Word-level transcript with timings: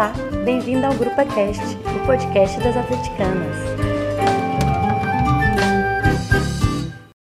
Olá, 0.00 0.14
bem-vindo 0.46 0.86
ao 0.86 0.94
Grupo 0.94 1.14
Cast, 1.14 1.62
o 1.62 2.06
podcast 2.06 2.58
das 2.60 2.74
atleticanas. 2.74 3.54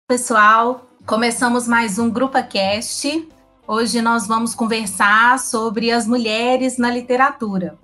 Pessoal, 0.06 0.86
começamos 1.06 1.66
mais 1.66 1.98
um 1.98 2.10
Grupo 2.10 2.36
Cast. 2.46 3.26
Hoje 3.66 4.02
nós 4.02 4.26
vamos 4.26 4.54
conversar 4.54 5.38
sobre 5.38 5.90
as 5.90 6.06
mulheres 6.06 6.76
na 6.76 6.90
literatura. 6.90 7.78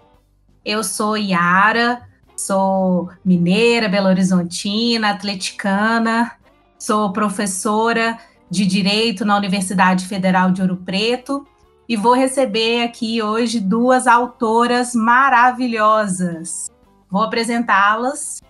Eu 0.62 0.84
sou 0.84 1.16
Yara, 1.16 2.02
sou 2.36 3.08
mineira, 3.24 3.88
Belo 3.88 4.08
Horizontina, 4.08 5.08
atleticana, 5.08 6.32
sou 6.78 7.10
professora 7.14 8.18
de 8.50 8.66
Direito 8.66 9.24
na 9.24 9.38
Universidade 9.38 10.06
Federal 10.06 10.50
de 10.50 10.60
Ouro 10.60 10.76
Preto 10.76 11.46
e 11.88 11.96
vou 11.96 12.14
receber 12.14 12.84
aqui 12.84 13.22
hoje 13.22 13.60
duas 13.60 14.06
autoras 14.06 14.94
maravilhosas. 14.94 16.70
Vou 17.10 17.22
apresentá-las. 17.22 18.40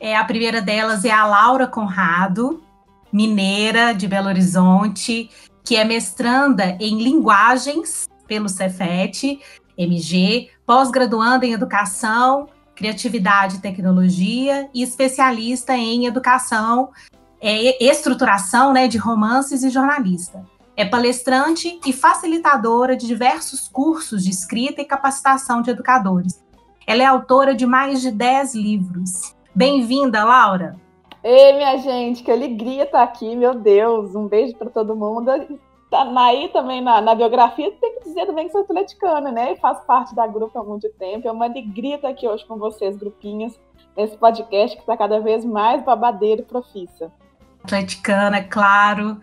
É, 0.00 0.16
a 0.16 0.24
primeira 0.24 0.62
delas 0.62 1.04
é 1.04 1.10
a 1.10 1.26
Laura 1.26 1.66
Conrado, 1.66 2.62
mineira 3.12 3.92
de 3.92 4.06
Belo 4.06 4.28
Horizonte, 4.28 5.28
que 5.64 5.76
é 5.76 5.84
mestranda 5.84 6.76
em 6.80 7.02
linguagens 7.02 8.08
pelo 8.26 8.48
Cefet, 8.48 9.40
MG, 9.76 10.50
pós-graduanda 10.64 11.46
em 11.46 11.52
educação, 11.52 12.48
criatividade 12.74 13.56
e 13.56 13.60
tecnologia 13.60 14.68
e 14.72 14.82
especialista 14.82 15.76
em 15.76 16.06
educação, 16.06 16.90
é, 17.40 17.84
estruturação 17.84 18.72
né, 18.72 18.86
de 18.86 18.98
romances 18.98 19.62
e 19.62 19.70
jornalista. 19.70 20.44
É 20.78 20.84
palestrante 20.84 21.80
e 21.84 21.92
facilitadora 21.92 22.96
de 22.96 23.04
diversos 23.04 23.66
cursos 23.66 24.22
de 24.22 24.30
escrita 24.30 24.80
e 24.80 24.84
capacitação 24.84 25.60
de 25.60 25.70
educadores. 25.72 26.40
Ela 26.86 27.02
é 27.02 27.04
autora 27.04 27.52
de 27.52 27.66
mais 27.66 28.00
de 28.00 28.12
10 28.12 28.54
livros. 28.54 29.34
Bem-vinda, 29.52 30.22
Laura! 30.22 30.76
Ei, 31.24 31.54
minha 31.54 31.76
gente, 31.78 32.22
que 32.22 32.30
alegria 32.30 32.84
estar 32.84 33.02
aqui, 33.02 33.34
meu 33.34 33.54
Deus! 33.54 34.14
Um 34.14 34.28
beijo 34.28 34.54
para 34.54 34.70
todo 34.70 34.94
mundo. 34.94 35.28
Tá 35.90 36.08
aí 36.16 36.48
também 36.50 36.80
na, 36.80 37.00
na, 37.00 37.12
biografia, 37.12 37.72
tem 37.72 37.98
que 37.98 38.04
dizer 38.04 38.26
também 38.26 38.46
que 38.46 38.52
sou 38.52 38.60
atleticana, 38.60 39.32
né? 39.32 39.54
E 39.54 39.56
faço 39.56 39.84
parte 39.84 40.14
da 40.14 40.28
grupo 40.28 40.56
há 40.60 40.62
muito 40.62 40.88
tempo. 40.90 41.26
É 41.26 41.32
uma 41.32 41.46
alegria 41.46 41.96
estar 41.96 42.10
aqui 42.10 42.28
hoje 42.28 42.46
com 42.46 42.56
vocês, 42.56 42.96
grupinhos, 42.96 43.58
nesse 43.96 44.16
podcast 44.16 44.76
que 44.76 44.82
está 44.84 44.96
cada 44.96 45.18
vez 45.18 45.44
mais 45.44 45.82
babadeiro 45.82 46.42
e 46.42 46.44
profissa. 46.44 47.10
Atleticana, 47.64 48.44
claro. 48.44 49.20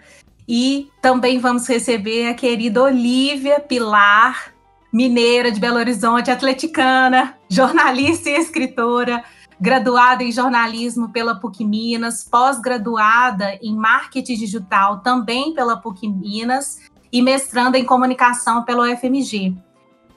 E 0.47 0.89
também 1.01 1.39
vamos 1.39 1.67
receber 1.67 2.27
a 2.27 2.33
querida 2.33 2.81
Olivia 2.83 3.59
Pilar, 3.59 4.53
mineira 4.93 5.51
de 5.51 5.59
Belo 5.59 5.77
Horizonte, 5.77 6.29
atleticana, 6.29 7.35
jornalista 7.49 8.29
e 8.29 8.37
escritora, 8.37 9.23
graduada 9.59 10.23
em 10.23 10.31
jornalismo 10.31 11.09
pela 11.09 11.35
PUC 11.35 11.65
Minas, 11.65 12.23
pós-graduada 12.23 13.57
em 13.61 13.75
marketing 13.75 14.35
digital 14.35 14.99
também 14.99 15.53
pela 15.53 15.77
PUC 15.77 16.07
Minas 16.07 16.79
e 17.11 17.21
mestranda 17.21 17.77
em 17.77 17.85
comunicação 17.85 18.63
pelo 18.63 18.83
UFMG. 18.83 19.55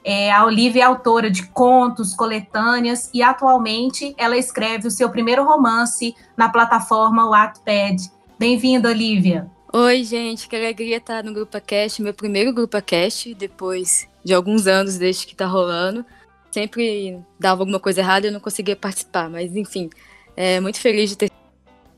É, 0.03 0.31
a 0.31 0.45
Olivia 0.45 0.83
é 0.83 0.85
autora 0.85 1.29
de 1.29 1.45
contos, 1.47 2.13
coletâneas 2.13 3.09
e 3.13 3.21
atualmente 3.21 4.13
ela 4.17 4.37
escreve 4.37 4.87
o 4.87 4.91
seu 4.91 5.09
primeiro 5.09 5.43
romance 5.43 6.15
na 6.37 6.49
plataforma 6.49 7.29
Wattpad. 7.29 8.09
Bem-vinda, 8.37 8.89
Olivia. 8.89 9.49
Oi, 9.71 10.03
gente, 10.03 10.49
que 10.49 10.55
alegria 10.55 10.97
estar 10.97 11.23
no 11.23 11.31
Grupo 11.31 11.61
Cast, 11.61 12.01
meu 12.01 12.11
primeiro 12.11 12.51
Grupo 12.51 12.81
Cast, 12.81 13.35
depois 13.35 14.09
de 14.23 14.33
alguns 14.33 14.65
anos 14.65 14.97
desde 14.97 15.27
que 15.27 15.33
está 15.33 15.45
rolando. 15.45 16.03
Sempre 16.49 17.19
dava 17.39 17.61
alguma 17.61 17.79
coisa 17.79 18.01
errada 18.01 18.25
e 18.25 18.29
eu 18.29 18.33
não 18.33 18.39
conseguia 18.39 18.75
participar, 18.75 19.29
mas 19.29 19.55
enfim, 19.55 19.91
é, 20.35 20.59
muito 20.59 20.79
feliz 20.79 21.11
de 21.11 21.17
ter 21.17 21.31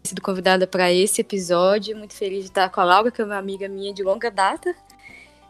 sido 0.04 0.22
convidada 0.22 0.68
para 0.68 0.92
esse 0.92 1.22
episódio, 1.22 1.96
muito 1.96 2.14
feliz 2.14 2.40
de 2.40 2.50
estar 2.50 2.68
com 2.68 2.82
a 2.82 2.84
Laura, 2.84 3.10
que 3.10 3.22
é 3.22 3.24
uma 3.24 3.38
amiga 3.38 3.70
minha 3.70 3.94
de 3.94 4.04
longa 4.04 4.30
data, 4.30 4.76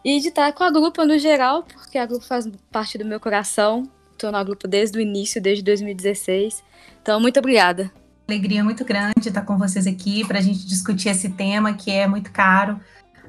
e 0.05 0.19
de 0.19 0.27
estar 0.27 0.53
com 0.53 0.63
a 0.63 0.69
grupo 0.69 1.03
no 1.03 1.17
geral, 1.17 1.63
porque 1.63 1.97
a 1.97 2.05
grupo 2.05 2.23
faz 2.23 2.47
parte 2.71 2.99
do 2.99 3.05
meu 3.05 3.19
coração. 3.19 3.89
Estou 4.11 4.31
na 4.31 4.43
grupo 4.43 4.67
desde 4.67 4.95
o 4.95 5.01
início, 5.01 5.41
desde 5.41 5.63
2016. 5.63 6.63
Então, 7.01 7.19
muito 7.19 7.39
obrigada 7.39 7.91
alegria 8.31 8.63
muito 8.63 8.85
grande 8.85 9.27
estar 9.27 9.41
com 9.41 9.57
vocês 9.57 9.85
aqui 9.85 10.25
para 10.25 10.39
a 10.39 10.41
gente 10.41 10.65
discutir 10.65 11.09
esse 11.09 11.29
tema 11.29 11.73
que 11.73 11.91
é 11.91 12.07
muito 12.07 12.31
caro 12.31 12.79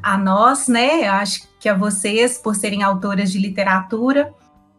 a 0.01 0.17
nós, 0.17 0.69
né? 0.69 1.09
Eu 1.09 1.13
acho 1.13 1.43
que 1.59 1.69
a 1.69 1.75
vocês, 1.75 2.39
por 2.39 2.55
serem 2.55 2.85
autoras 2.85 3.33
de 3.33 3.39
literatura, 3.39 4.33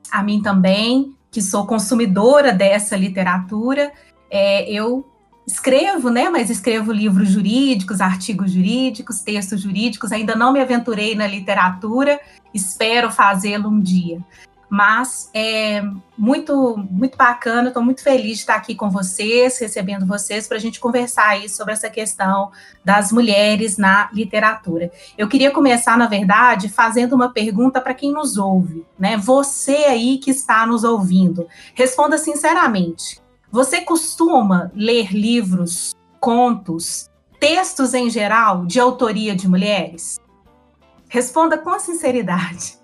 a 0.10 0.24
mim 0.24 0.42
também, 0.42 1.14
que 1.30 1.42
sou 1.42 1.68
consumidora 1.68 2.54
dessa 2.54 2.96
literatura. 2.96 3.92
É, 4.32 4.70
eu 4.72 5.06
escrevo, 5.46 6.10
né? 6.10 6.30
Mas 6.30 6.50
escrevo 6.50 6.94
livros 6.94 7.30
jurídicos, 7.30 8.00
artigos 8.00 8.52
jurídicos, 8.52 9.20
textos 9.20 9.62
jurídicos. 9.62 10.14
Ainda 10.14 10.36
não 10.36 10.54
me 10.54 10.62
aventurei 10.62 11.16
na 11.16 11.28
literatura, 11.28 12.20
espero 12.54 13.12
fazê-lo 13.12 13.70
um 13.70 13.80
dia. 13.80 14.20
Mas 14.70 15.30
é 15.34 15.84
muito, 16.18 16.76
muito 16.90 17.18
bacana, 17.18 17.68
estou 17.68 17.84
muito 17.84 18.02
feliz 18.02 18.38
de 18.38 18.44
estar 18.44 18.56
aqui 18.56 18.74
com 18.74 18.90
vocês, 18.90 19.60
recebendo 19.60 20.06
vocês, 20.06 20.48
para 20.48 20.58
a 20.58 20.60
gente 20.60 20.80
conversar 20.80 21.30
aí 21.30 21.48
sobre 21.48 21.74
essa 21.74 21.90
questão 21.90 22.52
das 22.84 23.12
mulheres 23.12 23.78
na 23.78 24.10
literatura. 24.12 24.92
Eu 25.18 25.28
queria 25.28 25.52
começar, 25.52 25.98
na 25.98 26.08
verdade, 26.08 26.70
fazendo 26.70 27.14
uma 27.14 27.32
pergunta 27.32 27.80
para 27.80 27.94
quem 27.94 28.12
nos 28.12 28.38
ouve, 28.38 28.86
né? 28.98 29.18
Você 29.18 29.76
aí 29.76 30.18
que 30.18 30.32
está 30.32 30.66
nos 30.66 30.84
ouvindo, 30.84 31.48
responda 31.76 32.18
sinceramente. 32.18 33.22
Você 33.52 33.82
costuma 33.82 34.72
ler 34.74 35.14
livros, 35.14 35.94
contos, 36.20 37.10
textos 37.40 37.94
em 37.94 38.10
geral 38.10 38.66
de 38.66 38.80
autoria 38.80 39.36
de 39.36 39.48
mulheres? 39.48 40.18
Responda 41.08 41.60
com 41.60 41.78
sinceridade. 41.78 42.83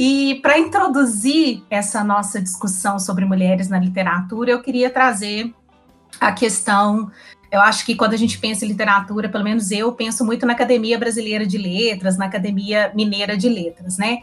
E 0.00 0.36
para 0.36 0.56
introduzir 0.56 1.64
essa 1.68 2.04
nossa 2.04 2.40
discussão 2.40 3.00
sobre 3.00 3.24
mulheres 3.24 3.68
na 3.68 3.80
literatura, 3.80 4.52
eu 4.52 4.62
queria 4.62 4.88
trazer 4.88 5.52
a 6.20 6.30
questão. 6.30 7.10
Eu 7.50 7.60
acho 7.60 7.84
que 7.84 7.96
quando 7.96 8.14
a 8.14 8.16
gente 8.16 8.38
pensa 8.38 8.64
em 8.64 8.68
literatura, 8.68 9.28
pelo 9.28 9.42
menos 9.42 9.72
eu 9.72 9.90
penso 9.90 10.24
muito 10.24 10.46
na 10.46 10.52
Academia 10.52 10.96
Brasileira 10.96 11.44
de 11.44 11.58
Letras, 11.58 12.16
na 12.16 12.26
Academia 12.26 12.92
Mineira 12.94 13.36
de 13.36 13.48
Letras, 13.48 13.98
né? 13.98 14.18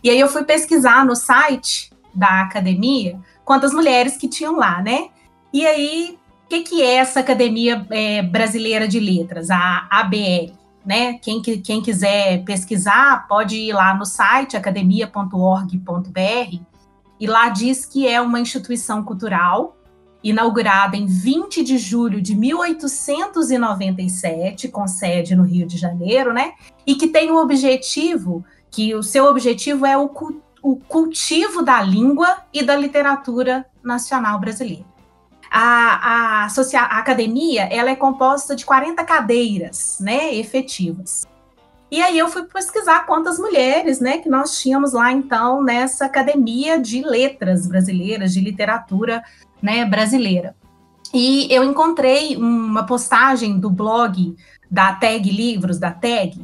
E 0.00 0.10
aí 0.10 0.20
eu 0.20 0.28
fui 0.28 0.44
pesquisar 0.44 1.04
no 1.04 1.16
site 1.16 1.90
da 2.14 2.42
academia 2.42 3.18
quantas 3.44 3.72
mulheres 3.72 4.16
que 4.16 4.28
tinham 4.28 4.54
lá, 4.54 4.80
né? 4.80 5.08
E 5.52 5.66
aí, 5.66 6.16
o 6.44 6.48
que, 6.48 6.60
que 6.60 6.82
é 6.84 6.98
essa 6.98 7.18
Academia 7.18 7.84
é, 7.90 8.22
Brasileira 8.22 8.86
de 8.86 9.00
Letras, 9.00 9.50
a 9.50 9.88
ABL? 9.90 10.65
Né? 10.86 11.14
Quem, 11.14 11.42
quem 11.42 11.82
quiser 11.82 12.44
pesquisar, 12.44 13.26
pode 13.26 13.56
ir 13.56 13.72
lá 13.72 13.92
no 13.92 14.06
site 14.06 14.56
academia.org.br 14.56 16.60
e 17.18 17.26
lá 17.26 17.48
diz 17.48 17.84
que 17.84 18.06
é 18.06 18.20
uma 18.20 18.38
instituição 18.38 19.02
cultural 19.02 19.76
inaugurada 20.22 20.96
em 20.96 21.06
20 21.06 21.64
de 21.64 21.76
julho 21.76 22.22
de 22.22 22.36
1897, 22.36 24.68
com 24.68 24.86
sede 24.86 25.34
no 25.34 25.42
Rio 25.42 25.66
de 25.66 25.76
Janeiro, 25.76 26.32
né? 26.32 26.52
E 26.86 26.94
que 26.94 27.08
tem 27.08 27.30
o 27.30 27.36
objetivo, 27.36 28.42
que 28.70 28.94
o 28.94 29.02
seu 29.02 29.26
objetivo 29.26 29.84
é 29.84 29.98
o, 29.98 30.08
o 30.62 30.76
cultivo 30.76 31.62
da 31.62 31.82
língua 31.82 32.44
e 32.52 32.62
da 32.62 32.76
literatura 32.76 33.66
nacional 33.82 34.38
brasileira 34.38 34.95
a, 35.58 36.44
a, 36.44 36.46
a 36.46 36.98
academia 36.98 37.62
ela 37.72 37.88
é 37.88 37.96
composta 37.96 38.54
de 38.54 38.66
40 38.66 39.02
cadeiras 39.04 39.96
né, 39.98 40.34
efetivas. 40.34 41.26
E 41.90 42.02
aí 42.02 42.18
eu 42.18 42.28
fui 42.28 42.42
pesquisar 42.42 43.06
quantas 43.06 43.38
mulheres 43.38 43.98
né, 43.98 44.18
que 44.18 44.28
nós 44.28 44.60
tínhamos 44.60 44.92
lá, 44.92 45.10
então, 45.10 45.62
nessa 45.62 46.04
academia 46.04 46.78
de 46.78 47.00
letras 47.00 47.66
brasileiras, 47.66 48.34
de 48.34 48.40
literatura 48.40 49.24
né, 49.62 49.86
brasileira. 49.86 50.54
E 51.14 51.48
eu 51.50 51.64
encontrei 51.64 52.36
uma 52.36 52.84
postagem 52.84 53.58
do 53.58 53.70
blog 53.70 54.36
da 54.70 54.92
Tag 54.92 55.30
Livros, 55.30 55.78
da 55.78 55.90
Tag, 55.90 56.38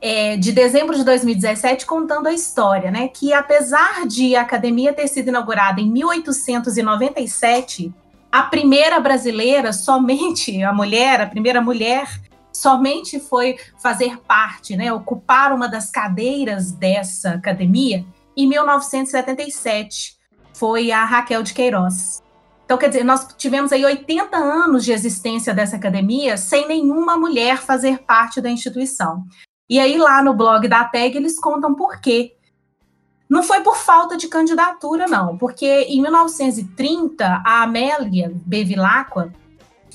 é, 0.00 0.36
de 0.36 0.52
dezembro 0.52 0.94
de 0.94 1.02
2017, 1.02 1.84
contando 1.84 2.28
a 2.28 2.32
história, 2.32 2.92
né? 2.92 3.08
Que 3.08 3.32
apesar 3.32 4.06
de 4.06 4.36
a 4.36 4.42
academia 4.42 4.92
ter 4.92 5.08
sido 5.08 5.28
inaugurada 5.28 5.80
em 5.80 5.90
1897, 5.90 7.92
a 8.30 8.42
primeira 8.42 9.00
brasileira, 9.00 9.72
somente 9.72 10.62
a 10.62 10.72
mulher, 10.72 11.20
a 11.20 11.26
primeira 11.26 11.60
mulher, 11.60 12.08
somente 12.52 13.20
foi 13.20 13.56
fazer 13.78 14.18
parte, 14.18 14.76
né, 14.76 14.92
ocupar 14.92 15.52
uma 15.52 15.68
das 15.68 15.90
cadeiras 15.90 16.72
dessa 16.72 17.30
academia 17.30 18.04
em 18.36 18.46
1977. 18.48 20.16
Foi 20.54 20.90
a 20.90 21.04
Raquel 21.04 21.42
de 21.42 21.54
Queiroz. 21.54 22.22
Então, 22.64 22.76
quer 22.76 22.88
dizer, 22.88 23.04
nós 23.04 23.28
tivemos 23.38 23.72
aí 23.72 23.84
80 23.84 24.36
anos 24.36 24.84
de 24.84 24.92
existência 24.92 25.54
dessa 25.54 25.76
academia 25.76 26.36
sem 26.36 26.66
nenhuma 26.66 27.16
mulher 27.16 27.58
fazer 27.58 27.98
parte 27.98 28.40
da 28.40 28.50
instituição. 28.50 29.24
E 29.70 29.78
aí, 29.78 29.96
lá 29.96 30.22
no 30.22 30.34
blog 30.34 30.66
da 30.66 30.84
TEG, 30.84 31.16
eles 31.16 31.38
contam 31.38 31.74
por 31.74 32.00
quê. 32.00 32.35
Não 33.28 33.42
foi 33.42 33.60
por 33.60 33.76
falta 33.76 34.16
de 34.16 34.28
candidatura, 34.28 35.06
não, 35.06 35.36
porque 35.36 35.66
em 35.66 36.00
1930 36.00 37.42
a 37.44 37.62
Amélia 37.62 38.32
Bevilacqua 38.46 39.32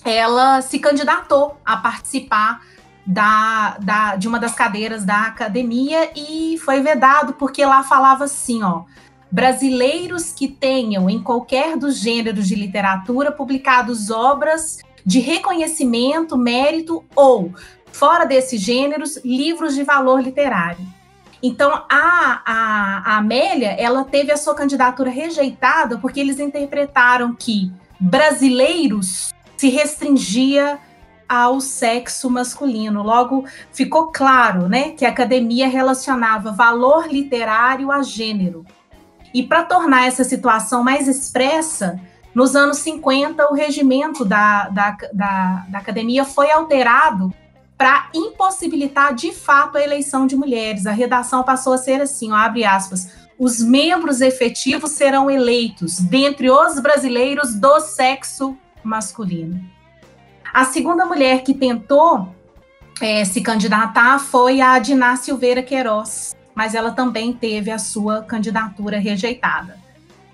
ela 0.04 0.62
se 0.62 0.80
candidatou 0.80 1.57
a 1.63 1.78
participar 1.78 2.62
da, 3.06 3.78
da, 3.80 4.16
de 4.16 4.28
uma 4.28 4.39
das 4.39 4.54
cadeiras 4.54 5.06
da 5.06 5.28
academia 5.28 6.12
e 6.16 6.57
foi 6.60 6.81
vedado 6.81 7.33
porque 7.33 7.66
lá 7.66 7.83
falava 7.83 8.25
assim, 8.25 8.63
ó, 8.63 8.83
brasileiros 9.31 10.31
que 10.31 10.48
tenham 10.48 11.10
em 11.10 11.22
qualquer 11.22 11.77
dos 11.77 11.98
gêneros 11.98 12.48
de 12.48 12.56
literatura 12.56 13.31
publicados 13.31 14.12
obras 14.12 14.80
de 15.06 15.19
reconhecimento, 15.19 16.38
mérito 16.38 17.04
ou 17.16 17.54
fora 17.92 18.25
desses 18.25 18.62
gêneros 18.62 19.18
livros 19.24 19.74
de 19.74 19.84
valor 19.84 20.22
literário. 20.22 20.86
Então 21.41 21.71
a, 21.89 22.41
a, 22.45 23.13
a 23.13 23.17
Amélia 23.17 23.71
ela 23.71 24.03
teve 24.03 24.31
a 24.31 24.38
sua 24.38 24.53
candidatura 24.53 25.09
rejeitada 25.09 25.97
porque 25.97 26.19
eles 26.19 26.39
interpretaram 26.39 27.33
que 27.33 27.71
brasileiros 27.99 29.33
se 29.57 29.69
restringia 29.69 30.79
ao 31.27 31.61
sexo 31.61 32.29
masculino. 32.29 33.01
Logo, 33.01 33.45
ficou 33.71 34.11
claro 34.11 34.67
né, 34.67 34.89
que 34.91 35.05
a 35.05 35.09
academia 35.09 35.67
relacionava 35.67 36.51
valor 36.51 37.07
literário 37.07 37.91
a 37.91 38.03
gênero. 38.03 38.65
E 39.33 39.41
para 39.41 39.63
tornar 39.63 40.07
essa 40.07 40.25
situação 40.25 40.83
mais 40.83 41.07
expressa, 41.07 41.99
nos 42.35 42.55
anos 42.55 42.79
50, 42.79 43.47
o 43.49 43.53
regimento 43.53 44.25
da, 44.25 44.67
da, 44.69 44.97
da, 45.13 45.65
da 45.69 45.77
academia 45.77 46.25
foi 46.25 46.51
alterado 46.51 47.33
para 47.81 48.10
impossibilitar 48.13 49.16
de 49.16 49.33
fato 49.33 49.75
a 49.75 49.83
eleição 49.83 50.28
de 50.28 50.36
mulheres. 50.36 50.86
A 50.86 50.92
redação 50.92 51.42
passou 51.42 51.74
a 51.74 51.80
ser 51.80 52.00
assim, 52.00 52.31
ó, 52.31 52.36
abre 52.36 52.63
aspas, 52.63 53.10
os 53.39 53.60
membros 53.60 54.22
efetivos 54.22 54.92
serão 54.92 55.31
eleitos 55.31 55.98
dentre 55.98 56.48
os 56.51 56.80
brasileiros 56.80 57.56
do 57.56 57.80
sexo 57.80 58.56
masculino. 58.83 59.60
A 60.54 60.63
segunda 60.63 61.07
mulher 61.07 61.42
que 61.42 61.56
tentou 61.56 62.36
é, 63.01 63.25
se 63.25 63.42
candidatar 63.42 64.19
foi 64.19 64.62
a 64.62 64.77
Diná 64.77 65.16
Silveira 65.16 65.63
Queiroz, 65.63 66.36
mas 66.54 66.75
ela 66.75 66.92
também 66.92 67.34
teve 67.34 67.72
a 67.72 67.80
sua 67.80 68.22
candidatura 68.22 69.00
rejeitada. 69.00 69.80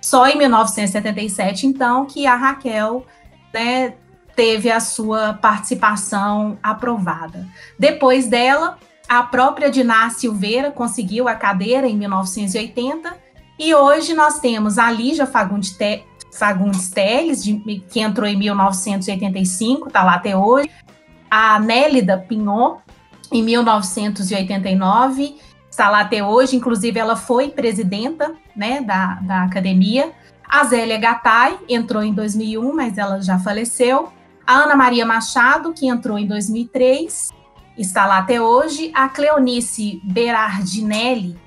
Só 0.02 0.28
em 0.28 0.38
1977, 0.38 1.66
então, 1.66 2.06
que 2.06 2.28
a 2.28 2.36
Raquel 2.36 3.06
né, 3.54 3.94
teve 4.38 4.69
a 4.69 4.80
sua 4.80 5.34
participação 5.34 6.60
aprovada. 6.62 7.48
Depois 7.78 8.28
dela, 8.28 8.78
a 9.10 9.24
própria 9.24 9.72
Diná 9.72 10.12
Silveira 10.12 10.69
conseguiu 10.69 11.28
a 11.28 11.34
cadeira 11.34 11.88
em 11.88 11.98
1980, 11.98 13.18
e 13.57 13.74
hoje 13.74 14.13
nós 14.13 14.39
temos 14.39 14.78
a 14.78 14.92
Lígia 14.92 15.25
Fagundes 15.25 15.75
Fagundes 16.31 16.92
Teles, 16.92 17.44
de, 17.44 17.56
que 17.89 18.00
entrou 18.00 18.28
em 18.28 18.38
1985, 18.38 19.88
está 19.88 20.04
lá 20.04 20.13
até 20.13 20.38
hoje. 20.38 20.69
A 21.31 21.60
Nélida 21.60 22.16
Pinhot, 22.16 22.80
em 23.31 23.42
1989, 23.42 25.36
está 25.68 25.90
lá 25.90 26.01
até 26.01 26.24
hoje. 26.24 26.56
Inclusive, 26.56 27.00
ela 27.00 27.16
foi 27.16 27.50
presidenta 27.50 28.36
né, 28.56 28.81
da, 28.81 29.16
da 29.16 29.44
academia. 29.44 30.12
A 30.48 30.63
Zélia 30.66 31.00
Gattai 31.00 31.57
entrou 31.68 32.04
em 32.04 32.13
2001, 32.13 32.75
mas 32.75 33.00
ela 33.00 33.19
já 33.19 33.40
faleceu. 33.40 34.13
A 34.48 34.60
Ana 34.60 34.78
Maria 34.78 35.06
Machado, 35.06 35.74
que 35.74 35.88
entrou 35.88 36.18
em 36.18 36.26
2003, 36.26 37.34
está 37.78 38.06
lá 38.06 38.20
até 38.20 38.42
hoje. 38.42 38.90
A 38.96 39.10
Cleonice 39.10 40.00
Berardinelli, 40.06 41.38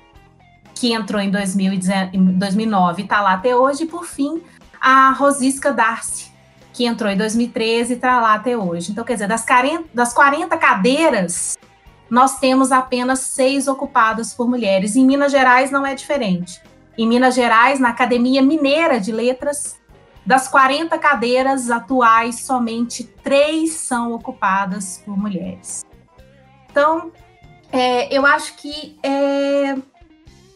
que 0.75 0.93
entrou 0.93 1.19
em 1.19 1.31
2009, 1.31 3.01
está 3.01 3.19
lá 3.19 3.33
até 3.33 3.55
hoje. 3.55 3.85
E, 3.85 3.87
por 3.87 4.05
fim, 4.05 4.43
a 4.79 5.09
Rosisca 5.13 5.73
Darcy, 5.73 6.31
que 6.71 6.85
entrou 6.85 7.11
em 7.11 7.17
2013 7.17 7.93
e 7.93 7.95
está 7.95 8.21
lá 8.21 8.35
até 8.35 8.55
hoje. 8.55 8.91
Então, 8.91 9.03
quer 9.03 9.13
dizer, 9.13 9.27
das 9.27 9.43
40, 9.43 9.85
das 9.91 10.13
40 10.13 10.55
cadeiras, 10.57 11.57
nós 12.07 12.37
temos 12.37 12.71
apenas 12.71 13.21
seis 13.21 13.67
ocupadas 13.67 14.31
por 14.31 14.47
mulheres. 14.47 14.95
Em 14.95 15.03
Minas 15.07 15.31
Gerais 15.31 15.71
não 15.71 15.83
é 15.83 15.95
diferente. 15.95 16.61
Em 16.95 17.07
Minas 17.07 17.33
Gerais, 17.33 17.79
na 17.79 17.89
Academia 17.89 18.43
Mineira 18.43 18.99
de 18.99 19.11
Letras, 19.11 19.80
das 20.25 20.47
40 20.47 20.97
cadeiras 20.97 21.69
atuais, 21.69 22.41
somente 22.41 23.03
três 23.03 23.71
são 23.73 24.13
ocupadas 24.13 25.01
por 25.05 25.17
mulheres. 25.17 25.83
Então, 26.69 27.11
é, 27.71 28.15
eu 28.15 28.25
acho 28.25 28.55
que 28.55 28.97
é, 29.03 29.75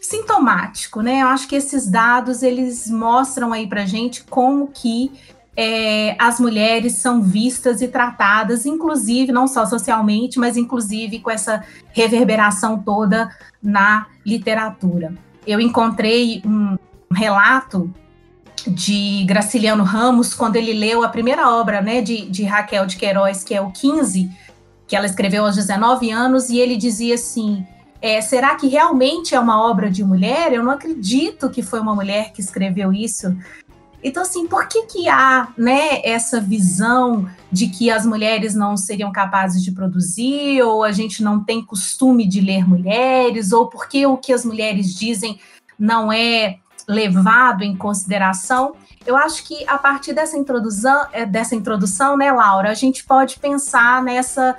sintomático, 0.02 1.02
né? 1.02 1.22
Eu 1.22 1.28
acho 1.28 1.48
que 1.48 1.56
esses 1.56 1.90
dados 1.90 2.44
eles 2.44 2.90
mostram 2.90 3.52
aí 3.52 3.68
para 3.68 3.86
gente 3.86 4.24
como 4.24 4.68
que 4.68 5.12
é, 5.58 6.16
as 6.20 6.40
mulheres 6.40 6.94
são 6.94 7.22
vistas 7.22 7.82
e 7.82 7.88
tratadas, 7.88 8.66
inclusive 8.66 9.32
não 9.32 9.48
só 9.48 9.66
socialmente, 9.66 10.38
mas 10.38 10.58
inclusive 10.58 11.20
com 11.20 11.32
essa 11.32 11.64
reverberação 11.94 12.78
toda 12.78 13.30
na 13.64 14.08
literatura. 14.26 15.14
Eu 15.48 15.60
encontrei 15.60 16.42
um 16.46 16.78
relato 17.14 17.92
de 18.68 19.24
Graciliano 19.26 19.84
Ramos 19.84 20.34
quando 20.34 20.56
ele 20.56 20.74
leu 20.74 21.04
a 21.04 21.10
primeira 21.10 21.50
obra, 21.50 21.82
né, 21.82 22.02
de, 22.02 22.30
de 22.30 22.44
Raquel 22.44 22.86
de 22.86 22.98
Queiroz, 22.98 23.44
que 23.44 23.54
é 23.54 23.62
o 23.62 23.72
15, 23.72 24.30
que 24.88 24.96
ela 24.96 25.06
escreveu 25.06 25.46
aos 25.46 25.56
19 25.56 26.12
anos, 26.12 26.50
e 26.50 26.60
ele 26.60 26.76
dizia 26.76 27.16
assim: 27.16 27.66
é, 28.02 28.22
será 28.22 28.56
que 28.56 28.68
realmente 28.68 29.34
é 29.34 29.40
uma 29.40 29.60
obra 29.60 29.90
de 29.90 30.04
mulher? 30.04 30.54
Eu 30.54 30.64
não 30.64 30.72
acredito 30.72 31.50
que 31.50 31.62
foi 31.62 31.80
uma 31.80 31.96
mulher 31.96 32.32
que 32.32 32.42
escreveu 32.42 32.94
isso. 32.94 33.36
Então, 34.04 34.22
assim, 34.22 34.46
por 34.46 34.68
que, 34.68 34.84
que 34.84 35.10
há 35.10 35.48
né, 35.58 36.00
essa 36.04 36.40
visão 36.40 37.28
de 37.52 37.68
que 37.68 37.90
as 37.90 38.06
mulheres 38.06 38.54
não 38.54 38.78
seriam 38.78 39.12
capazes 39.12 39.64
de 39.64 39.72
produzir, 39.72 40.62
ou 40.62 40.84
a 40.84 40.92
gente 40.92 41.24
não 41.24 41.44
tem 41.44 41.66
costume 41.66 42.28
de 42.28 42.40
ler 42.40 42.68
mulheres, 42.68 43.52
ou 43.52 43.68
porque 43.68 44.06
o 44.06 44.18
que 44.18 44.32
as 44.32 44.46
mulheres 44.46 44.94
dizem 44.94 45.40
não 45.80 46.14
é 46.14 46.60
levado 46.88 47.64
em 47.64 47.76
consideração? 47.76 48.76
Eu 49.06 49.16
acho 49.16 49.44
que 49.46 49.68
a 49.68 49.78
partir 49.78 50.14
dessa 50.14 50.38
introdução, 50.38 51.06
é, 51.12 51.26
dessa 51.26 51.56
introdução, 51.56 52.18
né, 52.18 52.32
Laura, 52.32 52.70
a 52.70 52.74
gente 52.74 53.04
pode 53.04 53.40
pensar 53.40 54.02
nessa 54.02 54.58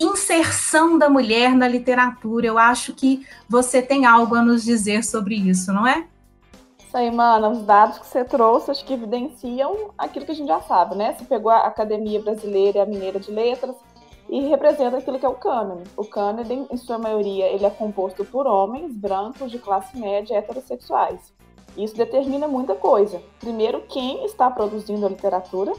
inserção 0.00 0.98
da 0.98 1.08
mulher 1.08 1.54
na 1.54 1.68
literatura. 1.68 2.46
Eu 2.46 2.58
acho 2.58 2.92
que 2.94 3.26
você 3.48 3.82
tem 3.82 4.06
algo 4.06 4.34
a 4.34 4.42
nos 4.42 4.64
dizer 4.64 5.04
sobre 5.04 5.34
isso, 5.34 5.72
não 5.72 5.86
é? 5.86 6.06
Isso 6.78 6.96
aí, 6.96 7.10
mana. 7.10 7.48
Os 7.48 7.62
dados 7.62 7.98
que 7.98 8.06
você 8.06 8.24
trouxe, 8.24 8.70
acho 8.70 8.84
que 8.84 8.94
evidenciam 8.94 9.90
aquilo 9.98 10.24
que 10.24 10.32
a 10.32 10.34
gente 10.34 10.48
já 10.48 10.60
sabe, 10.62 10.94
né? 10.94 11.14
Você 11.14 11.24
pegou 11.24 11.50
a 11.50 11.66
Academia 11.66 12.20
Brasileira 12.22 12.78
e 12.78 12.80
a 12.80 12.86
Mineira 12.86 13.18
de 13.18 13.30
Letras 13.30 13.74
e 14.28 14.40
representa 14.48 14.98
aquilo 14.98 15.18
que 15.18 15.26
é 15.26 15.28
o 15.28 15.34
cânone. 15.34 15.84
O 15.96 16.04
cânone, 16.04 16.66
em 16.70 16.76
sua 16.76 16.98
maioria, 16.98 17.46
ele 17.46 17.64
é 17.64 17.70
composto 17.70 18.24
por 18.24 18.46
homens 18.46 18.94
brancos 18.94 19.50
de 19.50 19.58
classe 19.58 19.98
média 19.98 20.36
heterossexuais. 20.36 21.32
Isso 21.76 21.96
determina 21.96 22.48
muita 22.48 22.74
coisa. 22.74 23.22
Primeiro, 23.38 23.82
quem 23.88 24.24
está 24.24 24.50
produzindo 24.50 25.04
a 25.04 25.08
literatura, 25.08 25.72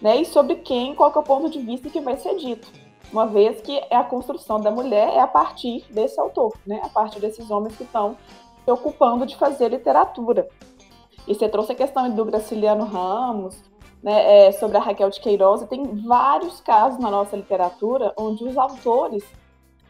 né? 0.00 0.16
E 0.16 0.24
sobre 0.24 0.56
quem, 0.56 0.94
qual 0.94 1.12
é 1.14 1.18
o 1.18 1.22
ponto 1.22 1.48
de 1.48 1.58
vista 1.60 1.88
que 1.88 2.00
vai 2.00 2.16
ser 2.16 2.34
dito 2.36 2.84
uma 3.14 3.26
vez 3.26 3.60
que 3.60 3.78
é 3.90 3.96
a 3.96 4.02
construção 4.02 4.60
da 4.60 4.72
mulher 4.72 5.08
é 5.14 5.20
a 5.20 5.26
partir 5.26 5.84
desse 5.88 6.18
autor, 6.20 6.52
né? 6.66 6.80
a 6.82 6.88
partir 6.88 7.20
desses 7.20 7.48
homens 7.48 7.76
que 7.76 7.84
estão 7.84 8.16
se 8.64 8.70
ocupando 8.70 9.24
de 9.24 9.36
fazer 9.36 9.68
literatura. 9.68 10.48
E 11.26 11.32
você 11.32 11.48
trouxe 11.48 11.70
a 11.70 11.76
questão 11.76 12.10
do 12.10 12.24
Graciliano 12.24 12.84
Ramos, 12.84 13.56
né, 14.02 14.48
é, 14.48 14.52
sobre 14.52 14.76
a 14.76 14.80
Raquel 14.80 15.08
de 15.10 15.20
Queiroz, 15.20 15.62
e 15.62 15.66
tem 15.66 15.84
vários 16.02 16.60
casos 16.60 16.98
na 16.98 17.10
nossa 17.10 17.36
literatura 17.36 18.12
onde 18.18 18.44
os 18.44 18.58
autores 18.58 19.24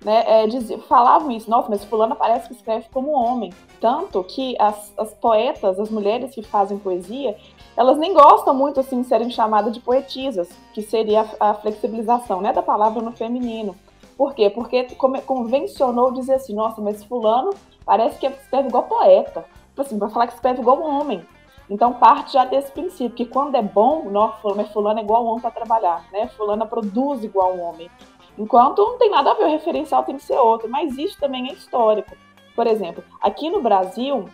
né, 0.05 0.23
é, 0.27 0.47
diziam, 0.47 0.81
falavam 0.81 1.31
isso, 1.31 1.49
nossa, 1.51 1.69
mas 1.69 1.85
fulana 1.85 2.15
parece 2.15 2.49
que 2.49 2.55
escreve 2.55 2.87
como 2.93 3.13
homem. 3.13 3.53
Tanto 3.81 4.23
que 4.23 4.55
as, 4.61 4.93
as 4.99 5.15
poetas, 5.15 5.81
as 5.81 5.91
mulheres 5.91 6.35
que 6.35 6.43
fazem 6.43 6.79
poesia, 6.79 7.37
elas 7.77 7.97
nem 7.99 8.13
gostam 8.13 8.55
muito 8.55 8.79
assim 8.79 9.01
de 9.01 9.09
serem 9.09 9.31
chamadas 9.31 9.73
de 9.73 9.81
poetisas, 9.81 10.49
que 10.75 10.83
seria 10.83 11.27
a, 11.41 11.51
a 11.51 11.55
flexibilização 11.55 12.41
né, 12.41 12.53
da 12.53 12.63
palavra 12.63 13.01
no 13.03 13.13
feminino. 13.13 13.75
Por 14.17 14.35
quê? 14.35 14.49
Porque 14.49 14.87
convencionou 15.27 16.13
dizer 16.13 16.35
assim, 16.35 16.55
nossa, 16.55 16.81
mas 16.81 17.03
fulano 17.03 17.51
parece 17.85 18.19
que 18.19 18.27
escreve 18.27 18.69
igual 18.69 18.85
poeta. 18.85 19.45
Tipo 19.71 19.83
assim, 19.83 19.99
para 19.99 20.09
falar 20.09 20.27
que 20.29 20.35
escreve 20.35 20.61
igual 20.61 20.79
um 20.79 21.01
homem. 21.01 21.25
Então 21.69 21.95
parte 21.95 22.35
já 22.35 22.45
desse 22.45 22.71
princípio, 22.71 23.17
que 23.17 23.25
quando 23.25 23.57
é 23.57 23.63
bom, 23.63 24.09
nossa, 24.11 24.37
fulano, 24.67 25.01
é 25.01 25.03
igual 25.03 25.25
homem 25.25 25.41
para 25.41 25.51
trabalhar, 25.51 26.05
né? 26.13 26.29
Fulana 26.37 26.67
produz 26.67 27.25
igual 27.25 27.55
um 27.55 27.63
homem. 27.63 27.91
Enquanto 28.39 28.79
não 28.83 28.99
tem 28.99 29.11
nada 29.11 29.31
a 29.31 29.35
ver, 29.35 29.45
o 29.45 29.51
referencial 29.51 30.03
tem 30.03 30.17
que 30.17 30.23
ser 30.23 30.39
outro, 30.39 30.69
mas 30.69 30.97
isso 30.99 31.19
também 31.21 31.49
é 31.49 31.53
histórico. 31.53 32.17
Por 32.55 32.67
exemplo, 32.67 33.03
aqui 33.21 33.49
no 33.51 33.61
Brasil, 33.61 34.29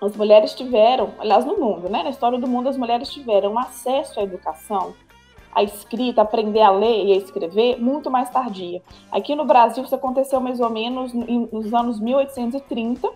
as 0.00 0.16
mulheres 0.16 0.54
tiveram, 0.54 1.10
aliás, 1.18 1.44
no 1.44 1.58
mundo, 1.58 1.88
né? 1.88 2.02
Na 2.02 2.10
história 2.10 2.38
do 2.38 2.46
mundo, 2.46 2.68
as 2.68 2.76
mulheres 2.76 3.08
tiveram 3.10 3.58
acesso 3.58 4.18
à 4.18 4.22
educação, 4.22 4.94
à 5.52 5.62
escrita, 5.62 6.22
aprender 6.22 6.62
a 6.62 6.70
ler 6.70 7.06
e 7.06 7.12
a 7.12 7.16
escrever 7.16 7.80
muito 7.80 8.10
mais 8.10 8.30
tardia. 8.30 8.82
Aqui 9.10 9.34
no 9.34 9.44
Brasil, 9.44 9.84
isso 9.84 9.94
aconteceu 9.94 10.40
mais 10.40 10.60
ou 10.60 10.70
menos 10.70 11.12
nos 11.12 11.74
anos 11.74 12.00
1830, 12.00 13.08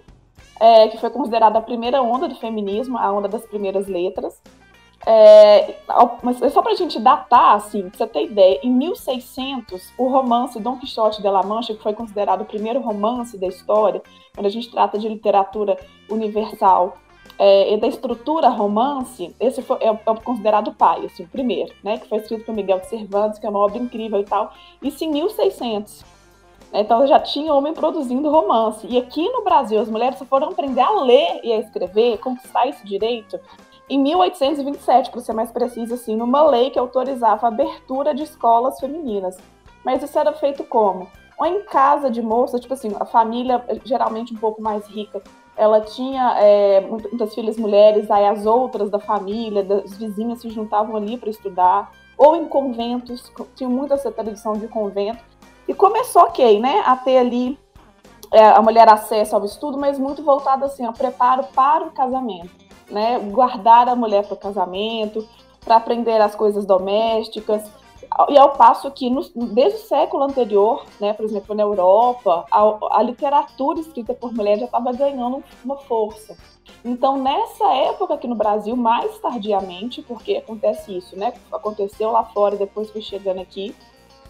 é, 0.60 0.88
que 0.88 0.98
foi 0.98 1.10
considerada 1.10 1.58
a 1.58 1.62
primeira 1.62 2.02
onda 2.02 2.28
do 2.28 2.34
feminismo, 2.34 2.98
a 2.98 3.10
onda 3.12 3.28
das 3.28 3.44
primeiras 3.46 3.86
letras. 3.86 4.40
É, 5.06 5.74
mas 6.22 6.38
só 6.52 6.62
para 6.62 6.72
a 6.72 6.76
gente 6.76 6.98
datar, 6.98 7.56
assim, 7.56 7.90
pra 7.90 7.98
você 7.98 8.06
ter 8.06 8.24
ideia, 8.24 8.60
em 8.62 8.70
1600, 8.70 9.92
o 9.98 10.08
romance 10.08 10.58
Dom 10.58 10.78
Quixote 10.78 11.20
de 11.20 11.28
La 11.28 11.42
Mancha, 11.42 11.74
que 11.74 11.82
foi 11.82 11.92
considerado 11.92 12.40
o 12.40 12.46
primeiro 12.46 12.80
romance 12.80 13.36
da 13.36 13.46
história, 13.46 14.02
quando 14.34 14.46
a 14.46 14.50
gente 14.50 14.70
trata 14.70 14.98
de 14.98 15.08
literatura 15.08 15.76
universal 16.08 16.96
é, 17.38 17.74
e 17.74 17.76
da 17.76 17.86
estrutura 17.86 18.48
romance, 18.48 19.34
esse 19.38 19.60
foi, 19.60 19.76
é, 19.80 19.88
é, 19.88 20.14
considerado 20.22 20.68
o 20.68 20.74
pai, 20.74 21.04
assim, 21.04 21.24
o 21.24 21.28
primeiro, 21.28 21.74
né, 21.82 21.98
que 21.98 22.08
foi 22.08 22.18
escrito 22.18 22.44
por 22.46 22.54
Miguel 22.54 22.80
de 22.80 22.86
Cervantes, 22.86 23.38
que 23.38 23.46
é 23.46 23.50
uma 23.50 23.58
obra 23.58 23.78
incrível 23.78 24.20
e 24.20 24.24
tal, 24.24 24.52
isso 24.80 25.04
em 25.04 25.10
1600. 25.10 26.04
Então 26.72 27.06
já 27.06 27.20
tinha 27.20 27.54
homem 27.54 27.72
produzindo 27.72 28.28
romance. 28.28 28.84
E 28.88 28.98
aqui 28.98 29.28
no 29.28 29.44
Brasil, 29.44 29.78
as 29.80 29.88
mulheres 29.88 30.18
foram 30.28 30.48
aprender 30.48 30.80
a 30.80 30.90
ler 30.90 31.40
e 31.44 31.52
a 31.52 31.58
escrever, 31.58 32.18
conquistar 32.18 32.66
esse 32.66 32.84
direito, 32.84 33.38
em 33.88 33.98
1827, 33.98 35.10
para 35.10 35.20
ser 35.20 35.32
mais 35.34 35.50
preciso, 35.50 35.94
assim, 35.94 36.16
numa 36.16 36.42
lei 36.42 36.70
que 36.70 36.78
autorizava 36.78 37.46
a 37.46 37.48
abertura 37.48 38.14
de 38.14 38.22
escolas 38.22 38.80
femininas. 38.80 39.36
Mas 39.84 40.02
isso 40.02 40.18
era 40.18 40.32
feito 40.32 40.64
como? 40.64 41.08
Ou 41.38 41.46
em 41.46 41.62
casa 41.64 42.10
de 42.10 42.22
moça, 42.22 42.58
tipo 42.58 42.72
assim, 42.72 42.92
a 42.98 43.04
família 43.04 43.62
geralmente 43.84 44.32
um 44.32 44.38
pouco 44.38 44.62
mais 44.62 44.86
rica, 44.86 45.22
ela 45.56 45.80
tinha 45.80 46.36
é, 46.38 46.80
muitas 46.80 47.34
filhas 47.34 47.56
mulheres, 47.56 48.10
aí 48.10 48.26
as 48.26 48.46
outras 48.46 48.90
da 48.90 48.98
família, 48.98 49.62
das 49.62 49.96
vizinhas 49.96 50.40
se 50.40 50.48
juntavam 50.48 50.96
ali 50.96 51.18
para 51.18 51.30
estudar, 51.30 51.92
ou 52.16 52.34
em 52.34 52.46
conventos, 52.46 53.30
tinha 53.54 53.68
muita 53.68 53.94
essa 53.94 54.10
tradição 54.10 54.54
de 54.54 54.66
convento. 54.66 55.22
E 55.68 55.74
começou, 55.74 56.22
ok, 56.22 56.60
né, 56.60 56.82
a 56.86 56.96
ter 56.96 57.18
ali 57.18 57.58
é, 58.32 58.48
a 58.48 58.62
mulher 58.62 58.88
acesso 58.88 59.36
ao 59.36 59.44
estudo, 59.44 59.76
mas 59.76 59.98
muito 59.98 60.22
voltado 60.22 60.64
assim, 60.64 60.84
ao 60.84 60.92
preparo 60.92 61.44
para 61.54 61.84
o 61.84 61.90
casamento 61.90 62.63
né? 62.90 63.18
Guardar 63.18 63.88
a 63.88 63.96
mulher 63.96 64.24
para 64.24 64.34
o 64.34 64.38
casamento, 64.38 65.26
para 65.64 65.76
aprender 65.76 66.20
as 66.20 66.34
coisas 66.34 66.66
domésticas. 66.66 67.62
E 68.28 68.38
ao 68.38 68.50
passo 68.50 68.90
que, 68.90 69.10
no, 69.10 69.22
desde 69.34 69.78
o 69.78 69.82
século 69.82 70.24
anterior, 70.24 70.84
né, 71.00 71.12
por 71.12 71.24
exemplo, 71.24 71.54
na 71.54 71.62
Europa, 71.62 72.44
a, 72.50 72.98
a 72.98 73.02
literatura 73.02 73.80
escrita 73.80 74.14
por 74.14 74.32
mulher 74.32 74.58
já 74.58 74.66
estava 74.66 74.92
ganhando 74.92 75.42
uma 75.64 75.76
força. 75.76 76.36
Então, 76.84 77.16
nessa 77.16 77.72
época 77.74 78.14
aqui 78.14 78.28
no 78.28 78.34
Brasil, 78.34 78.76
mais 78.76 79.18
tardiamente, 79.18 80.02
porque 80.02 80.36
acontece 80.36 80.96
isso, 80.96 81.16
né? 81.16 81.32
Aconteceu 81.50 82.12
lá 82.12 82.24
fora, 82.24 82.56
depois 82.56 82.90
foi 82.90 83.00
chegando 83.00 83.40
aqui, 83.40 83.74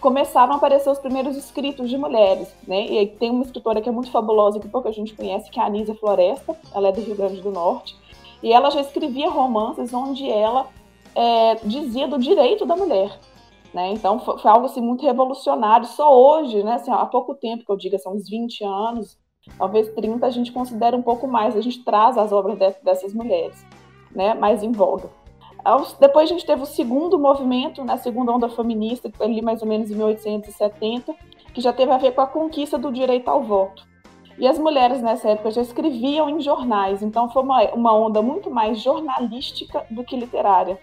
começaram 0.01 0.53
a 0.53 0.57
aparecer 0.57 0.89
os 0.91 0.99
primeiros 0.99 1.37
escritos 1.37 1.91
de 1.91 1.97
mulheres, 1.97 2.55
né? 2.67 2.87
E 2.87 2.99
aí 2.99 3.07
tem 3.07 3.31
uma 3.31 3.43
escritora 3.43 3.81
que 3.81 3.89
é 3.89 3.93
muito 3.93 4.11
fabulosa, 4.11 4.61
que 4.61 4.69
pouca 4.69 4.93
gente 4.93 5.15
conhece, 5.15 5.51
que 5.51 5.59
é 5.59 5.63
a 5.63 5.67
Anísia 5.67 5.95
Floresta, 5.95 6.57
ela 6.73 6.89
é 6.89 6.93
do 6.93 7.01
Rio 7.01 7.17
Grande 7.17 7.41
do 7.41 7.51
Norte. 7.51 7.97
E 8.45 8.53
ela 8.53 8.71
já 8.71 8.83
escrevia 8.83 9.31
romances 9.31 9.95
onde 9.95 10.31
ela 10.31 10.69
é, 11.15 11.55
dizia 11.65 12.07
do 12.07 12.19
direito 12.19 12.67
da 12.67 12.77
mulher. 12.77 13.19
Né? 13.73 13.93
Então 13.93 14.21
foi, 14.21 14.39
foi, 14.39 14.51
algo 14.51 14.67
assim, 14.67 14.83
muito 14.83 15.03
revolucionário. 15.03 15.87
Só 15.87 16.15
hoje, 16.15 16.63
né, 16.63 16.75
assim, 16.75 16.91
há 16.91 17.07
pouco 17.07 17.35
tempo 17.35 17.65
que 17.65 17.73
eu 17.73 17.77
diga, 17.77 17.99
são 17.99 18.13
uns 18.13 18.29
20 18.29 18.63
anos, 18.63 19.19
talvez 19.57 19.89
30, 19.95 20.27
a 20.27 20.31
gente 20.31 20.53
considera 20.53 20.95
um 20.95 21.01
pouco 21.01 21.27
mais, 21.27 21.57
a 21.57 21.63
gente 21.63 21.83
traz 21.83 22.19
as 22.19 22.33
obras 22.33 22.59
de, 22.59 22.71
dessas 22.83 23.15
mulheres 23.15 23.65
né, 24.15 24.35
mais 24.35 24.63
em 24.63 24.73
voga. 24.73 25.09
Depois 25.99 26.29
a 26.29 26.35
gente 26.35 26.45
teve 26.45 26.63
o 26.63 26.67
segundo 26.67 27.19
movimento, 27.19 27.83
né, 27.83 27.95
a 27.95 27.99
segunda 27.99 28.31
onda 28.31 28.51
feminista, 28.51 29.11
ali 29.21 29.41
mais 29.41 29.63
ou 29.63 29.69
menos 29.69 29.91
em 29.91 29.95
1870, 29.95 31.15
que 31.55 31.63
já 31.63 31.73
teve 31.73 31.91
a 31.91 31.97
ver 31.97 32.13
com 32.13 32.21
a 32.21 32.27
conquista 32.27 32.77
do 32.77 32.93
direito 32.93 33.29
ao 33.29 33.43
voto. 33.43 33.94
E 34.39 34.47
as 34.47 34.59
mulheres 34.59 35.01
nessa 35.01 35.31
época 35.31 35.51
já 35.51 35.63
escreviam 35.63 36.29
em 36.29 36.41
jornais, 36.41 37.03
então 37.03 37.29
foi 37.29 37.43
uma, 37.43 37.63
uma 37.73 37.95
onda 37.95 38.21
muito 38.21 38.51
mais 38.51 38.81
jornalística 38.81 39.87
do 39.91 40.03
que 40.03 40.17
literária. 40.17 40.79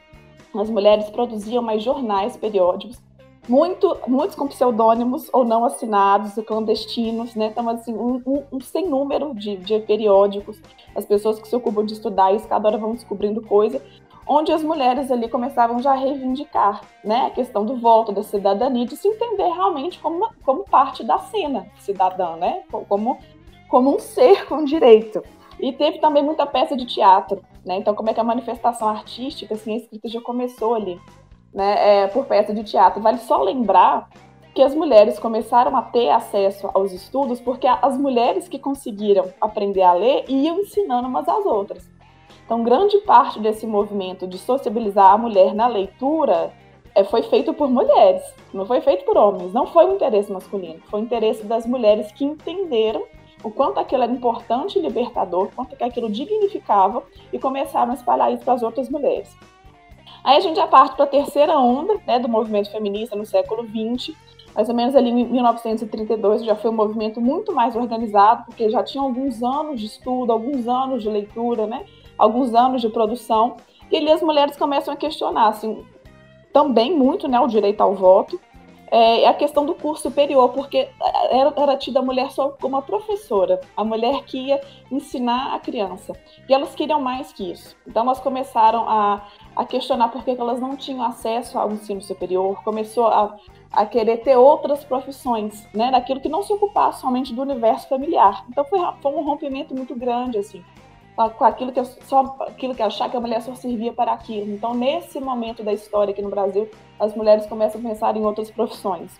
As 0.55 0.69
mulheres 0.69 1.09
produziam 1.09 1.61
mais 1.61 1.83
jornais, 1.83 2.37
periódicos, 2.37 3.01
muito, 3.47 3.97
muitos 4.07 4.35
com 4.35 4.47
pseudônimos 4.47 5.29
ou 5.33 5.43
não 5.43 5.65
assinados, 5.65 6.35
clandestinos, 6.45 7.35
né? 7.35 7.47
Então, 7.47 7.67
assim, 7.69 7.93
um, 7.93 8.21
um, 8.25 8.43
um 8.51 8.61
sem 8.61 8.87
número 8.87 9.33
de, 9.33 9.57
de 9.57 9.79
periódicos. 9.79 10.61
As 10.95 11.05
pessoas 11.05 11.39
que 11.39 11.47
se 11.47 11.55
ocupam 11.55 11.85
de 11.85 11.93
estudar 11.93 12.33
isso, 12.33 12.47
cada 12.47 12.67
hora 12.67 12.77
vão 12.77 12.93
descobrindo 12.93 13.41
coisa 13.41 13.81
onde 14.27 14.51
as 14.51 14.63
mulheres 14.63 15.11
ali 15.11 15.27
começavam 15.27 15.81
já 15.81 15.91
a 15.91 15.95
reivindicar 15.95 16.81
né, 17.03 17.25
a 17.25 17.29
questão 17.31 17.65
do 17.65 17.75
voto, 17.75 18.11
da 18.11 18.23
cidadania, 18.23 18.85
de 18.85 18.95
se 18.95 19.07
entender 19.07 19.49
realmente 19.49 19.99
como, 19.99 20.29
como 20.45 20.63
parte 20.63 21.03
da 21.03 21.17
cena 21.17 21.67
cidadã, 21.79 22.35
né, 22.37 22.63
como 22.87 23.17
como 23.71 23.95
um 23.95 23.99
ser 23.99 24.45
com 24.47 24.65
direito. 24.65 25.23
E 25.57 25.71
teve 25.71 25.99
também 25.99 26.21
muita 26.21 26.45
peça 26.45 26.75
de 26.75 26.85
teatro, 26.85 27.41
né? 27.65 27.77
Então, 27.77 27.95
como 27.95 28.09
é 28.09 28.13
que 28.13 28.19
a 28.19 28.23
manifestação 28.23 28.89
artística, 28.89 29.53
assim, 29.53 29.73
a 29.73 29.77
escrita 29.77 30.09
já 30.09 30.19
começou 30.19 30.75
ali, 30.75 30.99
né? 31.53 32.03
É, 32.03 32.07
por 32.07 32.25
peça 32.25 32.53
de 32.53 32.63
teatro. 32.65 33.01
Vale 33.01 33.19
só 33.19 33.41
lembrar 33.41 34.09
que 34.53 34.61
as 34.61 34.75
mulheres 34.75 35.17
começaram 35.17 35.77
a 35.77 35.81
ter 35.81 36.09
acesso 36.09 36.69
aos 36.73 36.91
estudos 36.91 37.39
porque 37.39 37.65
as 37.65 37.97
mulheres 37.97 38.49
que 38.49 38.59
conseguiram 38.59 39.31
aprender 39.39 39.83
a 39.83 39.93
ler 39.93 40.25
iam 40.27 40.59
ensinando 40.59 41.07
umas 41.07 41.29
às 41.29 41.45
outras. 41.45 41.89
Então, 42.45 42.63
grande 42.63 42.97
parte 42.99 43.39
desse 43.39 43.65
movimento 43.65 44.27
de 44.27 44.37
sociabilizar 44.37 45.13
a 45.13 45.17
mulher 45.17 45.53
na 45.55 45.67
leitura 45.67 46.51
é, 46.93 47.05
foi 47.05 47.23
feito 47.23 47.53
por 47.53 47.69
mulheres, 47.69 48.21
não 48.53 48.65
foi 48.65 48.81
feito 48.81 49.05
por 49.05 49.15
homens, 49.15 49.53
não 49.53 49.65
foi 49.65 49.85
um 49.85 49.95
interesse 49.95 50.29
masculino, 50.29 50.81
foi 50.89 50.99
um 50.99 51.03
interesse 51.03 51.45
das 51.45 51.65
mulheres 51.65 52.11
que 52.11 52.25
entenderam 52.25 53.05
o 53.43 53.49
quanto 53.49 53.79
aquilo 53.79 54.03
era 54.03 54.11
importante 54.11 54.77
e 54.77 54.81
libertador, 54.81 55.45
o 55.45 55.51
quanto 55.55 55.75
aquilo 55.83 56.09
dignificava 56.09 57.03
e 57.31 57.39
começaram 57.39 57.91
a 57.91 57.95
espalhar 57.95 58.31
isso 58.31 58.43
para 58.43 58.53
as 58.53 58.63
outras 58.63 58.89
mulheres. 58.89 59.35
Aí 60.23 60.37
a 60.37 60.39
gente 60.39 60.55
já 60.55 60.67
parte 60.67 60.95
para 60.95 61.05
a 61.05 61.07
terceira 61.07 61.57
onda 61.57 61.99
né, 62.05 62.19
do 62.19 62.29
movimento 62.29 62.71
feminista 62.71 63.15
no 63.15 63.25
século 63.25 63.63
XX, 63.63 64.15
mais 64.53 64.69
ou 64.69 64.75
menos 64.75 64.95
ali 64.95 65.09
em 65.09 65.25
1932 65.25 66.43
já 66.43 66.55
foi 66.55 66.69
um 66.69 66.75
movimento 66.75 67.19
muito 67.19 67.53
mais 67.53 67.75
organizado, 67.75 68.45
porque 68.45 68.69
já 68.69 68.83
tinha 68.83 69.01
alguns 69.03 69.41
anos 69.41 69.79
de 69.79 69.87
estudo, 69.87 70.31
alguns 70.31 70.67
anos 70.67 71.01
de 71.01 71.09
leitura, 71.09 71.65
né, 71.65 71.85
alguns 72.17 72.53
anos 72.53 72.81
de 72.81 72.89
produção, 72.89 73.55
e 73.91 73.97
ali 73.97 74.11
as 74.11 74.21
mulheres 74.21 74.55
começam 74.55 74.93
a 74.93 74.97
questionar, 74.97 75.47
assim, 75.47 75.83
também 76.53 76.95
muito 76.95 77.27
né, 77.27 77.39
o 77.39 77.47
direito 77.47 77.81
ao 77.81 77.95
voto, 77.95 78.39
é 78.91 79.25
a 79.25 79.33
questão 79.33 79.65
do 79.65 79.73
curso 79.73 80.03
superior, 80.03 80.49
porque 80.49 80.89
era, 81.31 81.53
era 81.55 81.77
tida 81.77 81.99
a 81.99 82.03
mulher 82.03 82.29
só 82.29 82.49
como 82.49 82.75
uma 82.75 82.81
professora, 82.81 83.61
a 83.75 83.85
mulher 83.85 84.23
que 84.25 84.37
ia 84.37 84.59
ensinar 84.91 85.55
a 85.55 85.59
criança. 85.59 86.13
E 86.47 86.53
elas 86.53 86.75
queriam 86.75 86.99
mais 86.99 87.31
que 87.31 87.51
isso. 87.51 87.75
Então 87.87 88.03
elas 88.03 88.19
começaram 88.19 88.87
a, 88.89 89.25
a 89.55 89.65
questionar 89.65 90.09
por 90.09 90.25
que 90.25 90.31
elas 90.31 90.59
não 90.59 90.75
tinham 90.75 91.03
acesso 91.03 91.57
ao 91.57 91.71
ensino 91.71 92.01
superior, 92.01 92.61
começou 92.63 93.07
a, 93.07 93.37
a 93.71 93.85
querer 93.85 94.17
ter 94.17 94.35
outras 94.35 94.83
profissões, 94.83 95.65
né, 95.73 95.89
daquilo 95.89 96.19
que 96.19 96.27
não 96.27 96.43
se 96.43 96.51
ocupasse 96.51 96.99
somente 96.99 97.33
do 97.33 97.41
universo 97.41 97.87
familiar. 97.87 98.43
Então 98.49 98.65
foi, 98.65 98.79
foi 99.01 99.11
um 99.13 99.23
rompimento 99.23 99.73
muito 99.73 99.95
grande, 99.95 100.37
assim 100.37 100.61
com 101.15 101.43
aquilo 101.43 101.71
que 101.71 101.83
só 101.83 102.37
aquilo 102.41 102.73
que 102.73 102.81
achar 102.81 103.09
que 103.09 103.17
a 103.17 103.19
mulher 103.19 103.41
só 103.41 103.53
servia 103.55 103.93
para 103.93 104.13
aquilo. 104.13 104.51
Então, 104.53 104.73
nesse 104.73 105.19
momento 105.19 105.63
da 105.63 105.73
história 105.73 106.11
aqui 106.11 106.21
no 106.21 106.29
Brasil, 106.29 106.69
as 106.99 107.15
mulheres 107.15 107.45
começam 107.45 107.79
a 107.81 107.83
pensar 107.83 108.15
em 108.15 108.25
outras 108.25 108.49
profissões. 108.49 109.11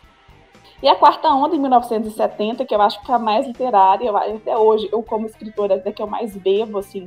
E 0.82 0.88
a 0.88 0.96
quarta 0.96 1.30
onda, 1.30 1.56
em 1.56 1.60
1970, 1.60 2.66
que 2.66 2.74
eu 2.74 2.82
acho 2.82 3.02
que 3.04 3.12
é 3.12 3.16
a 3.16 3.20
mais 3.20 3.46
literária, 3.46 4.10
até 4.12 4.58
hoje, 4.58 4.90
eu 4.92 5.04
como 5.04 5.28
escritora, 5.28 5.76
até 5.76 5.92
que 5.92 6.02
eu 6.02 6.08
mais 6.08 6.36
bebo, 6.36 6.80
assim, 6.80 7.06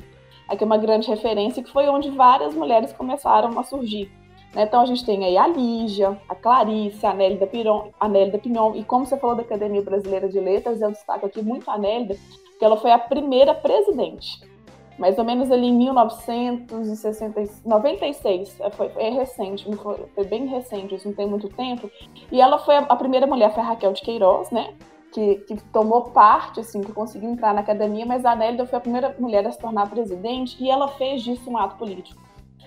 aqui 0.48 0.62
é 0.62 0.66
uma 0.66 0.78
grande 0.78 1.08
referência, 1.08 1.62
que 1.62 1.72
foi 1.72 1.88
onde 1.88 2.08
várias 2.10 2.54
mulheres 2.54 2.92
começaram 2.92 3.58
a 3.58 3.64
surgir. 3.64 4.12
Né? 4.54 4.62
Então 4.62 4.80
a 4.80 4.86
gente 4.86 5.04
tem 5.04 5.24
aí 5.24 5.36
a 5.36 5.48
Lígia, 5.48 6.16
a 6.28 6.36
Clarice, 6.36 7.04
a 7.04 7.12
Nélida, 7.12 7.48
Piron, 7.48 7.90
a 7.98 8.08
Nélida 8.08 8.38
Pinhon, 8.38 8.76
e 8.76 8.84
como 8.84 9.06
você 9.06 9.16
falou 9.16 9.34
da 9.34 9.42
Academia 9.42 9.82
Brasileira 9.82 10.28
de 10.28 10.38
Letras, 10.38 10.80
eu 10.80 10.92
destaco 10.92 11.26
aqui 11.26 11.42
muito 11.42 11.68
a 11.68 11.76
Nélida, 11.76 12.16
porque 12.50 12.64
ela 12.64 12.76
foi 12.76 12.92
a 12.92 12.98
primeira 12.98 13.54
presidente 13.54 14.53
mais 14.98 15.16
ou 15.18 15.24
menos 15.24 15.50
ali 15.50 15.66
em 15.66 15.76
1996, 15.76 18.60
é, 18.60 18.70
foi, 18.70 18.92
é 18.96 19.10
recente, 19.10 19.66
foi, 20.14 20.24
bem 20.24 20.46
recente, 20.46 20.94
isso 20.94 21.08
não 21.08 21.14
tem 21.14 21.26
muito 21.26 21.48
tempo. 21.48 21.90
E 22.30 22.40
ela 22.40 22.58
foi 22.58 22.76
a, 22.76 22.96
primeira 22.96 23.26
mulher, 23.26 23.52
foi 23.52 23.62
a 23.62 23.66
Raquel 23.66 23.92
de 23.92 24.02
Queiroz, 24.02 24.50
né? 24.50 24.72
Que, 25.12 25.34
que, 25.36 25.56
tomou 25.72 26.02
parte, 26.10 26.60
assim, 26.60 26.80
que 26.80 26.92
conseguiu 26.92 27.30
entrar 27.30 27.52
na 27.54 27.60
academia, 27.60 28.06
mas 28.06 28.24
a 28.24 28.34
Nélida 28.34 28.66
foi 28.66 28.78
a 28.78 28.80
primeira 28.80 29.14
mulher 29.18 29.46
a 29.46 29.52
se 29.52 29.58
tornar 29.58 29.88
presidente 29.88 30.56
e 30.62 30.70
ela 30.70 30.88
fez 30.88 31.22
disso 31.22 31.50
um 31.50 31.56
ato 31.56 31.76
político. 31.76 32.20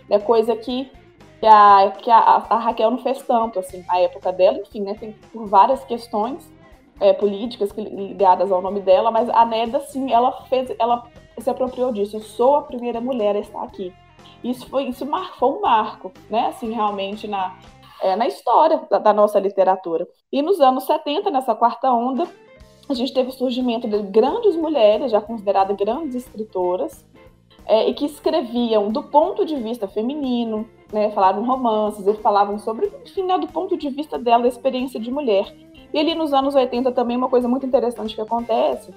É 0.09 0.17
coisa 0.19 0.55
que, 0.55 0.89
a, 1.43 1.91
que 1.97 2.09
a, 2.09 2.45
a 2.49 2.57
Raquel 2.57 2.91
não 2.91 2.99
fez 2.99 3.21
tanto, 3.23 3.59
assim, 3.59 3.83
na 3.87 3.99
época 3.99 4.31
dela, 4.31 4.59
enfim, 4.59 4.81
né? 4.81 4.95
Tem 4.95 5.13
por 5.31 5.45
várias 5.45 5.83
questões 5.83 6.49
é, 6.99 7.13
políticas 7.13 7.69
ligadas 7.71 8.51
ao 8.51 8.61
nome 8.61 8.81
dela, 8.81 9.11
mas 9.11 9.29
a 9.29 9.45
Nélida, 9.45 9.79
sim, 9.81 10.11
ela 10.11 10.31
fez, 10.43 10.73
ela 10.79 11.07
se 11.41 11.49
apropriou 11.49 11.91
disso. 11.91 12.17
Eu 12.17 12.21
sou 12.21 12.55
a 12.55 12.61
primeira 12.61 12.99
mulher 12.99 13.35
a 13.35 13.39
estar 13.39 13.63
aqui. 13.63 13.93
Isso 14.43 14.67
foi, 14.67 14.85
isso 14.85 15.05
marcou 15.05 15.57
um 15.57 15.61
marco, 15.61 16.11
né? 16.29 16.47
Assim, 16.47 16.71
realmente 16.71 17.27
na, 17.27 17.57
é, 18.01 18.15
na 18.15 18.27
história 18.27 18.81
da, 18.89 18.99
da, 18.99 19.13
nossa 19.13 19.39
literatura. 19.39 20.07
E 20.31 20.41
nos 20.41 20.59
anos 20.59 20.85
70, 20.85 21.29
nessa 21.29 21.55
quarta 21.55 21.91
onda, 21.91 22.27
a 22.89 22.93
gente 22.93 23.13
teve 23.13 23.29
o 23.29 23.33
surgimento 23.33 23.87
de 23.87 24.01
grandes 24.03 24.55
mulheres, 24.55 25.11
já 25.11 25.19
consideradas 25.19 25.75
grandes 25.75 26.15
escritoras, 26.15 27.05
é, 27.65 27.89
e 27.89 27.93
que 27.93 28.05
escreviam 28.05 28.89
do 28.89 29.03
ponto 29.03 29.45
de 29.45 29.55
vista 29.57 29.87
feminino, 29.87 30.67
né, 30.91 31.11
falaram 31.11 31.43
romances, 31.43 32.07
eles 32.07 32.21
falavam 32.21 32.57
sobre, 32.57 32.89
enfim, 33.05 33.23
né, 33.23 33.37
do 33.37 33.47
ponto 33.47 33.75
de 33.75 33.89
vista 33.89 34.17
dela, 34.17 34.45
a 34.45 34.47
experiência 34.47 34.99
de 34.99 35.11
mulher. 35.11 35.53
E 35.93 35.99
ali 35.99 36.15
nos 36.15 36.33
anos 36.33 36.55
80 36.55 36.91
também 36.93 37.17
uma 37.17 37.29
coisa 37.29 37.47
muito 37.47 37.65
interessante 37.65 38.15
que 38.15 38.21
acontece 38.21 38.93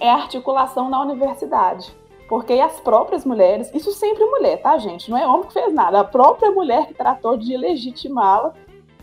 é 0.00 0.10
a 0.10 0.16
articulação 0.16 0.88
na 0.88 1.00
universidade. 1.00 1.94
Porque 2.28 2.54
as 2.54 2.80
próprias 2.80 3.24
mulheres, 3.24 3.70
isso 3.74 3.92
sempre 3.92 4.24
mulher, 4.24 4.60
tá, 4.62 4.78
gente? 4.78 5.10
Não 5.10 5.18
é 5.18 5.26
homem 5.26 5.46
que 5.46 5.52
fez 5.52 5.72
nada. 5.72 6.00
A 6.00 6.04
própria 6.04 6.50
mulher 6.50 6.86
que 6.86 6.94
tratou 6.94 7.36
de 7.36 7.56
legitimá-la, 7.56 8.54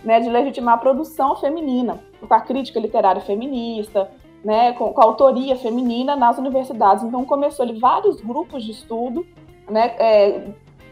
né, 0.03 0.19
de 0.19 0.29
legitimar 0.29 0.75
a 0.75 0.77
produção 0.77 1.35
feminina, 1.35 1.99
com 2.27 2.33
a 2.33 2.41
crítica 2.41 2.79
literária 2.79 3.21
feminista, 3.21 4.09
né, 4.43 4.73
com, 4.73 4.91
com 4.91 5.01
a 5.01 5.03
autoria 5.03 5.55
feminina 5.55 6.15
nas 6.15 6.39
universidades. 6.39 7.03
Então 7.03 7.23
começou 7.23 7.63
ali 7.63 7.79
vários 7.79 8.19
grupos 8.19 8.63
de 8.63 8.71
estudo, 8.71 9.25
né, 9.69 9.95
é, 9.99 10.47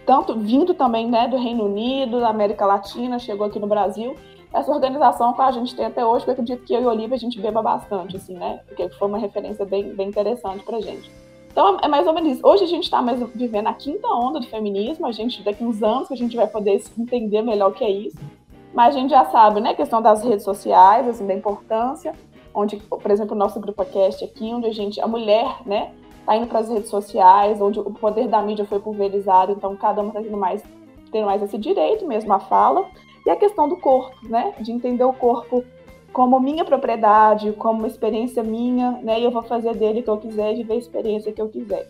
tanto 0.05 0.37
vindo 0.37 0.73
também 0.73 1.09
né, 1.09 1.27
do 1.27 1.37
Reino 1.37 1.65
Unido, 1.65 2.19
da 2.19 2.29
América 2.29 2.65
Latina, 2.65 3.17
chegou 3.17 3.47
aqui 3.47 3.59
no 3.59 3.67
Brasil. 3.67 4.15
Essa 4.53 4.71
organização 4.71 5.33
que 5.33 5.41
a 5.41 5.51
gente 5.51 5.75
tem 5.75 5.85
até 5.85 6.03
hoje, 6.03 6.25
que 6.25 6.31
eu 6.31 6.33
acredito 6.33 6.63
que 6.63 6.73
eu 6.73 6.81
e 6.81 6.85
Olivia 6.85 7.15
a 7.15 7.19
gente 7.19 7.39
beba 7.39 7.61
bastante, 7.61 8.17
assim, 8.17 8.33
né? 8.33 8.61
Porque 8.67 8.89
foi 8.89 9.07
uma 9.07 9.19
referência 9.19 9.63
bem, 9.63 9.93
bem 9.93 10.09
interessante 10.09 10.63
pra 10.63 10.81
gente. 10.81 11.11
Então 11.51 11.77
é 11.81 11.87
mais 11.87 12.07
ou 12.07 12.13
menos 12.13 12.33
isso. 12.33 12.47
Hoje 12.47 12.63
a 12.63 12.67
gente 12.67 12.83
está 12.83 13.01
vivendo 13.35 13.67
a 13.67 13.73
quinta 13.73 14.07
onda 14.07 14.39
do 14.39 14.47
feminismo, 14.47 15.05
a 15.05 15.11
gente 15.11 15.43
daqui 15.43 15.63
uns 15.63 15.83
anos 15.83 16.07
que 16.07 16.13
a 16.13 16.17
gente 16.17 16.35
vai 16.35 16.47
poder 16.47 16.81
entender 16.97 17.41
melhor 17.41 17.69
o 17.69 17.73
que 17.73 17.83
é 17.83 17.91
isso. 17.91 18.17
Mas 18.73 18.95
a 18.95 18.99
gente 18.99 19.11
já 19.11 19.25
sabe, 19.25 19.59
né, 19.59 19.71
a 19.71 19.75
questão 19.75 20.01
das 20.01 20.23
redes 20.23 20.43
sociais, 20.43 21.07
assim, 21.07 21.25
da 21.25 21.33
importância, 21.33 22.13
onde, 22.53 22.77
por 22.77 23.11
exemplo, 23.11 23.35
o 23.35 23.37
nosso 23.37 23.59
grupo 23.59 23.83
cast 23.85 24.23
aqui, 24.23 24.45
onde 24.53 24.67
a 24.67 24.71
gente, 24.71 25.01
a 25.01 25.07
mulher, 25.07 25.57
né, 25.65 25.91
tá 26.25 26.35
indo 26.35 26.47
para 26.47 26.59
as 26.59 26.69
redes 26.69 26.89
sociais, 26.89 27.59
onde 27.59 27.79
o 27.79 27.91
poder 27.91 28.27
da 28.27 28.41
mídia 28.41 28.65
foi 28.65 28.79
pulverizado, 28.79 29.51
então 29.51 29.75
cada 29.75 30.01
uma 30.01 30.09
está 30.09 30.21
tendo 30.21 30.37
mais, 30.37 30.63
tendo 31.11 31.25
mais 31.25 31.41
esse 31.41 31.57
direito 31.57 32.05
mesmo 32.05 32.31
à 32.31 32.39
fala. 32.39 32.85
E 33.29 33.31
a 33.31 33.35
questão 33.35 33.69
do 33.69 33.77
corpo, 33.77 34.27
né, 34.27 34.55
de 34.59 34.71
entender 34.71 35.03
o 35.03 35.13
corpo 35.13 35.63
como 36.11 36.39
minha 36.39 36.65
propriedade, 36.65 37.51
como 37.51 37.77
uma 37.77 37.87
experiência 37.87 38.41
minha, 38.41 38.93
né? 39.03 39.19
E 39.19 39.23
eu 39.23 39.29
vou 39.29 39.43
fazer 39.43 39.75
dele 39.75 39.99
o 39.99 40.03
que 40.03 40.09
eu 40.09 40.17
quiser, 40.17 40.55
viver 40.55 40.73
a 40.73 40.77
experiência 40.77 41.31
que 41.31 41.39
eu 41.39 41.47
quiser. 41.47 41.87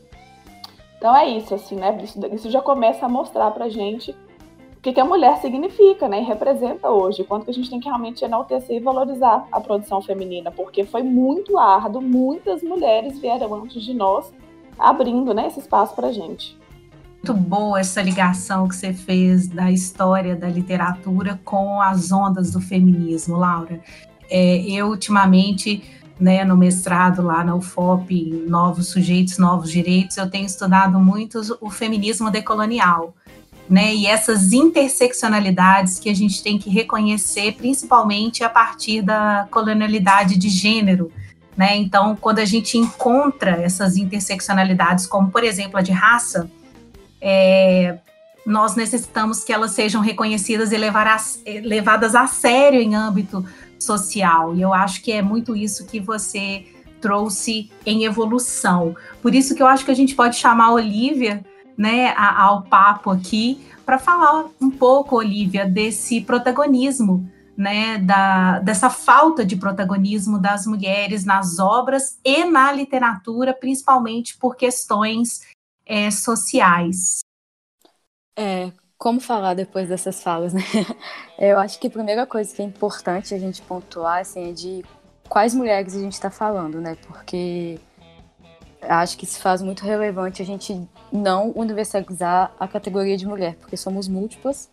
Então 0.97 1.15
é 1.15 1.29
isso, 1.29 1.55
assim, 1.55 1.77
né? 1.77 1.97
Isso, 2.03 2.19
isso 2.35 2.51
já 2.51 2.61
começa 2.61 3.05
a 3.05 3.09
mostrar 3.09 3.51
pra 3.51 3.69
gente 3.69 4.11
o 4.11 4.81
que, 4.81 4.91
que 4.91 4.99
a 4.99 5.05
mulher 5.05 5.37
significa, 5.37 6.09
né? 6.09 6.19
E 6.19 6.25
representa 6.25 6.89
hoje, 6.89 7.23
quanto 7.23 7.45
que 7.45 7.51
a 7.51 7.53
gente 7.53 7.69
tem 7.69 7.79
que 7.79 7.87
realmente 7.87 8.25
enaltecer 8.25 8.75
e 8.75 8.81
valorizar 8.81 9.47
a 9.49 9.61
produção 9.61 10.01
feminina, 10.01 10.51
porque 10.51 10.83
foi 10.83 11.03
muito 11.03 11.57
árduo, 11.57 12.01
muitas 12.01 12.61
mulheres 12.61 13.17
vieram 13.17 13.53
antes 13.53 13.81
de 13.81 13.93
nós, 13.93 14.29
abrindo 14.77 15.33
né, 15.33 15.47
esse 15.47 15.59
espaço 15.59 15.95
pra 15.95 16.11
gente. 16.11 16.58
Muito 17.21 17.33
boa 17.33 17.81
essa 17.81 18.01
ligação 18.01 18.65
que 18.67 18.75
você 18.75 18.93
fez 18.93 19.47
da 19.47 19.69
história 19.69 20.37
da 20.37 20.47
literatura 20.47 21.37
com 21.43 21.81
as 21.81 22.13
ondas 22.13 22.51
do 22.53 22.61
feminismo, 22.61 23.35
Laura. 23.35 23.81
É, 24.29 24.59
eu, 24.61 24.87
ultimamente, 24.87 25.83
né, 26.17 26.45
no 26.45 26.55
mestrado 26.55 27.21
lá 27.21 27.43
na 27.43 27.53
UFOP, 27.55 28.45
Novos 28.47 28.87
Sujeitos, 28.87 29.37
Novos 29.37 29.69
Direitos, 29.69 30.15
eu 30.15 30.29
tenho 30.29 30.45
estudado 30.45 30.97
muito 30.97 31.41
o 31.59 31.69
feminismo 31.69 32.31
decolonial, 32.31 33.13
né, 33.69 33.93
e 33.93 34.07
essas 34.07 34.53
interseccionalidades 34.53 35.99
que 35.99 36.09
a 36.09 36.15
gente 36.15 36.41
tem 36.41 36.57
que 36.57 36.69
reconhecer, 36.69 37.51
principalmente 37.53 38.45
a 38.45 38.49
partir 38.49 39.01
da 39.01 39.45
colonialidade 39.51 40.37
de 40.37 40.47
gênero, 40.47 41.11
né, 41.57 41.75
então, 41.75 42.15
quando 42.15 42.39
a 42.39 42.45
gente 42.45 42.77
encontra 42.77 43.51
essas 43.61 43.97
interseccionalidades, 43.97 45.05
como, 45.05 45.29
por 45.29 45.43
exemplo, 45.43 45.77
a 45.77 45.81
de 45.81 45.91
raça, 45.91 46.49
é, 47.21 47.97
nós 48.45 48.75
necessitamos 48.75 49.43
que 49.43 49.53
elas 49.53 49.71
sejam 49.71 50.01
reconhecidas 50.01 50.71
e 50.71 50.77
levadas 50.77 52.15
a 52.15 52.27
sério 52.27 52.81
em 52.81 52.95
âmbito 52.95 53.45
social. 53.77 54.55
E 54.55 54.61
eu 54.61 54.73
acho 54.73 55.01
que 55.01 55.11
é 55.11 55.21
muito 55.21 55.55
isso 55.55 55.85
que 55.85 55.99
você 55.99 56.65
trouxe 56.99 57.71
em 57.85 58.03
evolução. 58.03 58.95
Por 59.21 59.33
isso 59.33 59.55
que 59.55 59.61
eu 59.61 59.67
acho 59.67 59.85
que 59.85 59.91
a 59.91 59.95
gente 59.95 60.15
pode 60.15 60.35
chamar 60.35 60.65
a 60.65 60.73
Olivia, 60.73 61.45
né, 61.77 62.13
ao 62.15 62.63
papo 62.63 63.09
aqui 63.09 63.65
para 63.85 63.97
falar 63.97 64.45
um 64.61 64.69
pouco, 64.69 65.15
Olivia, 65.15 65.65
desse 65.65 66.21
protagonismo, 66.21 67.27
né, 67.57 67.97
da, 67.97 68.59
dessa 68.59 68.89
falta 68.89 69.45
de 69.45 69.55
protagonismo 69.55 70.37
das 70.37 70.65
mulheres 70.65 71.25
nas 71.25 71.57
obras 71.57 72.19
e 72.23 72.45
na 72.45 72.71
literatura, 72.71 73.53
principalmente 73.53 74.37
por 74.37 74.55
questões 74.55 75.41
é, 75.89 76.11
sociais. 76.11 77.21
É, 78.37 78.71
como 78.95 79.19
falar 79.19 79.55
depois 79.55 79.89
dessas 79.89 80.21
falas, 80.21 80.53
né? 80.53 80.61
Eu 81.39 81.57
acho 81.57 81.79
que 81.79 81.87
a 81.87 81.89
primeira 81.89 82.27
coisa 82.27 82.53
que 82.55 82.61
é 82.61 82.65
importante 82.65 83.33
a 83.33 83.39
gente 83.39 83.61
pontuar 83.63 84.19
assim, 84.19 84.51
é 84.51 84.53
de 84.53 84.85
quais 85.27 85.55
mulheres 85.55 85.95
a 85.95 85.99
gente 85.99 86.13
está 86.13 86.29
falando, 86.29 86.79
né? 86.79 86.95
Porque 87.07 87.79
acho 88.81 89.17
que 89.17 89.25
se 89.25 89.41
faz 89.41 89.61
muito 89.61 89.83
relevante 89.83 90.41
a 90.41 90.45
gente 90.45 90.87
não 91.11 91.51
universalizar 91.55 92.53
a 92.59 92.67
categoria 92.67 93.17
de 93.17 93.25
mulher, 93.25 93.55
porque 93.55 93.75
somos 93.75 94.07
múltiplas 94.07 94.69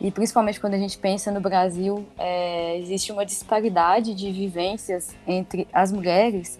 e 0.00 0.10
principalmente 0.10 0.60
quando 0.60 0.74
a 0.74 0.78
gente 0.78 0.98
pensa 0.98 1.30
no 1.30 1.40
Brasil, 1.40 2.06
é, 2.18 2.78
existe 2.78 3.12
uma 3.12 3.24
disparidade 3.24 4.14
de 4.14 4.32
vivências 4.32 5.14
entre 5.26 5.68
as 5.72 5.92
mulheres 5.92 6.58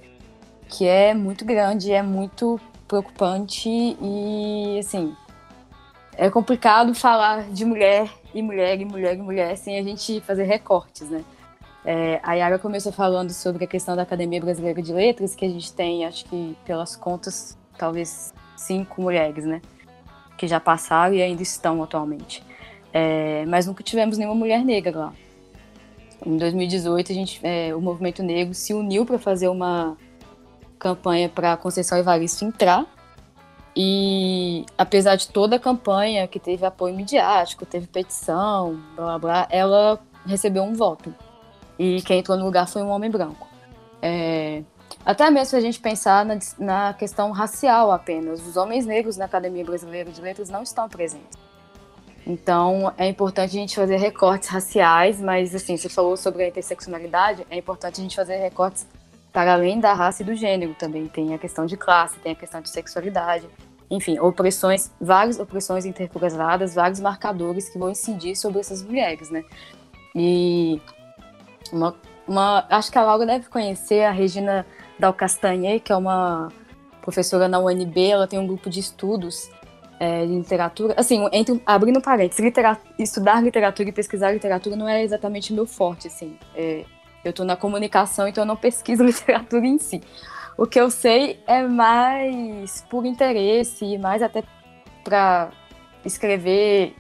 que 0.69 0.87
é 0.87 1.15
muito 1.15 1.45
grande, 1.45 1.93
é 1.93 2.03
muito 2.03 2.61
preocupante 2.87 3.69
e 3.69 4.79
assim 4.79 5.15
é 6.17 6.31
complicado 6.31 6.95
falar 6.95 7.51
de 7.51 7.65
mulher 7.65 8.11
e 8.35 8.41
mulher 8.41 8.81
e 8.81 8.85
mulher 8.85 9.15
e 9.15 9.23
mulher 9.23 9.57
sem 9.57 9.79
a 9.79 9.83
gente 9.83 10.21
fazer 10.23 10.45
recortes, 10.45 11.11
né? 11.11 11.23
É, 11.85 12.19
a 12.23 12.35
Yara 12.35 12.59
começou 12.59 12.91
falando 12.91 13.31
sobre 13.31 13.65
a 13.65 13.67
questão 13.67 13.95
da 13.95 14.03
Academia 14.03 14.41
Brasileira 14.41 14.83
de 14.83 14.93
Letras, 14.93 15.37
que 15.37 15.45
a 15.45 15.49
gente 15.49 15.73
tem, 15.73 16.05
acho 16.05 16.25
que 16.25 16.57
pelas 16.65 16.97
contas, 16.97 17.57
talvez 17.79 18.35
cinco 18.57 19.01
mulheres, 19.01 19.45
né? 19.45 19.61
Que 20.37 20.49
já 20.49 20.59
passaram 20.59 21.15
e 21.15 21.23
ainda 21.23 21.43
estão 21.43 21.83
atualmente. 21.83 22.43
É, 22.93 23.45
mas 23.47 23.67
nunca 23.67 23.85
tivemos 23.85 24.19
nenhuma 24.19 24.35
mulher 24.35 24.65
negra 24.65 24.99
lá. 24.99 25.13
Em 26.25 26.37
2018, 26.37 27.13
a 27.13 27.15
gente, 27.15 27.41
é, 27.43 27.75
o 27.75 27.81
movimento 27.81 28.23
negro 28.23 28.55
se 28.55 28.73
uniu 28.75 29.07
para 29.07 29.19
fazer 29.19 29.49
uma 29.49 29.97
campanha 30.79 31.29
para 31.29 31.57
Conceição 31.57 31.99
Evaristo 31.99 32.45
entrar 32.45 32.87
e 33.77 34.65
apesar 34.79 35.17
de 35.17 35.29
toda 35.29 35.57
a 35.57 35.59
campanha 35.59 36.27
que 36.27 36.41
teve 36.41 36.65
apoio 36.65 36.95
midiático, 36.95 37.67
teve 37.67 37.87
petição, 37.87 38.81
blá 38.97 39.05
blá 39.05 39.19
blá, 39.19 39.49
ela 39.51 40.01
recebeu 40.25 40.63
um 40.63 40.73
voto. 40.73 41.15
E 41.79 42.01
quem 42.01 42.21
entrou 42.21 42.39
no 42.39 42.47
lugar 42.47 42.67
foi 42.67 42.81
um 42.83 42.89
homem 42.89 43.11
branco. 43.11 43.47
É, 44.01 44.63
até 45.05 45.31
mesmo 45.31 45.51
se 45.51 45.57
a 45.57 45.61
gente 45.61 45.79
pensar 45.79 46.25
na, 46.25 46.39
na, 46.59 46.95
questão 46.95 47.31
racial 47.33 47.93
apenas, 47.93 48.47
os 48.47 48.57
homens 48.57 48.87
negros 48.87 49.19
na 49.19 49.27
Academia 49.27 49.65
Brasileira 49.65 50.11
de 50.11 50.23
Letras 50.23 50.49
não 50.49 50.63
estão 50.63 50.89
presentes. 50.89 51.39
Então 52.27 52.93
é 52.97 53.07
importante 53.07 53.51
a 53.51 53.61
gente 53.61 53.77
fazer 53.77 53.99
recortes 53.99 54.49
raciais, 54.49 55.21
mas 55.21 55.55
assim, 55.55 55.77
você 55.77 55.91
falou 55.91 56.17
sobre 56.17 56.45
a 56.45 56.49
interseccionalidade, 56.49 57.47
é 57.51 57.59
importante 57.59 58.01
a 58.01 58.03
gente 58.03 58.17
fazer 58.17 58.37
recortes 58.37 58.87
para 59.37 59.53
além 59.53 59.79
da 59.79 59.93
raça 59.93 60.23
e 60.23 60.25
do 60.25 60.35
gênero 60.35 60.75
também. 60.79 61.09
Tem 61.09 61.35
a 61.35 61.39
questão 61.39 61.67
de 61.67 61.77
classe, 61.77 62.19
tem 62.21 62.33
a 62.33 62.35
questão 62.35 62.63
de 62.63 62.71
sexualidade 62.71 63.47
enfim, 63.91 64.19
opressões, 64.19 64.91
várias 64.99 65.39
opressões 65.39 65.85
intercruzadas, 65.85 66.75
vários 66.75 67.01
marcadores 67.01 67.69
que 67.69 67.79
vão 67.79 67.91
incidir 67.91 68.35
sobre 68.35 68.61
essas 68.61 68.83
mulheres, 68.83 69.29
né? 69.31 69.45
E 70.15 70.81
uma, 71.71 71.95
uma, 72.27 72.67
acho 72.71 72.91
que 72.91 72.97
a 72.97 73.03
Laura 73.03 73.27
deve 73.27 73.47
conhecer 73.51 74.05
a 74.05 74.11
Regina 74.11 74.67
Dal 74.99 75.13
Castanhe, 75.13 75.81
que 75.81 75.93
é 75.93 75.97
uma 75.97 76.49
professora 77.03 77.47
na 77.47 77.61
UNB, 77.61 78.09
ela 78.09 78.27
tem 78.27 78.39
um 78.39 78.47
grupo 78.47 78.71
de 78.71 78.81
estudos 78.81 79.51
é, 80.01 80.25
de 80.25 80.33
literatura. 80.33 80.95
Assim, 80.97 81.29
entre, 81.31 81.63
abrindo 81.67 82.01
parênteses, 82.01 82.43
litera, 82.43 82.81
estudar 82.99 83.43
literatura 83.43 83.91
e 83.91 83.93
pesquisar 83.93 84.33
literatura 84.33 84.75
não 84.75 84.89
é 84.89 85.05
exatamente 85.05 85.53
meu 85.53 85.67
forte, 85.67 86.09
assim. 86.09 86.39
É, 86.57 86.85
eu 87.29 87.31
estou 87.31 87.45
na 87.47 87.57
comunicação, 87.57 88.29
então 88.29 88.43
eu 88.43 88.49
não 88.49 88.57
pesquiso 88.57 89.03
literatura 89.05 89.67
em 89.67 89.79
si. 89.79 90.03
O 90.57 90.67
que 90.67 90.81
eu 90.81 90.91
sei 90.91 91.39
é 91.47 91.63
mais 91.63 92.85
por 92.89 93.05
interesse, 93.05 93.99
mais 93.99 94.23
até 94.23 94.43
para 95.05 95.51
escrever, 96.05 96.95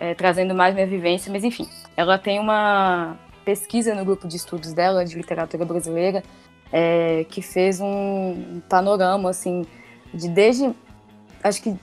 é, 0.00 0.14
trazendo 0.14 0.54
mais 0.54 0.74
minha 0.74 0.86
vivência, 0.86 1.30
mas 1.32 1.44
enfim. 1.44 1.68
Ela 1.96 2.18
tem 2.18 2.38
uma 2.38 3.16
pesquisa 3.44 3.94
no 3.94 4.04
grupo 4.04 4.26
de 4.26 4.36
estudos 4.36 4.72
dela, 4.72 5.04
de 5.04 5.16
literatura 5.16 5.64
brasileira, 5.64 6.22
é, 6.72 7.24
que 7.28 7.40
fez 7.40 7.80
um 7.80 8.60
panorama, 8.68 9.30
assim, 9.30 9.64
de 10.12 10.28
desde, 10.28 10.74
acho 11.42 11.62
que 11.62 11.78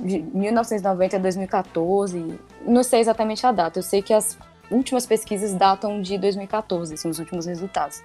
de 0.00 0.22
1990 0.22 1.16
a 1.16 1.20
2014, 1.20 2.40
não 2.66 2.82
sei 2.82 3.00
exatamente 3.00 3.46
a 3.46 3.52
data, 3.52 3.78
eu 3.78 3.82
sei 3.82 4.02
que 4.02 4.12
as 4.12 4.38
últimas 4.74 5.06
pesquisas 5.06 5.54
datam 5.54 6.02
de 6.02 6.18
2014, 6.18 6.94
assim, 6.94 7.08
os 7.08 7.18
últimos 7.18 7.46
resultados. 7.46 8.02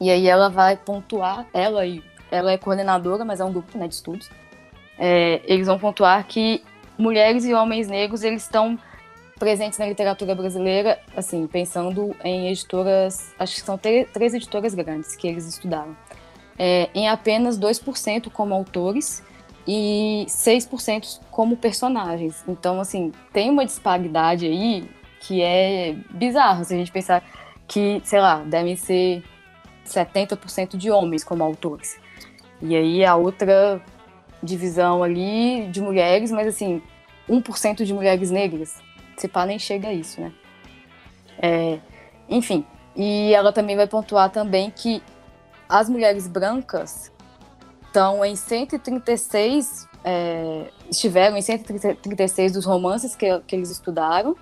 E 0.00 0.10
aí 0.10 0.26
ela 0.26 0.48
vai 0.48 0.76
pontuar, 0.76 1.46
ela 1.52 1.86
e 1.86 2.02
ela 2.30 2.52
é 2.52 2.58
coordenadora, 2.58 3.24
mas 3.24 3.40
é 3.40 3.44
um 3.44 3.52
grupo 3.52 3.76
né, 3.78 3.88
de 3.88 3.94
estudos. 3.94 4.30
É, 4.98 5.40
eles 5.44 5.66
vão 5.66 5.78
pontuar 5.78 6.26
que 6.26 6.62
mulheres 6.98 7.44
e 7.44 7.54
homens 7.54 7.88
negros 7.88 8.22
eles 8.22 8.42
estão 8.42 8.78
presentes 9.38 9.78
na 9.78 9.86
literatura 9.86 10.34
brasileira, 10.34 10.98
assim, 11.16 11.46
pensando 11.46 12.14
em 12.24 12.48
editoras, 12.48 13.32
acho 13.38 13.54
que 13.54 13.60
são 13.60 13.78
três 13.78 14.34
editoras 14.34 14.74
grandes 14.74 15.14
que 15.14 15.28
eles 15.28 15.46
estudaram, 15.46 15.96
é, 16.58 16.90
em 16.92 17.08
apenas 17.08 17.58
2% 17.58 18.30
como 18.30 18.52
autores 18.52 19.22
e 19.66 20.26
6% 20.28 21.20
como 21.30 21.56
personagens. 21.56 22.42
Então, 22.48 22.80
assim, 22.80 23.12
tem 23.32 23.48
uma 23.48 23.64
disparidade 23.64 24.44
aí 24.46 24.88
que 25.20 25.42
é 25.42 25.96
bizarro 26.10 26.64
se 26.64 26.74
a 26.74 26.76
gente 26.76 26.92
pensar 26.92 27.22
que, 27.66 28.00
sei 28.04 28.20
lá, 28.20 28.42
devem 28.42 28.76
ser 28.76 29.22
70% 29.86 30.76
de 30.76 30.90
homens 30.90 31.24
como 31.24 31.42
autores. 31.44 31.98
E 32.60 32.74
aí 32.74 33.04
a 33.04 33.14
outra 33.16 33.80
divisão 34.42 35.02
ali 35.02 35.68
de 35.68 35.80
mulheres, 35.80 36.30
mas 36.30 36.46
assim, 36.46 36.82
1% 37.28 37.84
de 37.84 37.92
mulheres 37.92 38.30
negras. 38.30 38.76
Se 39.16 39.28
pá, 39.28 39.44
nem 39.44 39.58
chega 39.58 39.88
a 39.88 39.92
isso, 39.92 40.20
né? 40.20 40.32
É, 41.40 41.78
enfim, 42.28 42.64
e 42.96 43.32
ela 43.32 43.52
também 43.52 43.76
vai 43.76 43.86
pontuar 43.86 44.30
também 44.30 44.70
que 44.70 45.02
as 45.68 45.88
mulheres 45.88 46.26
brancas 46.26 47.12
estão 47.86 48.24
em 48.24 48.34
136, 48.34 49.86
é, 50.04 50.70
estiveram 50.90 51.36
em 51.36 51.42
136 51.42 52.52
dos 52.52 52.64
romances 52.64 53.14
que, 53.14 53.40
que 53.40 53.54
eles 53.54 53.70
estudaram 53.70 54.36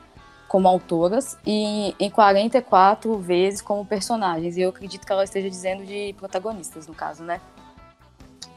como 0.57 0.69
autoras 0.69 1.37
e 1.47 1.95
em 2.01 2.09
44 2.09 3.19
vezes 3.19 3.61
como 3.61 3.85
personagens. 3.85 4.57
E 4.57 4.63
eu 4.63 4.71
acredito 4.71 5.07
que 5.07 5.13
ela 5.13 5.23
esteja 5.23 5.51
dizendo 5.51 5.85
de 5.85 6.15
protagonistas, 6.17 6.87
no 6.87 6.95
caso, 6.95 7.23
né? 7.23 7.43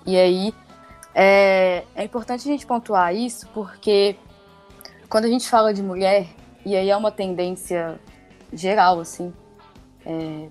E 0.06 0.16
aí 0.18 0.54
é, 1.14 1.84
é 1.94 2.04
importante 2.06 2.48
a 2.48 2.52
gente 2.54 2.66
pontuar 2.66 3.14
isso 3.14 3.50
porque 3.54 4.16
quando 5.10 5.26
a 5.26 5.28
gente 5.28 5.50
fala 5.50 5.74
de 5.74 5.84
mulher, 5.84 6.28
e 6.66 6.74
aí 6.74 6.90
é 6.90 6.96
uma 6.96 7.12
tendência 7.12 8.00
geral, 8.54 9.02
assim, 9.02 9.34
é, 10.06 10.48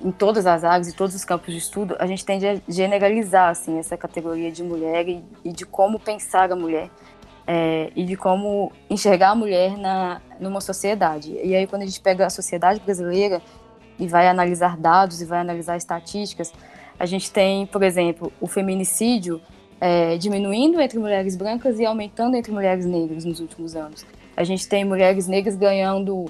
em 0.00 0.12
todas 0.12 0.46
as 0.46 0.62
áreas 0.62 0.86
e 0.86 0.92
todos 0.94 1.16
os 1.16 1.24
campos 1.24 1.52
de 1.52 1.58
estudo, 1.58 1.96
a 1.98 2.06
gente 2.06 2.24
tende 2.24 2.46
a 2.46 2.60
generalizar, 2.68 3.48
assim, 3.48 3.76
essa 3.76 3.96
categoria 3.96 4.52
de 4.52 4.62
mulher 4.62 5.08
e, 5.08 5.24
e 5.44 5.50
de 5.50 5.66
como 5.66 5.98
pensar 5.98 6.52
a 6.52 6.54
mulher 6.54 6.88
é, 7.54 7.92
e 7.94 8.02
de 8.02 8.16
como 8.16 8.72
enxergar 8.88 9.32
a 9.32 9.34
mulher 9.34 9.76
na, 9.76 10.22
numa 10.40 10.62
sociedade. 10.62 11.38
E 11.44 11.54
aí, 11.54 11.66
quando 11.66 11.82
a 11.82 11.84
gente 11.84 12.00
pega 12.00 12.24
a 12.24 12.30
sociedade 12.30 12.80
brasileira 12.80 13.42
e 13.98 14.08
vai 14.08 14.26
analisar 14.26 14.78
dados 14.78 15.20
e 15.20 15.26
vai 15.26 15.40
analisar 15.40 15.76
estatísticas, 15.76 16.50
a 16.98 17.04
gente 17.04 17.30
tem, 17.30 17.66
por 17.66 17.82
exemplo, 17.82 18.32
o 18.40 18.46
feminicídio 18.46 19.38
é, 19.78 20.16
diminuindo 20.16 20.80
entre 20.80 20.98
mulheres 20.98 21.36
brancas 21.36 21.78
e 21.78 21.84
aumentando 21.84 22.36
entre 22.36 22.50
mulheres 22.50 22.86
negras 22.86 23.22
nos 23.26 23.38
últimos 23.38 23.76
anos. 23.76 24.06
A 24.34 24.44
gente 24.44 24.66
tem 24.66 24.82
mulheres 24.82 25.28
negras 25.28 25.54
ganhando 25.54 26.24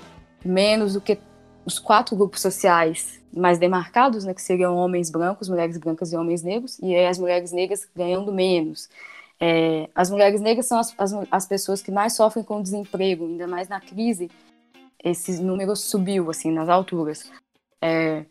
menos 0.44 0.94
do 0.94 1.00
que 1.00 1.16
os 1.64 1.78
quatro 1.78 2.16
grupos 2.16 2.40
sociais 2.40 3.22
mais 3.32 3.58
demarcados, 3.58 4.24
né, 4.24 4.34
que 4.34 4.42
seriam 4.42 4.74
homens 4.74 5.08
brancos, 5.08 5.48
mulheres 5.48 5.78
brancas 5.78 6.12
e 6.12 6.16
homens 6.16 6.42
negros, 6.42 6.80
e 6.82 6.96
as 6.96 7.16
mulheres 7.16 7.52
negras 7.52 7.88
ganhando 7.94 8.32
menos. 8.32 8.88
É, 9.44 9.88
as 9.92 10.08
mulheres 10.08 10.40
negras 10.40 10.66
são 10.66 10.78
as, 10.78 10.94
as, 10.96 11.12
as, 11.28 11.46
pessoas 11.46 11.82
que 11.82 11.90
mais 11.90 12.14
sofrem 12.14 12.44
com 12.44 12.62
desemprego, 12.62 13.26
ainda 13.26 13.48
mais 13.48 13.68
na 13.68 13.80
crise, 13.80 14.30
esse 15.02 15.42
número 15.42 15.74
subiu, 15.74 16.30
assim, 16.30 16.52
nas 16.52 16.68
alturas. 16.68 17.28
É, 17.80 18.24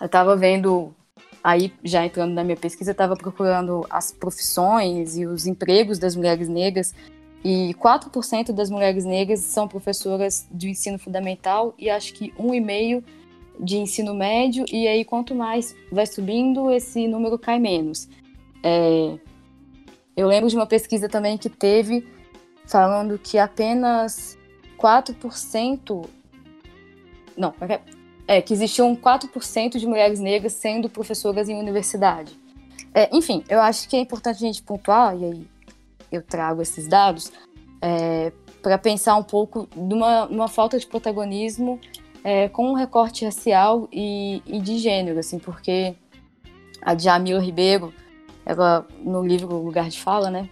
eu 0.00 0.06
estava 0.06 0.36
vendo 0.36 0.94
Aí, 1.42 1.72
já 1.82 2.04
entrando 2.04 2.34
na 2.34 2.44
minha 2.44 2.56
pesquisa, 2.56 2.90
estava 2.90 3.16
procurando 3.16 3.86
as 3.88 4.12
profissões 4.12 5.16
e 5.16 5.26
os 5.26 5.46
empregos 5.46 5.98
das 5.98 6.14
mulheres 6.14 6.48
negras, 6.48 6.94
e 7.42 7.74
4% 7.82 8.52
das 8.52 8.68
mulheres 8.68 9.06
negras 9.06 9.40
são 9.40 9.66
professoras 9.66 10.46
de 10.50 10.68
ensino 10.68 10.98
fundamental 10.98 11.74
e 11.78 11.88
acho 11.88 12.12
que 12.12 12.30
1,5% 12.32 13.02
de 13.58 13.76
ensino 13.76 14.14
médio, 14.14 14.64
e 14.70 14.86
aí 14.86 15.04
quanto 15.04 15.34
mais 15.34 15.74
vai 15.90 16.06
subindo, 16.06 16.70
esse 16.70 17.06
número 17.08 17.38
cai 17.38 17.58
menos. 17.58 18.08
É, 18.62 19.18
eu 20.20 20.28
lembro 20.28 20.50
de 20.50 20.56
uma 20.56 20.66
pesquisa 20.66 21.08
também 21.08 21.38
que 21.38 21.48
teve 21.48 22.06
falando 22.66 23.18
que 23.18 23.38
apenas 23.38 24.38
4%. 24.78 26.06
Não, 27.36 27.54
é, 28.28 28.42
que 28.42 28.52
existiam 28.52 28.94
4% 28.94 29.78
de 29.78 29.86
mulheres 29.86 30.20
negras 30.20 30.52
sendo 30.52 30.90
professoras 30.90 31.48
em 31.48 31.58
universidade. 31.58 32.38
É, 32.92 33.08
enfim, 33.16 33.42
eu 33.48 33.60
acho 33.60 33.88
que 33.88 33.96
é 33.96 34.00
importante 34.00 34.36
a 34.36 34.46
gente 34.46 34.62
pontuar, 34.62 35.16
e 35.16 35.24
aí 35.24 35.46
eu 36.12 36.22
trago 36.22 36.60
esses 36.60 36.86
dados, 36.86 37.32
é, 37.80 38.30
para 38.60 38.76
pensar 38.76 39.16
um 39.16 39.22
pouco 39.22 39.66
numa, 39.74 40.26
numa 40.26 40.48
falta 40.48 40.78
de 40.78 40.86
protagonismo 40.86 41.80
é, 42.22 42.48
com 42.50 42.70
um 42.70 42.74
recorte 42.74 43.24
racial 43.24 43.88
e, 43.90 44.42
e, 44.44 44.60
de 44.60 44.76
gênero, 44.76 45.18
assim, 45.18 45.38
porque 45.38 45.94
a 46.82 46.96
Jamila 46.96 47.40
Ribeiro, 47.40 47.94
ela, 48.50 48.86
no 48.98 49.24
livro 49.24 49.56
Lugar 49.56 49.88
de 49.88 50.00
Fala, 50.00 50.30
né? 50.30 50.48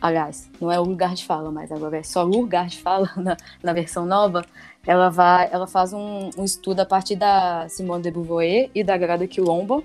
Aliás, 0.00 0.48
não 0.60 0.72
é 0.72 0.80
o 0.80 0.84
lugar 0.84 1.14
de 1.14 1.26
fala, 1.26 1.50
mas 1.50 1.70
agora 1.70 1.98
é 1.98 2.02
só 2.02 2.22
lugar 2.22 2.68
de 2.68 2.78
fala 2.78 3.10
na, 3.18 3.36
na 3.62 3.72
versão 3.74 4.06
nova 4.06 4.42
ela 4.86 5.10
vai, 5.10 5.48
ela 5.52 5.66
faz 5.66 5.92
um, 5.92 6.30
um, 6.38 6.44
estudo 6.44 6.80
a 6.80 6.86
partir 6.86 7.16
da 7.16 7.68
Simone 7.68 8.02
de 8.02 8.10
Beauvoir 8.10 8.70
e 8.74 8.82
da 8.82 8.96
Grada 8.96 9.26
Quilombo, 9.26 9.84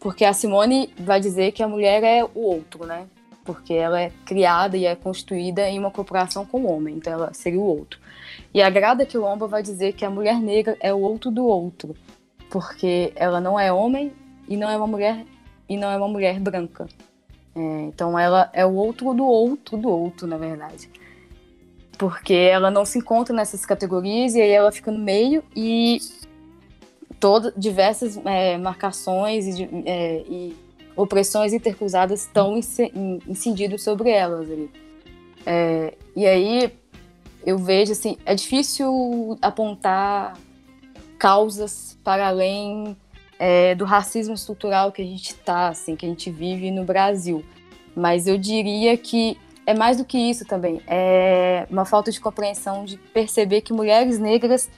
porque 0.00 0.24
a 0.24 0.32
Simone 0.32 0.90
vai 0.98 1.20
dizer 1.20 1.52
que 1.52 1.62
a 1.62 1.68
mulher 1.68 2.02
é 2.02 2.24
o 2.24 2.40
outro, 2.40 2.86
né? 2.86 3.06
Porque 3.44 3.74
ela 3.74 4.00
é 4.00 4.10
criada 4.24 4.76
e 4.76 4.86
é 4.86 4.96
constituída 4.96 5.68
em 5.68 5.78
uma 5.78 5.90
corporação 5.90 6.46
com 6.46 6.62
o 6.62 6.72
homem, 6.72 6.96
então 6.96 7.12
ela 7.12 7.34
seria 7.34 7.60
o 7.60 7.64
outro. 7.64 8.00
E 8.54 8.62
a 8.62 8.70
Grada 8.70 9.04
Quilombo 9.04 9.46
vai 9.46 9.62
dizer 9.62 9.92
que 9.92 10.04
a 10.04 10.10
mulher 10.10 10.40
negra 10.40 10.78
é 10.80 10.94
o 10.94 11.00
outro 11.00 11.30
do 11.30 11.44
outro, 11.44 11.94
porque 12.50 13.12
ela 13.16 13.38
não 13.38 13.60
é 13.60 13.70
homem 13.70 14.12
e 14.48 14.56
não 14.56 14.70
é 14.70 14.76
uma 14.78 14.86
mulher 14.86 15.26
e 15.68 15.76
não 15.76 15.90
é 15.90 15.96
uma 15.96 16.08
mulher 16.08 16.38
branca. 16.40 16.86
É, 17.54 17.82
então 17.84 18.18
ela 18.18 18.50
é 18.52 18.64
o 18.66 18.74
outro 18.74 19.14
do 19.14 19.24
outro 19.24 19.76
do 19.76 19.88
outro, 19.88 20.26
na 20.26 20.36
verdade 20.36 20.90
porque 21.96 22.34
ela 22.34 22.70
não 22.70 22.84
se 22.84 22.98
encontra 22.98 23.34
nessas 23.34 23.64
categorias 23.64 24.34
e 24.34 24.40
aí 24.40 24.50
ela 24.50 24.70
fica 24.70 24.90
no 24.90 24.98
meio 24.98 25.42
e 25.54 25.98
todas 27.18 27.52
diversas 27.56 28.18
é, 28.24 28.58
marcações 28.58 29.58
e, 29.58 29.68
é, 29.86 30.24
e, 30.28 30.56
opressões 30.94 31.52
intercruzadas 31.52 32.22
estão 32.22 32.58
incididas 33.26 33.82
sobre 33.82 34.10
elas 34.10 34.50
ali. 34.50 34.70
É, 35.44 35.94
e 36.14 36.26
aí 36.26 36.72
eu 37.44 37.58
vejo 37.58 37.92
assim, 37.92 38.16
é 38.24 38.34
difícil 38.34 39.38
apontar 39.42 40.38
causas 41.18 41.98
para 42.02 42.28
além 42.28 42.96
é, 43.38 43.74
do 43.74 43.84
racismo 43.84 44.34
estrutural 44.34 44.92
que 44.92 45.02
a 45.02 45.04
gente 45.04 45.30
está, 45.30 45.68
assim, 45.68 45.96
que 45.96 46.06
a 46.06 46.08
gente 46.08 46.30
vive 46.30 46.70
no 46.70 46.84
Brasil. 46.84 47.44
Mas 47.94 48.26
eu 48.26 48.36
diria 48.36 48.96
que 48.96 49.38
é 49.66 49.74
mais 49.74 49.96
do 49.96 50.04
que 50.04 50.18
isso 50.18 50.44
também. 50.44 50.80
É 50.86 51.66
uma 51.70 51.84
falta 51.84 52.10
de 52.10 52.20
compreensão 52.20 52.84
de 52.84 52.96
perceber 52.96 53.62
que 53.62 53.72
mulheres 53.72 54.18
negras 54.18 54.70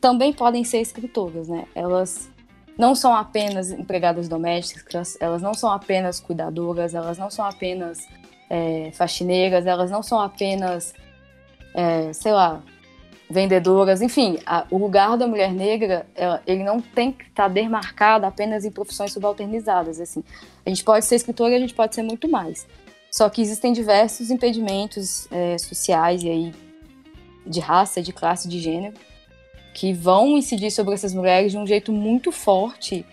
também 0.00 0.32
podem 0.32 0.64
ser 0.64 0.78
escritoras, 0.78 1.48
né? 1.48 1.66
Elas 1.74 2.30
não 2.78 2.94
são 2.94 3.14
apenas 3.14 3.70
empregadas 3.70 4.28
domésticas, 4.28 5.16
elas 5.20 5.42
não 5.42 5.52
são 5.52 5.70
apenas 5.70 6.18
cuidadoras, 6.18 6.94
elas 6.94 7.18
não 7.18 7.30
são 7.30 7.44
apenas 7.44 8.08
é, 8.48 8.90
faxineiras, 8.92 9.66
elas 9.66 9.90
não 9.90 10.02
são 10.02 10.18
apenas, 10.18 10.94
é, 11.74 12.10
sei 12.14 12.32
lá, 12.32 12.62
vendedoras, 13.30 14.02
enfim, 14.02 14.38
a, 14.44 14.66
o 14.70 14.76
lugar 14.76 15.16
da 15.16 15.26
mulher 15.26 15.52
negra, 15.52 16.04
ela, 16.16 16.42
ele 16.44 16.64
não 16.64 16.80
tem 16.80 17.12
que 17.12 17.24
estar 17.24 17.44
tá 17.44 17.48
demarcado 17.48 18.26
apenas 18.26 18.64
em 18.64 18.70
profissões 18.70 19.12
subalternizadas, 19.12 20.00
assim. 20.00 20.24
A 20.66 20.68
gente 20.68 20.82
pode 20.82 21.04
ser 21.04 21.14
escritora 21.14 21.54
a 21.54 21.58
gente 21.60 21.72
pode 21.72 21.94
ser 21.94 22.02
muito 22.02 22.28
mais. 22.28 22.66
Só 23.10 23.28
que 23.28 23.40
existem 23.40 23.72
diversos 23.72 24.30
impedimentos 24.30 25.28
é, 25.30 25.56
sociais 25.58 26.22
e 26.22 26.28
aí 26.28 26.54
de 27.46 27.60
raça, 27.60 28.02
de 28.02 28.12
classe, 28.12 28.48
de 28.48 28.58
gênero, 28.60 28.94
que 29.74 29.92
vão 29.92 30.36
incidir 30.36 30.70
sobre 30.70 30.94
essas 30.94 31.14
mulheres 31.14 31.52
de 31.52 31.58
um 31.58 31.66
jeito 31.66 31.92
muito 31.92 32.32
forte 32.32 33.06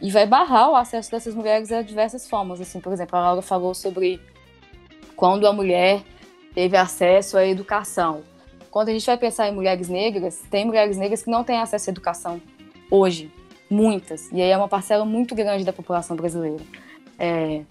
e 0.00 0.10
vai 0.10 0.26
barrar 0.26 0.70
o 0.70 0.76
acesso 0.76 1.10
dessas 1.10 1.34
mulheres 1.34 1.70
a 1.72 1.82
diversas 1.82 2.28
formas. 2.28 2.60
Assim, 2.60 2.80
por 2.80 2.92
exemplo, 2.92 3.16
a 3.16 3.22
Laura 3.22 3.42
falou 3.42 3.74
sobre 3.74 4.20
quando 5.14 5.46
a 5.46 5.52
mulher 5.52 6.02
teve 6.54 6.76
acesso 6.76 7.36
à 7.36 7.46
educação. 7.46 8.22
Quando 8.78 8.90
a 8.90 8.92
gente 8.92 9.06
vai 9.06 9.18
pensar 9.18 9.48
em 9.48 9.52
mulheres 9.52 9.88
negras, 9.88 10.40
tem 10.48 10.64
mulheres 10.64 10.96
negras 10.96 11.24
que 11.24 11.28
não 11.28 11.42
têm 11.42 11.58
acesso 11.58 11.90
à 11.90 11.92
educação 11.92 12.40
hoje, 12.88 13.28
muitas, 13.68 14.30
e 14.30 14.40
aí 14.40 14.50
é 14.50 14.56
uma 14.56 14.68
parcela 14.68 15.04
muito 15.04 15.34
grande 15.34 15.64
da 15.64 15.72
população 15.72 16.16
brasileira. 16.16 16.62
É, 17.18 17.62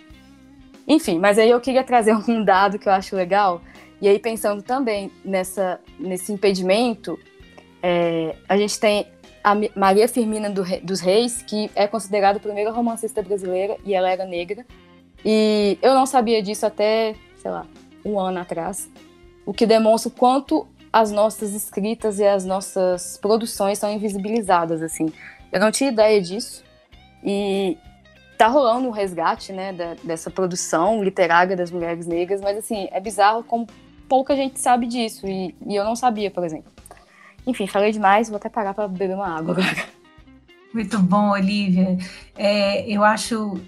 enfim, 0.86 1.17
mas 1.17 1.39
aí 1.39 1.50
eu 1.50 1.62
queria 1.62 1.82
trazer 1.82 2.13
um 2.30 2.43
dado 2.43 2.78
que 2.78 2.89
eu 2.89 2.91
acho 2.91 3.15
legal, 3.15 3.62
e 4.02 4.10
aí 4.10 4.20
pensando 4.20 4.62
também 4.62 5.10
nessa, 5.24 5.80
nesse 5.98 6.34
impedimento, 6.34 7.17
é, 7.82 8.36
a 8.50 8.58
gente 8.58 8.78
tem 8.78 9.08
a 9.41 9.54
Maria 9.78 10.10
Firmina 10.10 10.50
do, 10.50 10.62
dos 10.84 11.00
Reis, 11.00 11.41
que 11.41 11.72
é 11.74 11.88
considerada 11.88 12.38
a 12.38 12.41
primeira 12.41 12.70
romancista 12.70 13.22
brasileira 13.22 13.78
e 13.86 13.93
ela 13.93 14.10
era 14.10 14.26
negra. 14.26 14.65
E 15.24 15.78
eu 15.82 15.93
não 15.93 16.06
sabia 16.06 16.43
disso 16.43 16.65
até, 16.65 17.15
sei 17.38 17.50
lá, 17.50 17.65
um 18.04 18.20
ano 18.20 18.39
atrás. 18.39 18.91
O 19.46 19.54
que 19.54 19.65
demonstra 19.65 20.10
o 20.10 20.12
quanto 20.12 20.67
as 20.91 21.12
nossas 21.12 21.54
escritas 21.54 22.19
e 22.19 22.26
as 22.26 22.45
nossas 22.45 23.17
produções 23.17 23.80
são 23.80 23.91
invisibilizadas, 23.91 24.82
assim. 24.82 25.12
Eu 25.52 25.60
não 25.60 25.71
tinha 25.71 25.91
ideia 25.91 26.21
disso. 26.21 26.63
E 27.23 27.78
tá 28.38 28.47
rolando 28.47 28.88
um 28.88 28.91
resgate, 28.91 29.52
né, 29.52 29.73
da, 29.73 29.95
dessa 30.04 30.30
produção 30.30 31.04
literária 31.04 31.56
das 31.56 31.71
mulheres 31.71 32.06
negras, 32.06 32.39
mas, 32.41 32.58
assim, 32.58 32.88
é 32.91 33.00
bizarro 33.00 33.43
como 33.43 33.67
pouca 34.08 34.36
gente 34.36 34.60
sabe 34.60 34.88
disso. 34.88 35.28
E, 35.28 35.56
e 35.65 35.76
eu 35.76 35.84
não 35.84 35.95
sabia, 35.95 36.30
por 36.30 36.43
exemplo. 36.43 36.71
Enfim, 37.45 37.65
falei 37.65 37.91
demais, 37.91 38.30
vou 38.30 38.38
até 38.38 38.50
parar 38.50 38.73
para 38.73 38.88
beber 38.88 39.15
uma 39.15 39.28
água 39.28 39.54
agora. 39.54 39.86
Muito 40.73 41.00
bom, 41.00 41.32
Olivia. 41.32 41.97
É, 42.36 42.88
eu 42.89 43.04
acho 43.04 43.60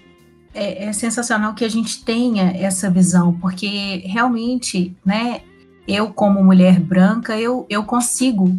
é, 0.54 0.84
é, 0.84 0.92
sensacional 0.92 1.54
que 1.54 1.64
a 1.64 1.68
gente 1.68 2.04
tenha 2.04 2.52
essa 2.56 2.90
visão, 2.90 3.32
porque 3.40 4.02
realmente, 4.04 4.94
né, 5.04 5.42
eu 5.86 6.12
como 6.12 6.42
mulher 6.42 6.78
branca, 6.80 7.38
eu, 7.38 7.66
eu 7.68 7.84
consigo 7.84 8.56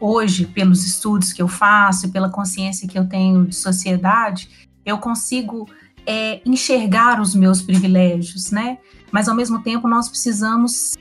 hoje, 0.00 0.46
pelos 0.46 0.84
estudos 0.84 1.32
que 1.32 1.40
eu 1.40 1.48
faço, 1.48 2.10
pela 2.10 2.28
consciência 2.28 2.88
que 2.88 2.98
eu 2.98 3.08
tenho 3.08 3.46
de 3.46 3.54
sociedade, 3.54 4.68
eu 4.84 4.98
consigo 4.98 5.66
é, 6.06 6.40
enxergar 6.44 7.20
os 7.20 7.34
meus 7.34 7.62
privilégios, 7.62 8.50
né? 8.50 8.78
Mas 9.10 9.28
ao 9.28 9.34
mesmo 9.34 9.62
tempo 9.62 9.88
nós 9.88 10.08
precisamos, 10.08 10.94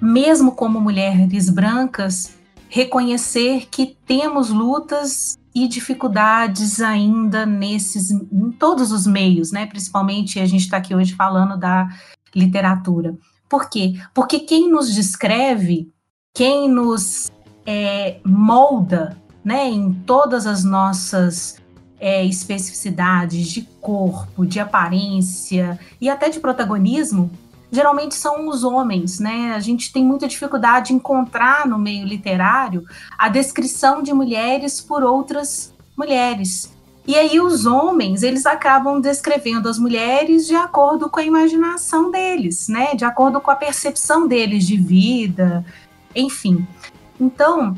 mesmo 0.00 0.52
como 0.52 0.80
mulheres 0.80 1.48
brancas, 1.48 2.36
reconhecer 2.68 3.68
que 3.70 3.96
temos 4.06 4.50
lutas 4.50 5.38
e 5.54 5.66
dificuldades 5.66 6.82
ainda 6.82 7.46
nesses, 7.46 8.10
em 8.10 8.50
todos 8.58 8.92
os 8.92 9.06
meios, 9.06 9.52
né? 9.52 9.64
Principalmente 9.64 10.38
a 10.38 10.44
gente 10.44 10.62
está 10.62 10.76
aqui 10.76 10.94
hoje 10.94 11.14
falando 11.14 11.56
da 11.56 11.88
literatura. 12.34 13.16
Por 13.48 13.68
quê? 13.68 13.94
Porque 14.14 14.40
quem 14.40 14.70
nos 14.70 14.92
descreve, 14.92 15.92
quem 16.34 16.68
nos 16.68 17.30
é, 17.64 18.18
molda, 18.24 19.16
né, 19.44 19.68
em 19.68 19.92
todas 19.92 20.46
as 20.46 20.64
nossas 20.64 21.56
é, 22.00 22.24
especificidades 22.24 23.48
de 23.48 23.62
corpo, 23.80 24.44
de 24.44 24.60
aparência 24.60 25.78
e 26.00 26.08
até 26.08 26.28
de 26.28 26.40
protagonismo, 26.40 27.30
geralmente 27.70 28.14
são 28.14 28.48
os 28.48 28.64
homens, 28.64 29.18
né? 29.18 29.54
A 29.54 29.60
gente 29.60 29.92
tem 29.92 30.04
muita 30.04 30.28
dificuldade 30.28 30.92
em 30.92 30.96
encontrar 30.96 31.66
no 31.66 31.78
meio 31.78 32.06
literário 32.06 32.84
a 33.18 33.28
descrição 33.28 34.02
de 34.02 34.12
mulheres 34.12 34.80
por 34.80 35.02
outras 35.02 35.74
mulheres. 35.96 36.75
E 37.06 37.14
aí 37.14 37.40
os 37.40 37.66
homens, 37.66 38.22
eles 38.22 38.46
acabam 38.46 39.00
descrevendo 39.00 39.68
as 39.68 39.78
mulheres 39.78 40.46
de 40.46 40.56
acordo 40.56 41.08
com 41.08 41.20
a 41.20 41.24
imaginação 41.24 42.10
deles, 42.10 42.68
né? 42.68 42.94
De 42.94 43.04
acordo 43.04 43.40
com 43.40 43.50
a 43.50 43.56
percepção 43.56 44.26
deles 44.26 44.66
de 44.66 44.76
vida, 44.76 45.64
enfim. 46.14 46.66
Então, 47.20 47.76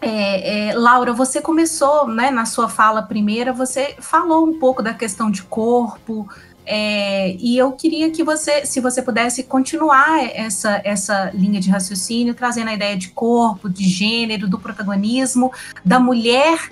é, 0.00 0.68
é, 0.68 0.74
Laura, 0.74 1.12
você 1.12 1.40
começou, 1.40 2.06
né, 2.06 2.30
na 2.30 2.44
sua 2.44 2.68
fala 2.68 3.02
primeira, 3.02 3.52
você 3.52 3.96
falou 3.98 4.46
um 4.46 4.58
pouco 4.58 4.82
da 4.82 4.94
questão 4.94 5.30
de 5.30 5.42
corpo, 5.42 6.28
é, 6.70 7.34
e 7.40 7.56
eu 7.56 7.72
queria 7.72 8.10
que 8.10 8.22
você, 8.22 8.66
se 8.66 8.78
você 8.78 9.00
pudesse 9.00 9.42
continuar 9.42 10.22
essa, 10.34 10.82
essa 10.84 11.30
linha 11.32 11.58
de 11.58 11.70
raciocínio, 11.70 12.34
trazendo 12.34 12.68
a 12.68 12.74
ideia 12.74 12.94
de 12.94 13.08
corpo, 13.08 13.70
de 13.70 13.88
gênero, 13.88 14.46
do 14.46 14.58
protagonismo, 14.58 15.50
da 15.82 15.98
mulher 15.98 16.70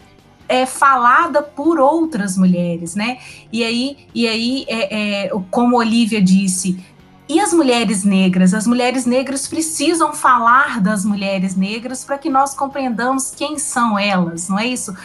é, 0.48 0.66
falada 0.66 1.42
por 1.42 1.78
outras 1.78 2.36
mulheres, 2.36 2.94
né? 2.94 3.18
E 3.52 3.64
aí, 3.64 3.96
e 4.14 4.26
aí 4.28 4.64
é, 4.68 5.24
é, 5.24 5.30
como 5.50 5.76
Olivia 5.76 6.20
disse, 6.20 6.82
e 7.28 7.40
as 7.40 7.52
mulheres 7.52 8.04
negras? 8.04 8.54
As 8.54 8.66
mulheres 8.66 9.04
negras 9.04 9.48
precisam 9.48 10.12
falar 10.12 10.80
das 10.80 11.04
mulheres 11.04 11.56
negras 11.56 12.04
para 12.04 12.18
que 12.18 12.30
nós 12.30 12.54
compreendamos 12.54 13.34
quem 13.34 13.58
são 13.58 13.98
elas, 13.98 14.48
não 14.48 14.58
é 14.58 14.66
isso? 14.66 14.96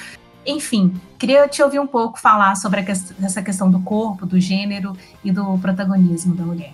Enfim, 0.46 1.00
queria 1.18 1.48
te 1.48 1.62
ouvir 1.64 1.80
um 1.80 1.88
pouco 1.88 2.20
falar 2.20 2.56
sobre 2.56 2.84
quest 2.84 3.12
essa 3.24 3.42
questão 3.42 3.70
do 3.70 3.80
corpo, 3.82 4.26
do 4.26 4.40
gênero 4.40 4.94
e 5.24 5.32
do 5.32 5.58
protagonismo 5.58 6.36
da 6.36 6.44
mulher. 6.44 6.74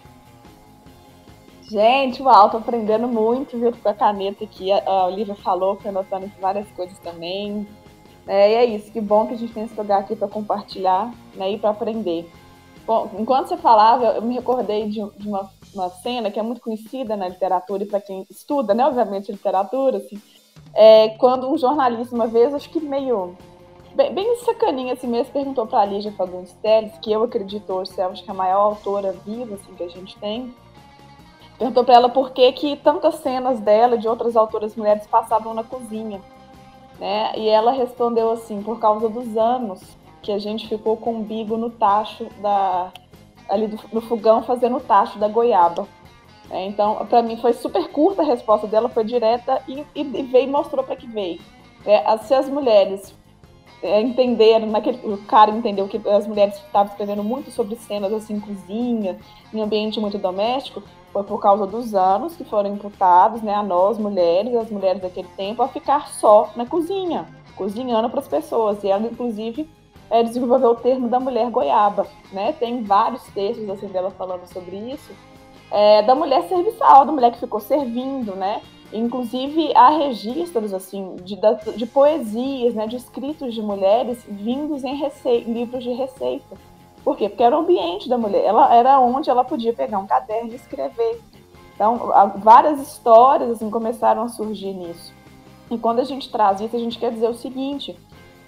Gente, 1.70 2.22
uau, 2.22 2.50
tô 2.50 2.58
aprendendo 2.58 3.10
muito, 3.10 3.60
viu, 3.60 3.74
com 3.74 3.90
a 3.90 3.94
caneta 3.94 4.46
aqui. 4.46 4.72
A 4.72 5.06
Olivia 5.08 5.36
falou, 5.36 5.76
foi 5.76 5.90
anotando 5.90 6.32
várias 6.40 6.68
coisas 6.72 6.98
também. 7.00 7.68
É, 8.28 8.52
e 8.52 8.54
é 8.56 8.66
isso, 8.66 8.92
que 8.92 9.00
bom 9.00 9.26
que 9.26 9.34
a 9.34 9.38
gente 9.38 9.54
tem 9.54 9.63
esse 9.63 9.76
lugar 9.76 10.02
aqui 10.02 10.16
para 10.16 10.28
compartilhar 10.28 11.13
né, 11.36 11.52
e 11.52 11.58
para 11.58 11.70
aprender. 11.70 12.30
Bom, 12.86 13.10
enquanto 13.18 13.48
você 13.48 13.58
falava, 13.58 14.06
eu 14.06 14.22
me 14.22 14.36
recordei 14.36 14.88
de, 14.88 15.02
de 15.18 15.28
uma, 15.28 15.50
uma, 15.74 15.90
cena 15.90 16.32
que 16.32 16.40
é 16.40 16.44
muito 16.44 16.62
conhecida 16.62 17.16
na 17.16 17.28
literatura 17.28 17.84
e 17.84 17.86
para 17.86 18.02
quem 18.02 18.26
estuda, 18.30 18.74
né, 18.74 18.86
obviamente, 18.86 19.32
literatura, 19.32 19.98
assim, 19.98 20.22
é, 20.74 21.10
quando 21.18 21.52
um 21.52 21.58
jornalista, 21.58 22.16
uma 22.16 22.28
vez, 22.28 22.54
acho 22.54 22.70
que 22.70 22.80
meio 22.80 23.36
bem, 23.96 24.13
bem 24.13 24.36
sacaninha 24.38 24.94
assim 24.94 25.08
mesmo, 25.08 25.34
perguntou 25.34 25.66
para 25.66 25.80
a 25.80 25.86
Lígia 25.86 26.12
Fagundes 26.12 26.54
Teles, 26.62 26.94
que 27.02 27.12
eu 27.12 27.24
acredito 27.24 27.74
hoje 27.74 27.92
ser 27.92 28.04
acho 28.04 28.24
que 28.24 28.32
a 28.32 28.34
maior 28.34 28.62
autora 28.62 29.12
viva 29.26 29.56
assim, 29.56 29.74
que 29.76 29.84
a 29.84 29.90
gente 29.90 30.18
tem. 30.20 30.54
Perguntou 31.58 31.84
para 31.84 31.96
ela 31.96 32.10
por 32.10 32.32
que, 32.32 32.52
que 32.52 32.76
tantas 32.78 33.16
cenas 33.16 33.60
dela 33.60 33.98
de 33.98 34.08
outras 34.08 34.36
autoras 34.36 34.76
mulheres 34.76 35.08
passavam 35.08 35.56
na 35.56 35.63
cozinha. 35.63 36.22
Né? 37.00 37.34
E 37.38 37.48
ela 37.48 37.72
respondeu 37.72 38.32
assim, 38.32 38.62
por 38.62 38.80
causa 38.80 39.08
dos 39.08 39.38
anos 39.38 39.82
que 40.22 40.32
a 40.32 40.40
gente 40.40 40.68
ficou 40.68 40.98
com 40.98 41.14
o 41.14 41.18
umbigo 41.20 41.56
no 41.58 41.70
tacho 41.70 42.26
da 42.42 42.92
ali 43.50 43.68
do, 43.68 43.80
no 43.94 44.02
fogão 44.02 44.44
fazendo 44.44 44.78
o 44.78 44.82
tacho 44.82 45.18
da 45.18 45.28
goiaba. 45.28 45.88
É, 46.50 46.66
então, 46.66 47.06
para 47.08 47.22
mim 47.22 47.38
foi 47.38 47.54
super 47.54 47.90
curta 47.90 48.22
a 48.22 48.26
resposta 48.26 48.68
dela, 48.68 48.90
foi 48.90 49.04
direta 49.04 49.62
e, 49.68 49.86
e 49.94 50.04
veio 50.04 50.48
e 50.48 50.52
mostrou 50.52 50.84
para 50.84 50.96
que 50.96 51.08
veio. 51.08 51.40
É, 51.86 52.18
se 52.18 52.34
as 52.34 52.50
mulheres 52.50 53.14
entender, 53.84 54.60
naquele, 54.66 54.98
o 55.04 55.18
cara 55.26 55.52
entendeu 55.52 55.88
que 55.88 56.02
as 56.10 56.26
mulheres 56.28 56.56
estavam 56.56 56.92
escrevendo 56.92 57.24
muito 57.24 57.52
sobre 57.52 57.76
cenas 57.76 58.12
assim, 58.12 58.40
cozinha, 58.40 59.18
em 59.54 59.62
ambiente 59.62 60.00
muito 60.00 60.18
doméstico, 60.18 60.82
foi 61.13 61.24
por 61.24 61.40
causa 61.40 61.66
dos 61.66 61.96
anos 61.96 62.36
que 62.36 62.44
foram 62.44 62.74
imputados 62.74 63.42
né, 63.42 63.54
a 63.54 63.63
nós, 63.63 63.98
mulheres, 63.98 64.56
as 64.56 64.70
mulheres 64.70 65.02
daquele 65.02 65.28
tempo, 65.36 65.62
a 65.62 65.68
ficar 65.68 66.08
só 66.10 66.52
na 66.56 66.66
cozinha, 66.66 67.28
cozinhando 67.56 68.10
para 68.10 68.20
as 68.20 68.28
pessoas. 68.28 68.84
E 68.84 68.90
ela, 68.90 69.08
inclusive, 69.08 69.70
é, 70.10 70.24
desenvolveu 70.24 70.72
o 70.72 70.76
termo 70.76 71.08
da 71.08 71.20
mulher 71.20 71.50
goiaba. 71.50 72.08
Né? 72.32 72.54
Tem 72.54 72.84
vários 72.84 73.24
textos 73.28 73.70
assim, 73.70 73.88
dela 73.88 74.12
falando 74.12 74.46
sobre 74.48 74.76
isso. 74.76 75.12
É, 75.72 76.02
da 76.04 76.16
mulher 76.16 76.44
serviçal, 76.48 77.06
da 77.06 77.12
mulher 77.12 77.32
que 77.32 77.40
ficou 77.40 77.60
servindo, 77.60 78.36
né? 78.36 78.62
Inclusive, 78.91 79.76
há 79.76 79.89
registros 79.89 80.73
assim 80.73 81.17
de, 81.17 81.38
de 81.76 81.86
poesias, 81.86 82.73
né, 82.73 82.88
de 82.88 82.95
escritos 82.95 83.54
de 83.54 83.62
mulheres 83.62 84.23
vindos 84.28 84.84
em, 84.84 84.95
livros 85.45 85.84
de 85.84 85.91
receita. 85.91 86.56
Por 87.04 87.17
quê? 87.17 87.28
Porque 87.28 87.43
era 87.43 87.56
o 87.56 87.62
ambiente 87.62 88.08
da 88.08 88.17
mulher, 88.17 88.43
ela 88.43 88.73
era 88.73 89.00
onde 89.00 89.30
ela 89.30 89.43
podia 89.43 89.73
pegar 89.73 90.00
um 90.00 90.08
caderno 90.08 90.52
e 90.52 90.56
escrever. 90.56 91.21
Então, 91.76 92.12
várias 92.38 92.82
histórias 92.82 93.52
assim, 93.52 93.69
começaram 93.69 94.23
a 94.23 94.30
surgir 94.30 94.73
nisso. 94.73 95.13
E 95.69 95.78
quando 95.78 96.00
a 96.00 96.04
gente 96.04 96.32
traz 96.32 96.60
isso, 96.62 96.76
a 96.76 96.80
gente 96.80 96.97
quer 96.97 97.12
dizer 97.12 97.30
o 97.30 97.34
seguinte, 97.34 97.97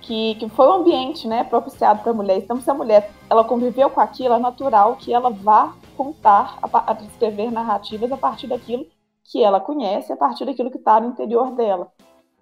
que, 0.02 0.36
que 0.36 0.50
foi 0.50 0.68
um 0.68 0.74
ambiente 0.74 1.28
né, 1.28 1.44
propiciado 1.44 2.02
para 2.02 2.12
a 2.12 2.16
mulher. 2.16 2.38
Então, 2.38 2.60
se 2.62 2.72
a 2.72 2.74
mulher 2.74 3.12
ela 3.30 3.44
conviveu 3.44 3.90
com 3.90 4.00
aquilo, 4.00 4.34
é 4.34 4.40
natural 4.40 4.96
que 4.96 5.14
ela 5.14 5.30
vá 5.30 5.74
contar, 5.98 6.58
a, 6.64 6.92
a 6.92 6.98
escrever 7.04 7.52
narrativas 7.52 8.10
a 8.12 8.18
partir 8.18 8.48
daquilo 8.48 8.86
que 9.30 9.44
ela 9.44 9.60
conhece 9.60 10.12
a 10.12 10.18
partir 10.18 10.46
daquilo 10.46 10.72
que 10.72 10.78
está 10.78 11.00
no 11.00 11.10
interior 11.10 11.52
dela. 11.52 11.92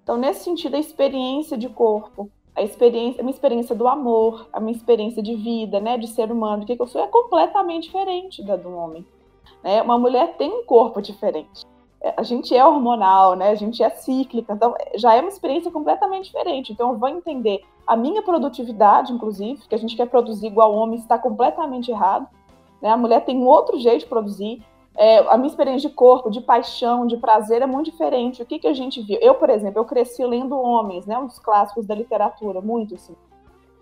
Então, 0.02 0.18
nesse 0.18 0.46
sentido, 0.46 0.76
a 0.76 0.80
experiência 0.80 1.58
de 1.58 1.68
corpo, 1.68 2.32
a 2.56 2.64
experiência, 2.64 3.22
a 3.22 3.24
minha 3.24 3.34
experiência 3.34 3.76
do 3.76 3.88
amor, 3.88 4.48
a 4.54 4.60
minha 4.60 4.76
experiência 4.76 5.22
de 5.22 5.36
vida, 5.36 5.82
né, 5.82 5.98
de 5.98 6.08
ser 6.08 6.32
humano, 6.32 6.64
o 6.64 6.66
que, 6.66 6.76
que 6.76 6.82
eu 6.82 6.88
sou, 6.88 7.02
é 7.02 7.08
completamente 7.08 7.84
diferente 7.84 8.42
da 8.42 8.56
do 8.56 8.74
homem. 8.74 9.06
Né? 9.62 9.82
Uma 9.82 10.00
mulher 10.00 10.38
tem 10.38 10.50
um 10.50 10.64
corpo 10.64 11.02
diferente. 11.02 11.66
É, 12.02 12.14
a 12.16 12.24
gente 12.24 12.56
é 12.56 12.66
hormonal, 12.66 13.36
né? 13.36 13.50
A 13.50 13.56
gente 13.56 13.82
é 13.84 13.90
cíclica, 13.90 14.54
então 14.54 14.76
já 14.96 15.16
é 15.16 15.20
uma 15.20 15.30
experiência 15.30 15.72
completamente 15.72 16.26
diferente. 16.26 16.72
Então 16.72 16.92
eu 16.92 16.98
vou 16.98 17.10
entender 17.10 17.64
a 17.86 17.96
minha 17.96 18.22
produtividade, 18.22 19.12
inclusive, 19.12 19.68
que 19.68 19.76
a 19.76 19.78
gente 19.78 19.96
quer 19.96 20.08
produzir 20.08 20.48
igual 20.48 20.74
homem, 20.74 21.00
está 21.00 21.18
completamente 21.18 21.92
errado. 21.92 22.28
Né? 22.82 22.90
A 22.90 22.98
mulher 22.98 23.26
tem 23.26 23.38
um 23.38 23.48
outro 23.48 23.80
jeito 23.80 24.02
de 24.02 24.06
produzir, 24.06 24.64
é, 24.98 25.20
a 25.30 25.38
minha 25.38 25.50
experiência 25.50 25.88
de 25.88 25.96
corpo, 25.96 26.32
de 26.32 26.42
paixão, 26.42 27.06
de 27.06 27.18
prazer 27.18 27.62
é 27.62 27.68
muito 27.68 27.92
diferente. 27.92 28.42
O 28.42 28.46
que, 28.46 28.58
que 28.58 28.68
a 28.68 28.74
gente 28.74 29.00
viu? 29.02 29.20
Eu, 29.22 29.36
por 29.36 29.50
exemplo, 29.50 29.80
eu 29.80 29.86
cresci 29.86 30.26
lendo 30.26 30.60
Homens, 30.60 31.06
né, 31.06 31.18
um 31.20 31.28
dos 31.28 31.38
clássicos 31.38 31.86
da 31.86 31.94
literatura, 31.94 32.62
muito 32.62 32.96
assim. 32.96 33.16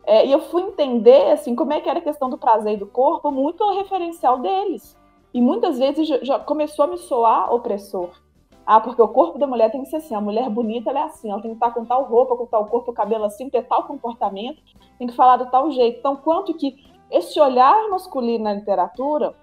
É, 0.06 0.26
e 0.26 0.32
eu 0.32 0.40
fui 0.40 0.62
entender 0.62 1.32
assim 1.32 1.56
como 1.56 1.72
é 1.72 1.80
que 1.80 1.90
era 1.90 2.00
a 2.00 2.02
questão 2.02 2.30
do 2.30 2.38
prazer 2.38 2.74
e 2.74 2.78
do 2.78 2.86
corpo 2.86 3.32
muito 3.32 3.64
ao 3.64 3.76
referencial 3.76 4.40
deles. 4.40 4.96
E 5.34 5.42
muitas 5.42 5.80
vezes 5.80 6.08
já, 6.08 6.38
começou 6.38 6.86
a 6.86 6.88
me 6.90 6.98
soar 6.98 7.52
opressor. 7.54 8.10
Ah, 8.66 8.80
porque 8.80 9.02
o 9.02 9.08
corpo 9.08 9.38
da 9.38 9.48
mulher 9.48 9.72
tem 9.72 9.84
que 9.84 9.90
ser 9.90 9.98
assim. 9.98 10.16
A 10.16 10.22
mulher 10.22 10.50
bonita 10.50 10.92
é 10.92 11.02
assim. 11.02 11.32
Ela 11.32 11.42
tem 11.42 11.52
que 11.52 11.58
estar 11.58 11.72
com 11.72 11.86
tal 11.86 12.04
roupa, 12.04 12.36
com 12.36 12.46
tal 12.46 12.66
corpo, 12.66 12.92
cabelo 12.94 13.26
assim, 13.26 13.50
ter 13.50 13.64
tal 13.64 13.84
comportamento, 13.84 14.62
tem 14.98 15.08
que 15.08 15.16
falar 15.16 15.38
de 15.38 15.50
tal 15.50 15.72
jeito. 15.72 16.00
Então, 16.00 16.16
quanto 16.16 16.54
que 16.54 16.76
esse 17.12 17.40
olhar 17.40 17.90
masculino 17.90 18.44
na 18.44 18.54
literatura 18.54 19.36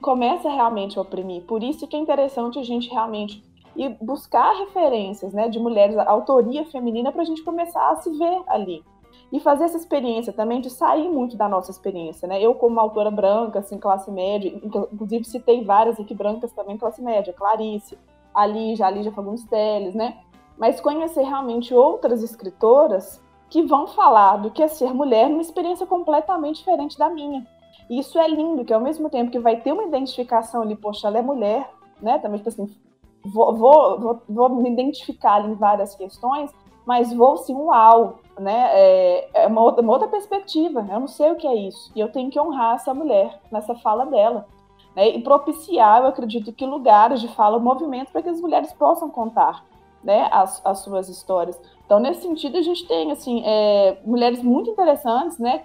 começa 0.00 0.48
realmente 0.48 0.98
a 0.98 1.02
oprimir. 1.02 1.42
Por 1.42 1.62
isso 1.62 1.86
que 1.86 1.96
é 1.96 1.98
interessante 1.98 2.58
a 2.58 2.62
gente 2.62 2.90
realmente 2.90 3.42
ir 3.76 3.96
buscar 4.00 4.52
referências 4.58 5.32
né, 5.32 5.48
de 5.48 5.58
mulheres, 5.58 5.96
autoria 5.98 6.64
feminina, 6.66 7.12
para 7.12 7.22
a 7.22 7.24
gente 7.24 7.42
começar 7.42 7.90
a 7.90 7.96
se 7.96 8.10
ver 8.10 8.42
ali. 8.48 8.84
E 9.32 9.38
fazer 9.38 9.64
essa 9.64 9.76
experiência 9.76 10.32
também 10.32 10.60
de 10.60 10.68
sair 10.68 11.08
muito 11.08 11.36
da 11.36 11.48
nossa 11.48 11.70
experiência, 11.70 12.26
né? 12.26 12.42
Eu, 12.42 12.52
como 12.52 12.80
autora 12.80 13.12
branca, 13.12 13.60
assim, 13.60 13.78
classe 13.78 14.10
média, 14.10 14.52
inclusive 14.92 15.22
citei 15.24 15.62
várias 15.62 16.00
aqui 16.00 16.12
brancas 16.14 16.52
também, 16.52 16.76
classe 16.76 17.00
média, 17.00 17.32
Clarice, 17.32 17.96
a 18.34 18.44
Lígia 18.44 19.12
Fagundes 19.14 19.44
Teles, 19.44 19.94
né? 19.94 20.18
Mas 20.58 20.80
conhecer 20.80 21.22
realmente 21.22 21.72
outras 21.72 22.24
escritoras 22.24 23.22
que 23.48 23.62
vão 23.62 23.86
falar 23.86 24.38
do 24.38 24.50
que 24.50 24.62
é 24.64 24.68
ser 24.68 24.92
mulher 24.92 25.28
numa 25.28 25.42
experiência 25.42 25.86
completamente 25.86 26.58
diferente 26.58 26.98
da 26.98 27.08
minha. 27.08 27.46
Isso 27.90 28.20
é 28.20 28.28
lindo, 28.28 28.64
que 28.64 28.72
ao 28.72 28.80
mesmo 28.80 29.10
tempo 29.10 29.32
que 29.32 29.38
vai 29.40 29.56
ter 29.56 29.72
uma 29.72 29.82
identificação 29.82 30.62
ali, 30.62 30.76
poxa, 30.76 31.08
ela 31.08 31.18
é 31.18 31.22
mulher, 31.22 31.68
né? 32.00 32.20
Também, 32.20 32.38
tipo 32.38 32.48
assim, 32.48 32.72
vou, 33.24 33.52
vou, 33.56 33.98
vou, 33.98 34.22
vou 34.28 34.48
me 34.48 34.70
identificar 34.70 35.34
ali 35.34 35.50
em 35.50 35.56
várias 35.56 35.96
questões, 35.96 36.52
mas 36.86 37.12
vou 37.12 37.36
sim, 37.36 37.54
uau, 37.54 38.20
né? 38.38 38.68
É, 38.72 39.42
é 39.42 39.46
uma, 39.48 39.60
outra, 39.60 39.82
uma 39.82 39.92
outra 39.92 40.06
perspectiva, 40.06 40.86
eu 40.88 41.00
não 41.00 41.08
sei 41.08 41.32
o 41.32 41.36
que 41.36 41.48
é 41.48 41.54
isso. 41.54 41.90
E 41.96 41.98
eu 41.98 42.12
tenho 42.12 42.30
que 42.30 42.38
honrar 42.38 42.76
essa 42.76 42.94
mulher 42.94 43.40
nessa 43.50 43.74
fala 43.74 44.06
dela 44.06 44.46
né, 44.94 45.08
e 45.08 45.20
propiciar, 45.20 46.00
eu 46.00 46.06
acredito 46.06 46.52
que 46.52 46.64
lugares 46.64 47.20
de 47.20 47.26
fala, 47.28 47.58
movimento 47.58 48.12
para 48.12 48.22
que 48.22 48.28
as 48.28 48.40
mulheres 48.40 48.72
possam 48.72 49.10
contar 49.10 49.64
né, 50.02 50.28
as, 50.30 50.64
as, 50.64 50.78
suas 50.78 51.08
histórias. 51.08 51.60
Então, 51.84 51.98
nesse 51.98 52.22
sentido, 52.22 52.56
a 52.56 52.62
gente 52.62 52.86
tem 52.86 53.10
assim, 53.10 53.42
é, 53.44 53.98
mulheres 54.04 54.42
muito 54.42 54.70
interessantes, 54.70 55.38
né? 55.38 55.64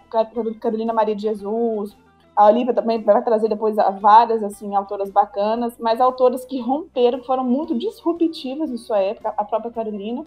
Carolina 0.59 0.91
Maria 0.91 1.15
de 1.15 1.21
Jesus, 1.21 1.95
a 2.35 2.47
Olivia 2.47 2.73
também 2.73 3.01
vai 3.01 3.23
trazer 3.23 3.47
depois 3.47 3.77
várias 3.99 4.43
assim, 4.43 4.75
autoras 4.75 5.09
bacanas, 5.09 5.77
mas 5.79 6.01
autoras 6.01 6.43
que 6.43 6.59
romperam, 6.59 7.19
que 7.19 7.25
foram 7.25 7.43
muito 7.43 7.77
disruptivas 7.77 8.69
em 8.69 8.77
sua 8.77 8.99
época, 8.99 9.33
a 9.37 9.43
própria 9.45 9.71
Carolina, 9.71 10.25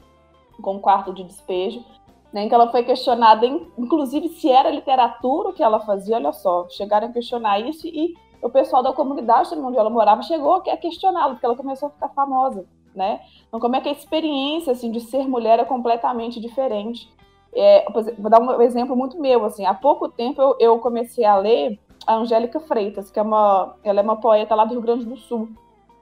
com 0.62 0.76
o 0.76 0.80
quarto 0.80 1.12
de 1.12 1.22
despejo, 1.22 1.84
né, 2.32 2.44
em 2.44 2.48
que 2.48 2.54
ela 2.54 2.70
foi 2.70 2.82
questionada, 2.82 3.46
inclusive, 3.46 4.28
se 4.28 4.50
era 4.50 4.70
literatura 4.70 5.50
o 5.50 5.52
que 5.52 5.62
ela 5.62 5.80
fazia, 5.80 6.16
olha 6.16 6.32
só, 6.32 6.66
chegaram 6.68 7.08
a 7.08 7.12
questionar 7.12 7.60
isso 7.60 7.86
e 7.86 8.14
o 8.42 8.48
pessoal 8.48 8.82
da 8.82 8.92
comunidade 8.92 9.54
onde 9.54 9.76
ela 9.76 9.90
morava 9.90 10.22
chegou 10.22 10.54
a 10.54 10.76
questioná-la, 10.76 11.30
porque 11.30 11.46
ela 11.46 11.56
começou 11.56 11.88
a 11.88 11.90
ficar 11.90 12.08
famosa, 12.10 12.64
né? 12.94 13.20
Então, 13.46 13.58
como 13.58 13.76
é 13.76 13.80
que 13.80 13.88
a 13.88 13.92
experiência, 13.92 14.72
assim, 14.72 14.90
de 14.90 15.00
ser 15.00 15.26
mulher 15.26 15.58
é 15.58 15.64
completamente 15.64 16.38
diferente? 16.40 17.10
É, 17.54 17.84
vou 18.18 18.30
dar 18.30 18.40
um 18.40 18.60
exemplo 18.60 18.94
muito 18.94 19.18
meu, 19.18 19.44
assim, 19.44 19.66
há 19.66 19.74
pouco 19.74 20.08
tempo 20.08 20.40
eu, 20.40 20.56
eu 20.60 20.78
comecei 20.78 21.24
a 21.24 21.36
ler 21.36 21.78
a 22.08 22.16
Angélica 22.16 22.58
Freitas, 22.58 23.10
que 23.10 23.18
é 23.18 23.22
uma, 23.22 23.76
ela 23.84 24.00
é 24.00 24.02
uma 24.02 24.16
poeta 24.16 24.54
lá 24.54 24.64
do 24.64 24.72
Rio 24.72 24.80
Grande 24.80 25.04
do 25.04 25.18
Sul, 25.18 25.46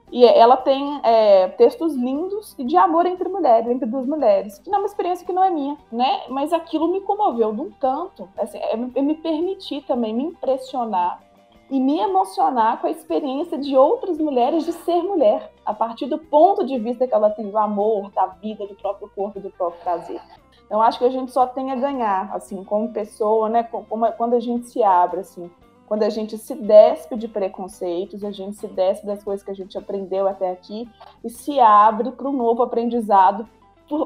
e 0.09 0.23
ela 0.23 0.55
tem 0.55 1.01
é, 1.03 1.49
textos 1.49 1.93
lindos 1.93 2.55
e 2.57 2.63
de 2.63 2.77
amor 2.77 3.05
entre 3.05 3.27
mulheres, 3.27 3.69
entre 3.69 3.85
duas 3.85 4.07
mulheres, 4.07 4.57
que 4.57 4.69
não 4.69 4.77
é 4.77 4.81
uma 4.81 4.87
experiência 4.87 5.25
que 5.25 5.33
não 5.33 5.43
é 5.43 5.49
minha, 5.49 5.77
né? 5.91 6.21
Mas 6.29 6.53
aquilo 6.53 6.87
me 6.87 7.01
comoveu 7.01 7.51
de 7.51 7.59
um 7.59 7.71
tanto, 7.71 8.29
assim, 8.37 8.57
é, 8.57 8.71
é 8.71 9.01
me 9.01 9.15
permitir 9.15 9.81
também 9.81 10.13
me 10.13 10.23
impressionar 10.23 11.21
e 11.69 11.77
me 11.77 11.99
emocionar 11.99 12.79
com 12.79 12.87
a 12.87 12.91
experiência 12.91 13.57
de 13.57 13.75
outras 13.75 14.17
mulheres 14.17 14.63
de 14.63 14.71
ser 14.71 15.03
mulher, 15.03 15.51
a 15.65 15.73
partir 15.73 16.05
do 16.05 16.17
ponto 16.17 16.65
de 16.65 16.79
vista 16.79 17.05
que 17.05 17.13
ela 17.13 17.29
tem 17.29 17.49
do 17.49 17.57
amor, 17.57 18.09
da 18.11 18.27
vida, 18.27 18.65
do 18.65 18.75
próprio 18.75 19.11
corpo 19.13 19.41
do 19.41 19.49
próprio 19.49 19.81
prazer. 19.81 20.21
Então, 20.65 20.81
acho 20.81 20.99
que 20.99 21.05
a 21.05 21.09
gente 21.09 21.31
só 21.31 21.45
tem 21.45 21.69
a 21.69 21.75
ganhar, 21.75 22.33
assim, 22.33 22.63
como 22.63 22.93
pessoa, 22.93 23.49
né? 23.49 23.63
Como, 23.63 24.09
quando 24.13 24.35
a 24.35 24.39
gente 24.39 24.67
se 24.67 24.81
abre, 24.81 25.19
assim, 25.19 25.51
quando 25.87 26.03
a 26.03 26.09
gente 26.09 26.37
se 26.37 26.53
despe 26.53 27.15
de 27.15 27.27
preconceitos, 27.29 28.23
a 28.23 28.31
gente 28.31 28.57
se 28.57 28.67
despe 28.67 29.07
das 29.07 29.23
coisas 29.23 29.43
que 29.43 29.51
a 29.51 29.55
gente 29.55 29.77
aprendeu 29.77 30.27
até 30.27 30.51
aqui 30.51 30.87
e 31.23 31.29
se 31.29 31.59
abre 31.59 32.11
para 32.11 32.29
um 32.29 32.33
novo 32.33 32.61
aprendizado 32.61 33.47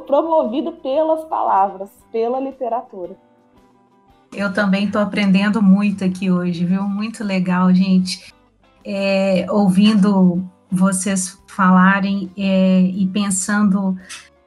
promovido 0.06 0.74
pelas 0.74 1.24
palavras, 1.26 1.90
pela 2.12 2.40
literatura. 2.40 3.18
Eu 4.32 4.54
também 4.54 4.86
estou 4.86 5.02
aprendendo 5.02 5.62
muito 5.62 6.06
aqui 6.06 6.30
hoje, 6.30 6.64
viu? 6.66 6.84
Muito 6.84 7.24
legal, 7.24 7.74
gente. 7.74 8.32
É, 8.86 9.48
ouvindo 9.50 10.44
vocês 10.72 11.42
falarem 11.48 12.32
é, 12.38 12.82
e 12.82 13.08
pensando 13.08 13.98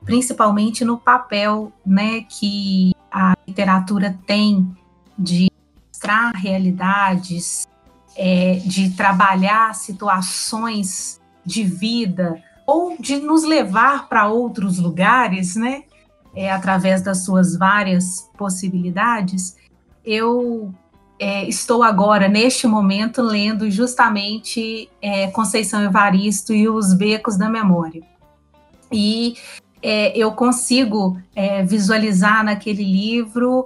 principalmente 0.05 0.85
no 0.85 0.99
papel 0.99 1.73
né, 1.85 2.25
que 2.29 2.93
a 3.11 3.35
literatura 3.47 4.17
tem 4.27 4.67
de 5.19 5.54
mostrar 6.05 6.33
realidades, 6.35 7.67
é, 8.17 8.61
de 8.65 8.91
trabalhar 8.91 9.75
situações 9.75 11.21
de 11.45 11.65
vida 11.65 12.41
ou 12.67 12.97
de 12.99 13.17
nos 13.17 13.43
levar 13.43 14.09
para 14.09 14.29
outros 14.29 14.79
lugares, 14.79 15.57
né? 15.57 15.83
É, 16.37 16.51
através 16.51 17.01
das 17.03 17.25
suas 17.25 17.57
várias 17.57 18.29
possibilidades 18.37 19.57
eu 20.05 20.75
é, 21.19 21.49
estou 21.49 21.83
agora, 21.83 22.29
neste 22.29 22.67
momento, 22.67 23.23
lendo 23.23 23.71
justamente 23.71 24.91
é, 25.01 25.29
Conceição 25.29 25.83
Evaristo 25.83 26.53
e 26.53 26.69
Os 26.69 26.93
Becos 26.93 27.37
da 27.39 27.49
Memória. 27.49 28.03
E 28.93 29.37
é, 29.81 30.17
eu 30.17 30.33
consigo 30.33 31.17
é, 31.35 31.63
visualizar 31.63 32.45
naquele 32.45 32.85
livro 32.85 33.65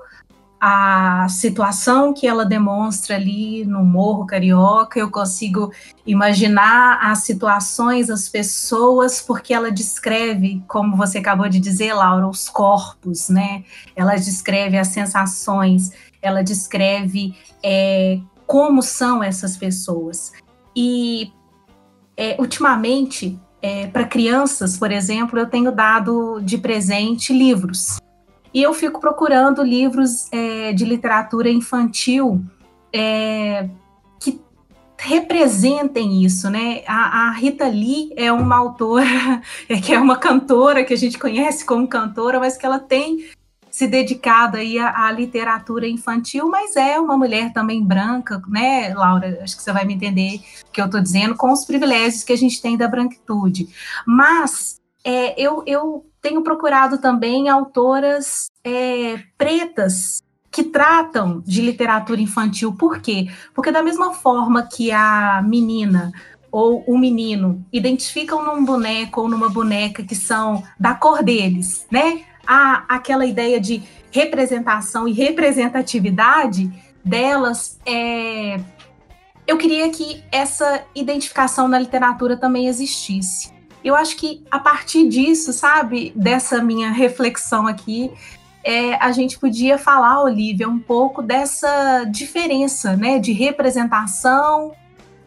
a 0.61 1.29
situação 1.29 2.12
que 2.12 2.27
ela 2.27 2.44
demonstra 2.44 3.14
ali 3.14 3.64
no 3.64 3.85
Morro 3.85 4.27
Carioca, 4.27 4.99
eu 4.99 5.11
consigo 5.11 5.73
imaginar 6.05 6.99
as 7.01 7.21
situações, 7.21 8.11
as 8.11 8.29
pessoas, 8.29 9.21
porque 9.21 9.55
ela 9.55 9.71
descreve, 9.71 10.62
como 10.66 10.97
você 10.97 11.18
acabou 11.18 11.49
de 11.49 11.61
dizer, 11.61 11.92
Laura, 11.94 12.27
os 12.27 12.49
corpos, 12.49 13.29
né? 13.29 13.62
Ela 13.94 14.16
descreve 14.16 14.77
as 14.77 14.88
sensações, 14.88 15.92
ela 16.21 16.42
descreve 16.42 17.37
é, 17.62 18.18
como 18.47 18.83
são 18.83 19.23
essas 19.23 19.57
pessoas. 19.57 20.33
E 20.75 21.33
é, 22.16 22.37
ultimamente, 22.40 23.38
é, 23.62 23.87
para 23.87 24.05
crianças, 24.05 24.77
por 24.77 24.90
exemplo, 24.90 25.38
eu 25.38 25.47
tenho 25.47 25.71
dado 25.71 26.40
de 26.40 26.59
presente 26.59 27.33
livros. 27.33 27.99
E 28.59 28.62
eu 28.64 28.75
fico 28.75 29.01
procurando 29.01 29.62
livros 29.62 30.27
é, 30.33 30.73
de 30.73 30.85
literatura 30.85 31.49
infantil 31.49 32.44
é, 32.92 33.68
que 34.18 34.40
representem 34.99 36.25
isso, 36.25 36.51
né? 36.51 36.83
A, 36.85 37.29
a, 37.29 37.31
Rita 37.31 37.68
Lee 37.68 38.12
é 38.16 38.33
uma 38.33 38.57
autora, 38.57 39.40
é, 39.68 39.79
que 39.81 39.94
é 39.94 40.01
uma 40.01 40.16
cantora 40.16 40.83
que 40.83 40.92
a 40.92 40.97
gente 40.97 41.21
conhece 41.21 41.64
como 41.64 41.87
cantora, 41.87 42.40
mas 42.40 42.57
que 42.57 42.66
ela 42.66 42.81
tem 42.81 43.31
se 43.71 43.87
dedicado 43.87 44.57
aí 44.57 44.77
à, 44.77 45.07
à, 45.07 45.12
literatura 45.12 45.87
infantil, 45.87 46.49
mas 46.49 46.75
é 46.75 46.99
uma 46.99 47.16
mulher 47.16 47.53
também 47.53 47.85
branca, 47.85 48.42
né, 48.49 48.92
Laura? 48.92 49.38
Acho 49.40 49.57
que 49.57 49.62
você 49.62 49.73
vai 49.73 49.85
me 49.85 49.94
entender 49.94 50.40
o 50.68 50.73
que 50.73 50.81
eu 50.81 50.87
estou 50.87 51.01
dizendo, 51.01 51.37
com 51.37 51.53
os 51.53 51.64
privilégios 51.64 52.25
que 52.25 52.33
a 52.33 52.37
gente 52.37 52.61
tem 52.61 52.77
da 52.77 52.88
branquitude. 52.88 53.68
Mas 54.05 54.81
é, 55.05 55.41
eu, 55.41 55.63
eu 55.67 56.07
tenho 56.21 56.43
procurado 56.43 56.99
também 56.99 57.49
autoras 57.49 58.51
é, 58.65 59.19
pretas 59.37 60.23
que 60.51 60.65
tratam 60.65 61.43
de 61.47 61.63
literatura 61.63 62.21
infantil. 62.21 62.75
Por 62.75 63.01
quê? 63.01 63.29
Porque 63.55 63.71
da 63.71 63.83
mesma 63.83 64.13
forma 64.15 64.63
que 64.63 64.91
a 64.91 65.43
menina 65.43 66.13
ou 66.51 66.83
o 66.87 66.99
menino 66.99 67.65
identificam 67.73 68.45
num 68.45 68.65
boneco 68.65 69.21
ou 69.21 69.29
numa 69.29 69.51
boneca 69.51 70.03
que 70.03 70.15
são 70.15 70.63
da 70.81 70.95
cor 70.95 71.23
deles, 71.23 71.87
né? 71.91 72.23
Há 72.46 72.85
aquela 72.88 73.27
ideia 73.27 73.61
de 73.61 73.83
representação 74.11 75.07
e 75.07 75.13
representatividade 75.13 76.73
delas. 77.05 77.79
É... 77.85 78.59
Eu 79.46 79.59
queria 79.59 79.90
que 79.90 80.23
essa 80.33 80.83
identificação 80.94 81.69
na 81.69 81.79
literatura 81.79 82.37
também 82.37 82.67
existisse. 82.67 83.58
Eu 83.85 83.94
acho 83.94 84.16
que 84.16 84.42
a 84.50 84.58
partir 84.58 85.08
disso, 85.08 85.52
sabe, 85.52 86.12
dessa 86.14 86.62
minha 86.62 86.90
reflexão 86.90 87.66
aqui, 87.66 88.10
é, 88.64 88.94
a 88.96 89.12
gente 89.12 89.38
podia 89.38 89.79
falar, 89.79 90.22
Olivia, 90.22 90.68
um 90.68 90.79
pouco 90.79 91.22
dessa 91.22 92.04
diferença 92.04 92.96
né, 92.96 93.18
de 93.18 93.33
representação 93.33 94.72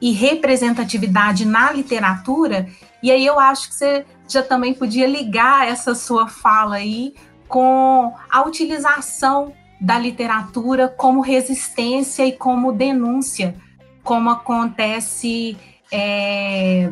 e 0.01 0.11
representatividade 0.11 1.45
na 1.45 1.71
literatura. 1.71 2.67
E 3.01 3.11
aí 3.11 3.25
eu 3.25 3.39
acho 3.39 3.69
que 3.69 3.75
você 3.75 4.05
já 4.27 4.43
também 4.43 4.73
podia 4.73 5.07
ligar 5.07 5.67
essa 5.67 5.95
sua 5.95 6.27
fala 6.27 6.75
aí 6.75 7.13
com 7.47 8.13
a 8.29 8.41
utilização 8.43 9.53
da 9.79 9.97
literatura 9.97 10.87
como 10.87 11.21
resistência 11.21 12.25
e 12.25 12.31
como 12.31 12.71
denúncia, 12.71 13.55
como 14.03 14.29
acontece 14.29 15.57
é, 15.91 16.91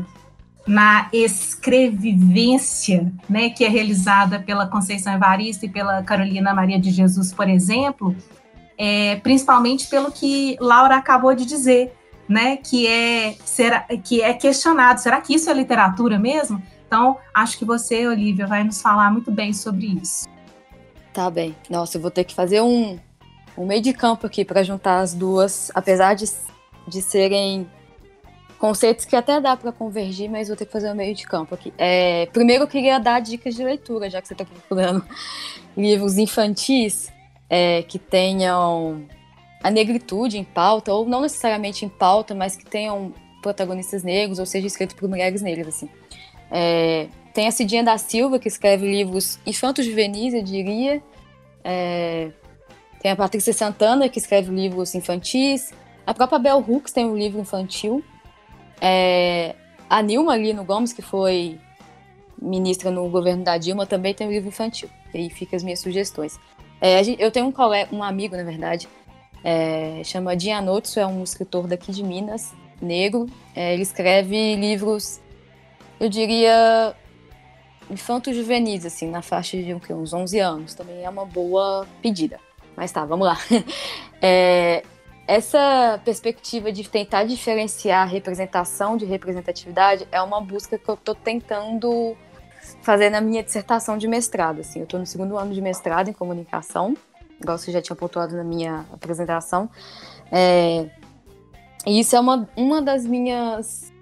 na 0.69 1.09
escrevivência, 1.11 3.11
né, 3.27 3.49
que 3.49 3.65
é 3.65 3.67
realizada 3.67 4.39
pela 4.39 4.67
Conceição 4.67 5.11
Evaristo 5.11 5.65
e 5.65 5.69
pela 5.69 6.03
Carolina 6.03 6.53
Maria 6.53 6.79
de 6.79 6.91
Jesus, 6.91 7.33
por 7.33 7.49
exemplo, 7.49 8.15
é, 8.77 9.15
principalmente 9.15 9.87
pelo 9.87 10.11
que 10.11 10.55
Laura 10.61 10.95
acabou 10.95 11.33
de 11.33 11.43
dizer, 11.43 11.91
né, 12.27 12.57
que 12.57 12.85
é, 12.85 13.35
será, 13.43 13.79
que 14.03 14.21
é 14.21 14.31
questionado, 14.31 15.01
será 15.01 15.19
que 15.19 15.33
isso 15.33 15.49
é 15.49 15.53
literatura 15.55 16.19
mesmo? 16.19 16.61
Então, 16.85 17.17
acho 17.33 17.57
que 17.57 17.65
você, 17.65 18.05
Olivia, 18.05 18.45
vai 18.45 18.63
nos 18.63 18.79
falar 18.79 19.11
muito 19.11 19.31
bem 19.31 19.51
sobre 19.53 19.87
isso. 19.99 20.27
Tá 21.11 21.31
bem. 21.31 21.55
Nossa, 21.67 21.97
eu 21.97 22.01
vou 22.01 22.11
ter 22.11 22.23
que 22.23 22.35
fazer 22.35 22.61
um, 22.61 22.99
um 23.57 23.65
meio 23.65 23.81
de 23.81 23.91
campo 23.91 24.27
aqui 24.27 24.45
para 24.45 24.61
juntar 24.61 24.99
as 24.99 25.15
duas, 25.15 25.71
apesar 25.73 26.13
de, 26.13 26.25
de 26.87 27.01
serem 27.01 27.67
conceitos 28.59 29.05
que 29.05 29.15
até 29.15 29.39
dá 29.39 29.55
para 29.55 29.71
convergir, 29.71 30.29
mas 30.29 30.49
vou 30.49 30.57
ter 30.57 30.65
que 30.65 30.71
fazer 30.71 30.91
um 30.91 30.95
meio 30.95 31.15
de 31.15 31.25
campo 31.25 31.55
aqui. 31.55 31.73
É, 31.77 32.27
primeiro, 32.27 32.65
eu 32.65 32.67
queria 32.67 32.99
dar 32.99 33.21
dicas 33.21 33.55
de 33.55 33.63
leitura, 33.63 34.09
já 34.09 34.21
que 34.21 34.27
você 34.27 34.33
está 34.33 34.45
procurando 34.45 35.03
livros 35.75 36.17
infantis 36.17 37.11
é, 37.49 37.83
que 37.83 37.97
tenham 37.97 39.05
a 39.63 39.71
negritude 39.71 40.37
em 40.37 40.43
pauta, 40.43 40.93
ou 40.93 41.07
não 41.07 41.21
necessariamente 41.21 41.85
em 41.85 41.89
pauta, 41.89 42.35
mas 42.35 42.55
que 42.55 42.65
tenham 42.65 43.13
protagonistas 43.41 44.03
negros, 44.03 44.39
ou 44.39 44.45
seja, 44.45 44.67
escritos 44.67 44.95
por 44.95 45.07
mulheres 45.07 45.41
negras, 45.41 45.67
assim. 45.69 45.89
É, 46.51 47.07
tem 47.33 47.47
a 47.47 47.51
Cidinha 47.51 47.83
da 47.83 47.97
Silva, 47.97 48.39
que 48.39 48.47
escreve 48.49 48.85
livros 48.85 49.39
infantos 49.45 49.85
juvenis, 49.85 50.33
eu 50.33 50.43
diria. 50.43 51.01
É, 51.63 52.29
tem 53.01 53.11
a 53.11 53.15
Patrícia 53.15 53.53
Santana, 53.53 54.09
que 54.09 54.19
escreve 54.19 54.51
livros 54.53 54.93
infantis. 54.95 55.71
A 56.05 56.13
própria 56.13 56.39
Bell 56.39 56.57
Hooks 56.67 56.91
tem 56.91 57.05
um 57.05 57.15
livro 57.15 57.39
infantil. 57.39 58.03
É, 58.81 59.55
a 59.89 60.01
Nilma 60.01 60.37
Lino 60.37 60.63
Gomes, 60.63 60.93
que 60.93 61.01
foi 61.01 61.59
ministra 62.41 62.89
no 62.89 63.09
governo 63.09 63.43
da 63.43 63.57
Dilma, 63.57 63.85
também 63.85 64.13
tem 64.13 64.27
um 64.27 64.31
livro 64.31 64.49
infantil. 64.49 64.89
E 65.13 65.17
aí 65.17 65.29
fica 65.29 65.55
as 65.55 65.63
minhas 65.63 65.79
sugestões. 65.79 66.39
É, 66.81 67.01
eu 67.17 67.31
tenho 67.31 67.47
um, 67.47 67.51
colega, 67.51 67.93
um 67.93 68.01
amigo, 68.01 68.37
na 68.37 68.43
verdade, 68.43 68.87
é, 69.43 70.01
chama 70.03 70.35
Dianotso, 70.35 70.99
é 70.99 71.05
um 71.05 71.23
escritor 71.23 71.67
daqui 71.67 71.91
de 71.91 72.03
Minas, 72.03 72.53
negro. 72.81 73.27
É, 73.55 73.73
ele 73.73 73.83
escreve 73.83 74.55
livros, 74.55 75.19
eu 75.99 76.07
diria, 76.07 76.95
infantos 77.89 78.35
juvenis, 78.35 78.85
assim, 78.85 79.09
na 79.09 79.21
faixa 79.21 79.57
de 79.57 79.73
uns 79.93 80.13
11 80.13 80.39
anos. 80.39 80.73
Também 80.73 81.03
é 81.03 81.09
uma 81.09 81.25
boa 81.25 81.85
pedida. 82.01 82.39
Mas 82.75 82.91
tá, 82.91 83.05
vamos 83.05 83.27
lá. 83.27 83.37
É, 84.21 84.83
essa 85.29 86.01
perspectiva 86.03 86.71
de 86.71 86.89
tentar 86.89 87.23
diferenciar 87.23 88.09
representação 88.09 88.97
de 88.97 89.05
representatividade 89.05 90.07
é 90.11 90.19
uma 90.19 90.41
busca 90.41 90.75
que 90.75 90.89
eu 90.89 90.95
estou 90.95 91.13
tentando 91.13 92.17
fazer 92.81 93.11
na 93.11 93.21
minha 93.21 93.43
dissertação 93.43 93.95
de 93.95 94.07
mestrado. 94.07 94.61
Assim, 94.61 94.79
eu 94.79 94.85
estou 94.85 94.99
no 94.99 95.05
segundo 95.05 95.37
ano 95.37 95.53
de 95.53 95.61
mestrado 95.61 96.09
em 96.09 96.13
comunicação, 96.13 96.97
igual 97.39 97.59
você 97.59 97.71
já 97.71 97.79
tinha 97.79 97.95
pontuado 97.95 98.35
na 98.35 98.43
minha 98.43 98.87
apresentação. 98.91 99.69
É, 100.31 100.87
e 101.85 101.99
isso 101.99 102.15
é 102.15 102.19
uma, 102.19 102.49
uma 102.57 102.81
das 102.81 103.05
minhas 103.05 103.93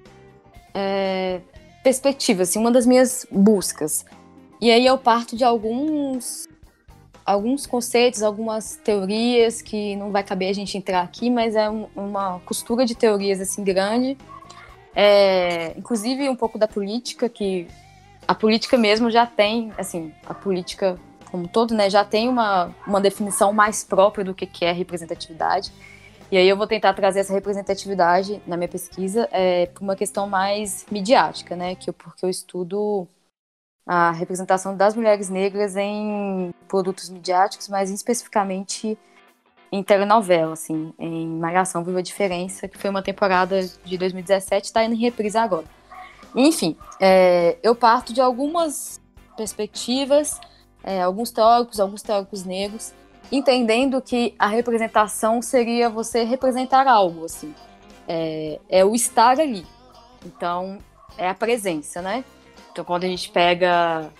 é, 0.74 1.42
perspectivas, 1.84 2.48
assim, 2.48 2.60
uma 2.60 2.72
das 2.72 2.86
minhas 2.86 3.28
buscas. 3.30 4.06
E 4.62 4.72
aí 4.72 4.86
eu 4.86 4.98
parto 4.98 5.36
de 5.36 5.44
alguns 5.44 6.48
alguns 7.28 7.68
conceitos, 7.68 8.24
algumas 8.24 8.78
teorias 8.78 9.62
que 9.62 9.98
não 9.98 10.14
vai 10.14 10.24
caber 10.24 10.50
a 10.50 10.54
gente 10.54 10.78
entrar 10.78 11.02
aqui, 11.02 11.30
mas 11.30 11.58
é 11.58 11.70
um, 11.70 11.88
uma 11.94 12.40
costura 12.46 12.86
de 12.86 12.96
teorias 12.96 13.42
assim 13.42 13.66
grande. 13.66 14.18
É, 14.96 15.78
inclusive 15.78 16.30
um 16.30 16.36
pouco 16.38 16.58
da 16.58 16.70
política, 16.70 17.28
que 17.28 17.68
a 18.26 18.34
política 18.34 18.78
mesmo 18.78 19.12
já 19.12 19.26
tem, 19.26 19.74
assim, 19.78 20.14
a 20.26 20.34
política 20.34 20.98
como 21.30 21.46
todo, 21.50 21.76
né, 21.76 21.90
já 21.90 22.06
tem 22.06 22.30
uma, 22.30 22.74
uma 22.88 23.02
definição 23.02 23.52
mais 23.52 23.84
própria 23.84 24.24
do 24.24 24.34
que, 24.34 24.46
que 24.46 24.64
é 24.64 24.72
representatividade. 24.72 25.74
E 26.32 26.38
aí 26.38 26.48
eu 26.48 26.56
vou 26.56 26.66
tentar 26.66 26.94
trazer 26.94 27.20
essa 27.20 27.34
representatividade 27.34 28.42
na 28.48 28.56
minha 28.56 28.70
pesquisa 28.70 29.28
é, 29.34 29.66
para 29.66 29.84
uma 29.84 29.98
questão 29.98 30.30
mais 30.30 30.86
midiática, 30.90 31.58
né, 31.58 31.76
que 31.76 31.90
eu, 31.90 31.94
porque 31.94 32.24
eu 32.26 32.30
estudo 32.30 33.06
a 33.88 34.12
representação 34.12 34.76
das 34.76 34.96
mulheres 34.96 35.30
negras 35.30 35.78
em 35.78 36.54
produtos 36.68 37.10
midiáticos, 37.10 37.70
mas 37.70 37.90
especificamente 37.90 38.98
em 39.72 39.82
telenovela, 39.82 40.54
assim, 40.54 40.94
em 41.00 41.28
Malhação 41.28 41.84
Viva 41.84 42.00
a 42.00 42.02
Diferença, 42.02 42.68
que 42.68 42.78
foi 42.78 42.90
uma 42.90 43.02
temporada 43.02 43.62
de 43.86 43.98
2017, 43.98 44.66
está 44.66 44.84
indo 44.84 44.96
em 44.96 45.00
reprise 45.00 45.38
agora. 45.38 45.66
Enfim, 46.36 46.76
é, 47.00 47.58
eu 47.64 47.74
parto 47.74 48.14
de 48.14 48.20
algumas 48.20 49.02
perspectivas, 49.36 50.40
é, 50.84 51.02
alguns 51.02 51.32
teóricos, 51.32 51.80
alguns 51.80 52.02
teóricos 52.02 52.44
negros, 52.44 52.94
entendendo 53.32 54.02
que 54.02 54.36
a 54.38 54.48
representação 54.48 55.42
seria 55.42 55.90
você 55.90 56.24
representar 56.24 56.88
algo, 56.88 57.26
assim, 57.26 57.54
é, 58.08 58.60
é 58.70 58.86
o 58.86 58.96
estar 58.96 59.40
ali. 59.40 59.66
Então, 60.26 60.78
é 61.18 61.30
a 61.30 61.34
presença, 61.34 62.02
né? 62.02 62.24
Então, 62.78 62.86
quando 62.86 63.06
a 63.06 63.08
gente 63.08 63.32
pega 63.32 64.12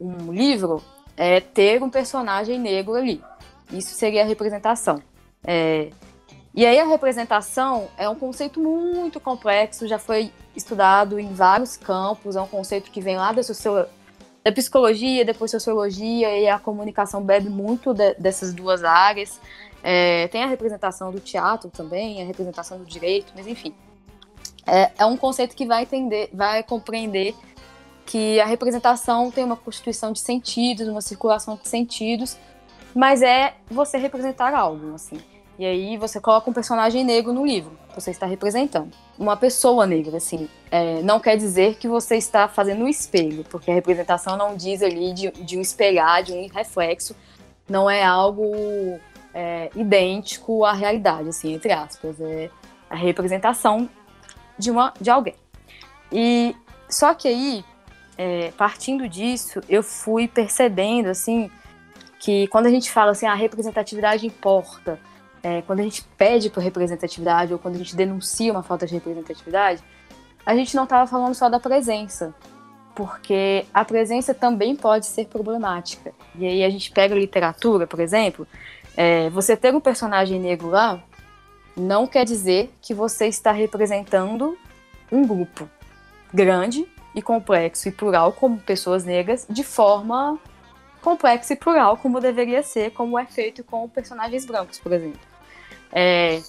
um 0.00 0.32
livro, 0.32 0.82
é 1.14 1.40
ter 1.40 1.82
um 1.82 1.90
personagem 1.90 2.58
negro 2.58 2.94
ali. 2.94 3.22
Isso 3.70 3.94
seria 3.94 4.22
a 4.22 4.24
representação. 4.24 5.02
É... 5.44 5.90
E 6.54 6.64
aí 6.64 6.80
a 6.80 6.86
representação 6.86 7.88
é 7.98 8.08
um 8.08 8.14
conceito 8.14 8.58
muito 8.60 9.20
complexo, 9.20 9.86
já 9.86 9.98
foi 9.98 10.32
estudado 10.56 11.20
em 11.20 11.34
vários 11.34 11.76
campos, 11.76 12.34
é 12.34 12.40
um 12.40 12.46
conceito 12.46 12.90
que 12.90 12.98
vem 12.98 13.18
lá 13.18 13.30
da, 13.30 13.42
da 14.42 14.52
psicologia, 14.52 15.22
depois 15.22 15.50
sociologia, 15.50 16.34
e 16.38 16.48
a 16.48 16.58
comunicação 16.58 17.22
bebe 17.22 17.50
muito 17.50 17.92
de, 17.92 18.14
dessas 18.14 18.54
duas 18.54 18.84
áreas. 18.84 19.38
É, 19.82 20.28
tem 20.28 20.42
a 20.42 20.46
representação 20.46 21.12
do 21.12 21.20
teatro 21.20 21.68
também, 21.68 22.22
a 22.22 22.24
representação 22.24 22.78
do 22.78 22.86
direito, 22.86 23.34
mas 23.36 23.46
enfim. 23.46 23.74
É, 24.66 24.92
é 24.98 25.04
um 25.04 25.16
conceito 25.16 25.54
que 25.54 25.66
vai 25.66 25.82
entender, 25.82 26.30
vai 26.32 26.62
compreender 26.62 27.34
que 28.08 28.40
a 28.40 28.46
representação 28.46 29.30
tem 29.30 29.44
uma 29.44 29.54
constituição 29.54 30.12
de 30.12 30.20
sentidos, 30.20 30.88
uma 30.88 31.02
circulação 31.02 31.56
de 31.62 31.68
sentidos, 31.68 32.38
mas 32.94 33.20
é 33.20 33.54
você 33.70 33.98
representar 33.98 34.54
algo, 34.54 34.94
assim. 34.94 35.18
E 35.58 35.66
aí 35.66 35.98
você 35.98 36.18
coloca 36.18 36.48
um 36.48 36.52
personagem 36.54 37.04
negro 37.04 37.34
no 37.34 37.44
livro, 37.44 37.78
você 37.94 38.10
está 38.10 38.24
representando. 38.24 38.90
Uma 39.18 39.36
pessoa 39.36 39.86
negra, 39.86 40.16
assim, 40.16 40.48
é, 40.70 41.02
não 41.02 41.20
quer 41.20 41.36
dizer 41.36 41.74
que 41.74 41.86
você 41.86 42.16
está 42.16 42.48
fazendo 42.48 42.82
um 42.82 42.88
espelho, 42.88 43.44
porque 43.44 43.70
a 43.70 43.74
representação 43.74 44.38
não 44.38 44.56
diz 44.56 44.82
ali 44.82 45.12
de, 45.12 45.30
de 45.30 45.58
um 45.58 45.60
espelhar, 45.60 46.22
de 46.22 46.32
um 46.32 46.48
reflexo, 46.48 47.14
não 47.68 47.90
é 47.90 48.02
algo 48.02 48.98
é, 49.34 49.68
idêntico 49.76 50.64
à 50.64 50.72
realidade, 50.72 51.28
assim, 51.28 51.52
entre 51.52 51.72
aspas. 51.72 52.18
É 52.18 52.48
a 52.88 52.96
representação 52.96 53.86
de, 54.58 54.70
uma, 54.70 54.94
de 54.98 55.10
alguém. 55.10 55.34
E 56.10 56.56
só 56.88 57.12
que 57.12 57.28
aí 57.28 57.62
é, 58.18 58.50
partindo 58.56 59.08
disso, 59.08 59.60
eu 59.68 59.80
fui 59.80 60.26
percebendo, 60.26 61.08
assim, 61.08 61.48
que 62.18 62.48
quando 62.48 62.66
a 62.66 62.70
gente 62.70 62.90
fala 62.90 63.12
assim, 63.12 63.26
a 63.26 63.34
representatividade 63.34 64.26
importa, 64.26 64.98
é, 65.40 65.62
quando 65.62 65.78
a 65.78 65.84
gente 65.84 66.02
pede 66.16 66.50
por 66.50 66.60
representatividade 66.60 67.52
ou 67.52 67.60
quando 67.60 67.76
a 67.76 67.78
gente 67.78 67.94
denuncia 67.94 68.50
uma 68.50 68.64
falta 68.64 68.86
de 68.86 68.94
representatividade, 68.94 69.80
a 70.44 70.52
gente 70.56 70.74
não 70.74 70.82
estava 70.82 71.06
falando 71.06 71.32
só 71.34 71.48
da 71.48 71.60
presença, 71.60 72.34
porque 72.92 73.64
a 73.72 73.84
presença 73.84 74.34
também 74.34 74.74
pode 74.74 75.06
ser 75.06 75.26
problemática. 75.26 76.12
E 76.34 76.44
aí 76.44 76.64
a 76.64 76.70
gente 76.70 76.90
pega 76.90 77.14
a 77.14 77.18
literatura, 77.18 77.86
por 77.86 78.00
exemplo, 78.00 78.48
é, 78.96 79.30
você 79.30 79.56
ter 79.56 79.72
um 79.72 79.80
personagem 79.80 80.40
negro 80.40 80.70
lá 80.70 81.00
não 81.76 82.08
quer 82.08 82.24
dizer 82.24 82.74
que 82.82 82.92
você 82.92 83.28
está 83.28 83.52
representando 83.52 84.58
um 85.12 85.24
grupo 85.24 85.70
grande 86.34 86.84
e 87.14 87.22
complexo 87.22 87.88
e 87.88 87.92
plural 87.92 88.32
como 88.32 88.58
pessoas 88.58 89.04
negras 89.04 89.46
de 89.48 89.64
forma 89.64 90.38
complexa 91.00 91.52
e 91.52 91.56
plural 91.56 91.96
como 91.96 92.20
deveria 92.20 92.62
ser, 92.62 92.90
como 92.92 93.18
é 93.18 93.24
feito 93.24 93.64
com 93.64 93.88
personagens 93.88 94.44
brancos, 94.44 94.78
por 94.78 94.92
exemplo. 94.92 95.20
É, 95.92 96.40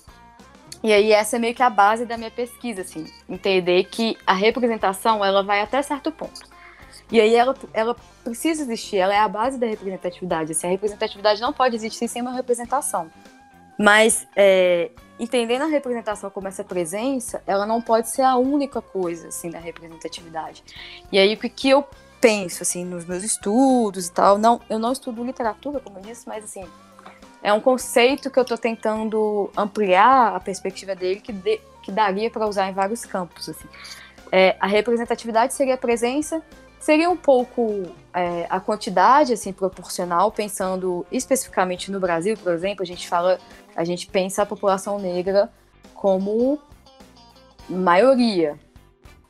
e 0.81 0.93
aí 0.93 1.11
essa 1.11 1.35
é 1.35 1.39
meio 1.39 1.53
que 1.53 1.63
a 1.63 1.69
base 1.69 2.05
da 2.05 2.17
minha 2.17 2.31
pesquisa, 2.31 2.81
assim, 2.81 3.05
entender 3.27 3.83
que 3.85 4.17
a 4.25 4.33
representação 4.33 5.23
ela 5.23 5.43
vai 5.43 5.61
até 5.61 5.81
certo 5.81 6.11
ponto. 6.11 6.41
E 7.11 7.19
aí 7.19 7.35
ela, 7.35 7.55
ela 7.73 7.95
precisa 8.23 8.61
existir, 8.61 8.97
ela 8.97 9.13
é 9.13 9.19
a 9.19 9.27
base 9.27 9.57
da 9.57 9.65
representatividade. 9.65 10.51
Assim, 10.51 10.67
a 10.67 10.69
representatividade 10.69 11.41
não 11.41 11.51
pode 11.51 11.75
existir 11.75 12.07
sem 12.07 12.21
uma 12.21 12.33
representação. 12.33 13.09
Mas 13.77 14.27
é, 14.35 14.91
entendendo 15.19 15.63
a 15.63 15.67
representação 15.67 16.29
como 16.29 16.47
essa 16.47 16.63
presença, 16.63 17.43
ela 17.45 17.65
não 17.65 17.81
pode 17.81 18.09
ser 18.09 18.21
a 18.21 18.37
única 18.37 18.81
coisa 18.81 19.27
assim 19.27 19.49
da 19.49 19.59
representatividade. 19.59 20.63
E 21.11 21.19
aí 21.19 21.33
o 21.33 21.37
que 21.37 21.69
eu 21.69 21.85
penso 22.21 22.63
assim 22.63 22.85
nos 22.85 23.05
meus 23.05 23.23
estudos 23.23 24.07
e 24.07 24.11
tal, 24.11 24.37
não, 24.37 24.61
eu 24.69 24.79
não 24.79 24.91
estudo 24.91 25.23
literatura, 25.23 25.79
como 25.79 25.99
eu 25.99 26.01
disse, 26.01 26.27
mas 26.27 26.43
assim, 26.43 26.65
é 27.41 27.51
um 27.53 27.59
conceito 27.59 28.29
que 28.29 28.39
eu 28.39 28.43
estou 28.43 28.57
tentando 28.57 29.49
ampliar 29.55 30.35
a 30.35 30.39
perspectiva 30.39 30.95
dele 30.95 31.19
que, 31.19 31.31
de, 31.31 31.59
que 31.83 31.91
daria 31.91 32.29
para 32.29 32.47
usar 32.47 32.69
em 32.69 32.73
vários 32.73 33.05
campos 33.05 33.49
assim. 33.49 33.67
É, 34.31 34.55
a 34.59 34.67
representatividade 34.67 35.53
seria 35.53 35.73
a 35.73 35.77
presença, 35.77 36.41
seria 36.79 37.09
um 37.09 37.17
pouco 37.17 37.83
é, 38.13 38.45
a 38.49 38.59
quantidade 38.59 39.33
assim 39.33 39.51
proporcional, 39.51 40.31
pensando 40.31 41.05
especificamente 41.11 41.91
no 41.91 41.99
Brasil, 41.99 42.37
por 42.37 42.53
exemplo, 42.53 42.83
a 42.83 42.85
gente 42.85 43.07
fala, 43.07 43.39
a 43.75 43.83
gente 43.83 44.07
pensa 44.07 44.43
a 44.43 44.45
população 44.45 44.97
negra 44.97 45.51
como 45.93 46.59
maioria. 47.69 48.57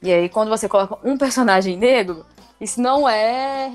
E 0.02 0.12
aí 0.12 0.30
quando 0.30 0.50
você 0.50 0.70
coloca 0.70 0.98
um 1.04 1.18
personagem 1.18 1.76
negro, 1.76 2.26
isso 2.62 2.82
não 2.82 3.08
é 3.08 3.68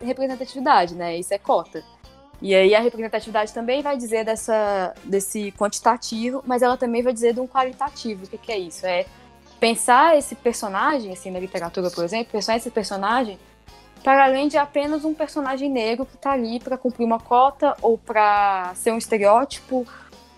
representatividade, 0.00 0.94
né? 0.94 1.16
Isso 1.16 1.32
é 1.34 1.38
cota. 1.38 1.82
E 2.42 2.54
aí 2.54 2.74
a 2.74 2.80
representatividade 2.80 3.52
também 3.52 3.82
vai 3.82 3.96
dizer 3.96 4.24
dessa, 4.24 4.94
desse 5.04 5.52
quantitativo, 5.52 6.42
mas 6.46 6.62
ela 6.62 6.76
também 6.76 7.02
vai 7.02 7.12
dizer 7.12 7.34
de 7.34 7.40
um 7.40 7.46
qualitativo. 7.46 8.24
O 8.24 8.28
que, 8.28 8.38
que 8.38 8.52
é 8.52 8.58
isso? 8.58 8.86
É 8.86 9.04
pensar 9.60 10.16
esse 10.16 10.34
personagem, 10.34 11.12
assim, 11.12 11.30
na 11.30 11.38
literatura, 11.38 11.90
por 11.90 12.02
exemplo, 12.02 12.32
pensar 12.32 12.56
esse 12.56 12.70
personagem 12.70 13.38
para 14.02 14.24
além 14.24 14.48
de 14.48 14.56
apenas 14.56 15.04
um 15.04 15.12
personagem 15.12 15.70
negro 15.70 16.06
que 16.06 16.16
está 16.16 16.32
ali 16.32 16.58
para 16.58 16.78
cumprir 16.78 17.04
uma 17.04 17.20
cota 17.20 17.76
ou 17.82 17.98
para 17.98 18.72
ser 18.74 18.92
um 18.92 18.98
estereótipo 18.98 19.86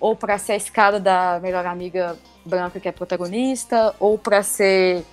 ou 0.01 0.17
para 0.17 0.37
ser 0.37 0.53
a 0.53 0.57
escada 0.57 0.99
da 0.99 1.39
melhor 1.41 1.65
amiga 1.65 2.19
branca 2.45 2.81
que 2.81 2.89
é 2.89 2.93
protagonista 2.93 3.95
ou 4.01 4.19
para 4.19 4.43
ser 4.43 5.05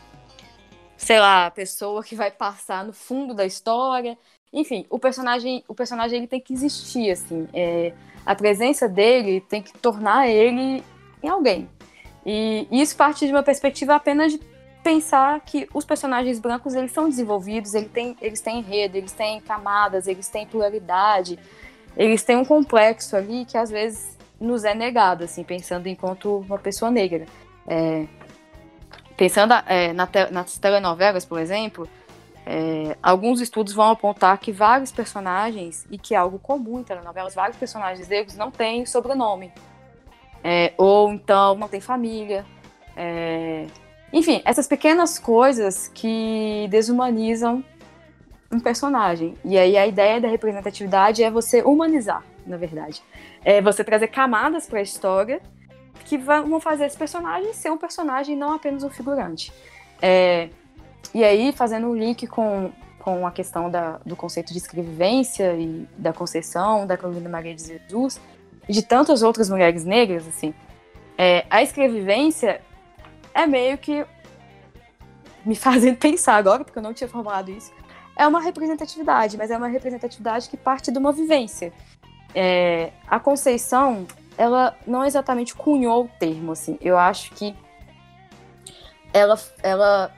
sei 0.98 1.20
lá, 1.20 1.46
a 1.46 1.52
pessoa 1.52 2.04
que 2.04 2.16
vai 2.16 2.30
passar 2.30 2.84
no 2.84 2.92
fundo 2.92 3.34
da 3.34 3.46
história. 3.46 4.18
Enfim, 4.52 4.86
o 4.90 5.00
personagem, 5.00 5.64
o 5.68 5.74
personagem 5.74 6.18
ele 6.18 6.28
tem 6.28 6.42
que 6.42 6.54
existir, 6.54 7.10
assim. 7.12 7.48
É, 7.54 7.94
a 8.26 8.36
presença 8.36 8.90
dele 8.90 9.40
tem 9.40 9.62
que 9.62 9.72
tornar 9.78 10.28
ele 10.28 10.84
em 11.24 11.30
alguém. 11.30 11.70
E 12.26 12.68
isso 12.72 12.96
parte 12.96 13.26
de 13.26 13.32
uma 13.32 13.44
perspectiva 13.44 13.96
apenas 13.96 14.34
de 14.34 14.40
pensar 14.84 15.40
que 15.42 15.68
os 15.74 15.86
personagens 15.86 16.40
brancos 16.40 16.74
eles 16.74 16.92
são 16.92 17.10
desenvolvidos, 17.10 17.74
eles 17.74 17.92
têm, 17.92 18.16
eles 18.22 18.42
têm 18.42 18.60
enredo, 18.60 18.98
eles 18.98 19.12
têm 19.12 19.40
camadas, 19.42 20.08
eles 20.08 20.28
têm 20.28 20.46
pluralidade, 20.46 21.38
eles 21.96 22.24
têm 22.24 22.38
um 22.38 22.46
complexo 22.46 23.16
ali 23.16 23.46
que 23.46 23.58
às 23.58 23.70
vezes 23.70 24.18
nos 24.40 24.64
é 24.64 24.74
negado, 24.74 25.24
assim, 25.24 25.44
pensando 25.44 25.88
enquanto 25.88 26.38
uma 26.40 26.58
pessoa 26.58 26.90
negra. 26.90 27.26
É, 27.68 28.08
pensando 29.18 29.54
é, 29.66 29.92
na 29.92 30.08
te, 30.08 30.32
nas 30.32 30.58
telenovelas, 30.58 31.26
por 31.26 31.40
exemplo, 31.40 31.88
é, 32.46 32.98
alguns 33.04 33.42
estudos 33.42 33.74
vão 33.74 33.92
apontar 33.92 34.38
que 34.38 34.52
vários 34.52 34.92
personagens, 34.92 35.86
e 35.92 35.98
que 35.98 36.16
é 36.16 36.18
algo 36.18 36.40
comum 36.40 36.80
em 36.80 36.84
telenovelas, 36.84 37.36
vários 37.36 37.58
personagens 37.58 38.08
negros 38.08 38.36
não 38.36 38.50
têm 38.50 38.86
sobrenome. 38.86 39.52
É, 40.44 40.74
ou 40.78 41.12
então 41.12 41.56
não 41.56 41.68
tem 41.68 41.82
família. 41.82 42.46
É, 42.96 43.66
enfim, 44.12 44.42
essas 44.46 44.68
pequenas 44.68 45.20
coisas 45.20 45.88
que 45.88 46.68
desumanizam 46.70 47.64
um 48.52 48.60
personagem. 48.60 49.36
E 49.46 49.58
aí 49.58 49.78
a 49.78 49.86
ideia 49.86 50.20
da 50.20 50.28
representatividade 50.28 51.24
é 51.24 51.30
você 51.30 51.62
humanizar, 51.62 52.24
na 52.46 52.58
verdade. 52.58 53.04
É 53.44 53.62
você 53.62 53.84
trazer 53.84 54.08
camadas 54.08 54.68
para 54.68 54.80
a 54.80 54.82
história 54.82 55.42
que 56.06 56.18
vão 56.18 56.60
fazer 56.60 56.86
esse 56.86 56.98
personagem 56.98 57.54
ser 57.54 57.70
um 57.72 57.78
personagem, 57.78 58.36
não 58.36 58.54
apenas 58.54 58.84
um 58.84 58.90
figurante. 58.90 59.54
É, 60.02 60.50
e 61.14 61.24
aí, 61.24 61.52
fazendo 61.52 61.88
um 61.88 61.96
link 61.96 62.26
com, 62.28 62.72
com 63.00 63.28
a 63.28 63.32
questão 63.32 63.70
da, 63.70 64.00
do 64.06 64.16
conceito 64.16 64.52
de 64.52 64.58
escrevivência 64.58 65.54
e 65.56 65.88
da 65.98 66.12
Conceição, 66.12 66.86
da 66.86 66.98
Carolina 66.98 67.30
Maria 67.30 67.54
de 67.54 67.64
Jesus, 67.64 68.20
de 68.70 68.84
tantas 68.84 69.24
outras 69.24 69.50
mulheres 69.50 69.84
negras, 69.84 70.28
assim, 70.28 70.54
é, 71.18 71.46
a 71.50 71.64
escrevivência 71.64 72.62
é 73.34 73.46
meio 73.48 73.78
que 73.78 74.06
me 75.46 75.56
fazendo 75.58 75.98
pensar 75.98 76.36
agora, 76.36 76.64
porque 76.64 76.78
eu 76.78 76.84
não 76.84 76.94
tinha 76.94 77.08
formulado 77.08 77.50
isso, 77.50 77.74
é 78.16 78.28
uma 78.28 78.42
representatividade, 78.42 79.38
mas 79.38 79.50
é 79.50 79.58
uma 79.58 79.68
representatividade 79.68 80.50
que 80.50 80.58
parte 80.58 80.92
de 80.92 80.98
uma 80.98 81.12
vivência. 81.12 81.74
É, 82.36 82.92
a 83.08 83.20
Conceição, 83.20 84.06
ela 84.38 84.78
não 84.86 85.04
exatamente 85.04 85.56
cunhou 85.56 86.06
o 86.06 86.10
termo, 86.20 86.52
assim, 86.52 86.78
eu 86.82 86.98
acho 86.98 87.32
que 87.32 87.56
ela, 89.12 89.40
ela 89.64 90.14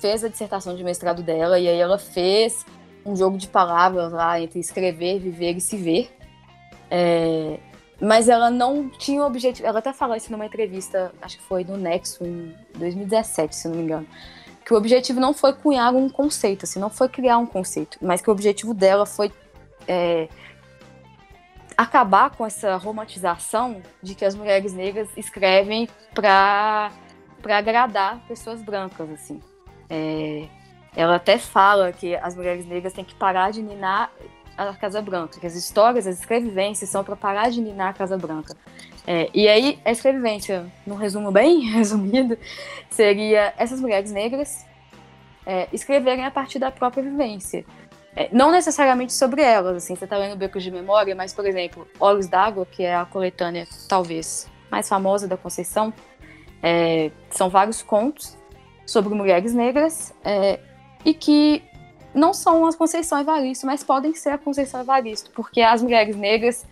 fez 0.00 0.24
a 0.24 0.28
dissertação 0.28 0.74
de 0.74 0.82
mestrado 0.82 1.22
dela 1.22 1.58
e 1.58 1.68
aí 1.68 1.78
ela 1.78 1.98
fez 1.98 2.64
um 3.04 3.14
jogo 3.14 3.38
de 3.38 3.46
palavras 3.46 4.12
lá 4.12 4.40
entre 4.40 4.58
escrever, 4.58 5.18
viver 5.20 5.56
e 5.56 5.60
se 5.60 5.76
ver. 5.76 6.17
É, 6.90 7.58
mas 8.00 8.28
ela 8.28 8.50
não 8.50 8.88
tinha 8.88 9.22
o 9.22 9.26
objetivo. 9.26 9.66
Ela 9.66 9.80
até 9.80 9.92
falou 9.92 10.16
isso 10.16 10.30
numa 10.30 10.46
entrevista, 10.46 11.12
acho 11.20 11.38
que 11.38 11.42
foi 11.42 11.64
no 11.64 11.76
Nexo 11.76 12.24
em 12.24 12.54
2017, 12.76 13.56
se 13.56 13.68
não 13.68 13.76
me 13.76 13.82
engano. 13.82 14.06
Que 14.64 14.72
o 14.72 14.76
objetivo 14.76 15.18
não 15.18 15.32
foi 15.32 15.52
cunhar 15.52 15.94
um 15.94 16.08
conceito, 16.08 16.64
assim, 16.64 16.78
não 16.78 16.90
foi 16.90 17.08
criar 17.08 17.38
um 17.38 17.46
conceito, 17.46 17.98
mas 18.00 18.20
que 18.20 18.28
o 18.28 18.32
objetivo 18.32 18.74
dela 18.74 19.06
foi 19.06 19.32
é, 19.86 20.28
acabar 21.76 22.30
com 22.30 22.44
essa 22.44 22.76
romantização 22.76 23.82
de 24.02 24.14
que 24.14 24.24
as 24.24 24.34
mulheres 24.34 24.72
negras 24.72 25.08
escrevem 25.16 25.88
para 26.14 26.90
agradar 27.44 28.20
pessoas 28.28 28.60
brancas, 28.62 29.10
assim. 29.10 29.40
É, 29.88 30.46
ela 30.94 31.16
até 31.16 31.38
fala 31.38 31.92
que 31.92 32.14
as 32.16 32.34
mulheres 32.34 32.66
negras 32.66 32.92
têm 32.92 33.04
que 33.04 33.14
parar 33.14 33.52
de 33.52 33.62
ninar 33.62 34.10
a 34.58 34.74
Casa 34.74 35.00
Branca, 35.00 35.38
que 35.38 35.46
as 35.46 35.54
histórias, 35.54 36.06
as 36.06 36.18
escrevivências 36.18 36.90
são 36.90 37.04
para 37.04 37.14
parar 37.14 37.50
de 37.50 37.60
ninar 37.60 37.90
a 37.90 37.92
Casa 37.92 38.18
Branca. 38.18 38.56
É, 39.06 39.30
e 39.32 39.48
aí, 39.48 39.78
a 39.84 39.90
escrevivência, 39.90 40.66
num 40.86 40.96
resumo 40.96 41.30
bem 41.30 41.60
resumido, 41.70 42.36
seria 42.90 43.54
essas 43.56 43.80
mulheres 43.80 44.10
negras 44.10 44.66
é, 45.46 45.68
escreverem 45.72 46.24
a 46.24 46.30
partir 46.30 46.58
da 46.58 46.70
própria 46.70 47.02
vivência. 47.02 47.64
É, 48.16 48.28
não 48.32 48.50
necessariamente 48.50 49.12
sobre 49.12 49.42
elas, 49.42 49.76
assim, 49.76 49.94
você 49.94 50.04
está 50.04 50.18
lendo 50.18 50.36
Becos 50.36 50.62
de 50.62 50.70
Memória, 50.70 51.14
mas, 51.14 51.32
por 51.32 51.46
exemplo, 51.46 51.86
Olhos 52.00 52.26
d'Água, 52.26 52.66
que 52.66 52.82
é 52.82 52.94
a 52.94 53.04
coletânea, 53.04 53.66
talvez, 53.88 54.50
mais 54.70 54.88
famosa 54.88 55.28
da 55.28 55.36
Conceição, 55.36 55.94
é, 56.62 57.10
são 57.30 57.48
vários 57.48 57.80
contos 57.80 58.36
sobre 58.84 59.14
mulheres 59.14 59.54
negras 59.54 60.12
é, 60.24 60.58
e 61.04 61.14
que 61.14 61.62
não 62.14 62.32
são 62.32 62.66
as 62.66 62.74
Conceição 62.74 63.20
Evaristo, 63.20 63.66
mas 63.66 63.84
podem 63.84 64.14
ser 64.14 64.30
a 64.30 64.38
Conceição 64.38 64.80
Evaristo, 64.80 65.30
porque 65.32 65.60
as 65.60 65.82
mulheres 65.82 66.16
negras. 66.16 66.66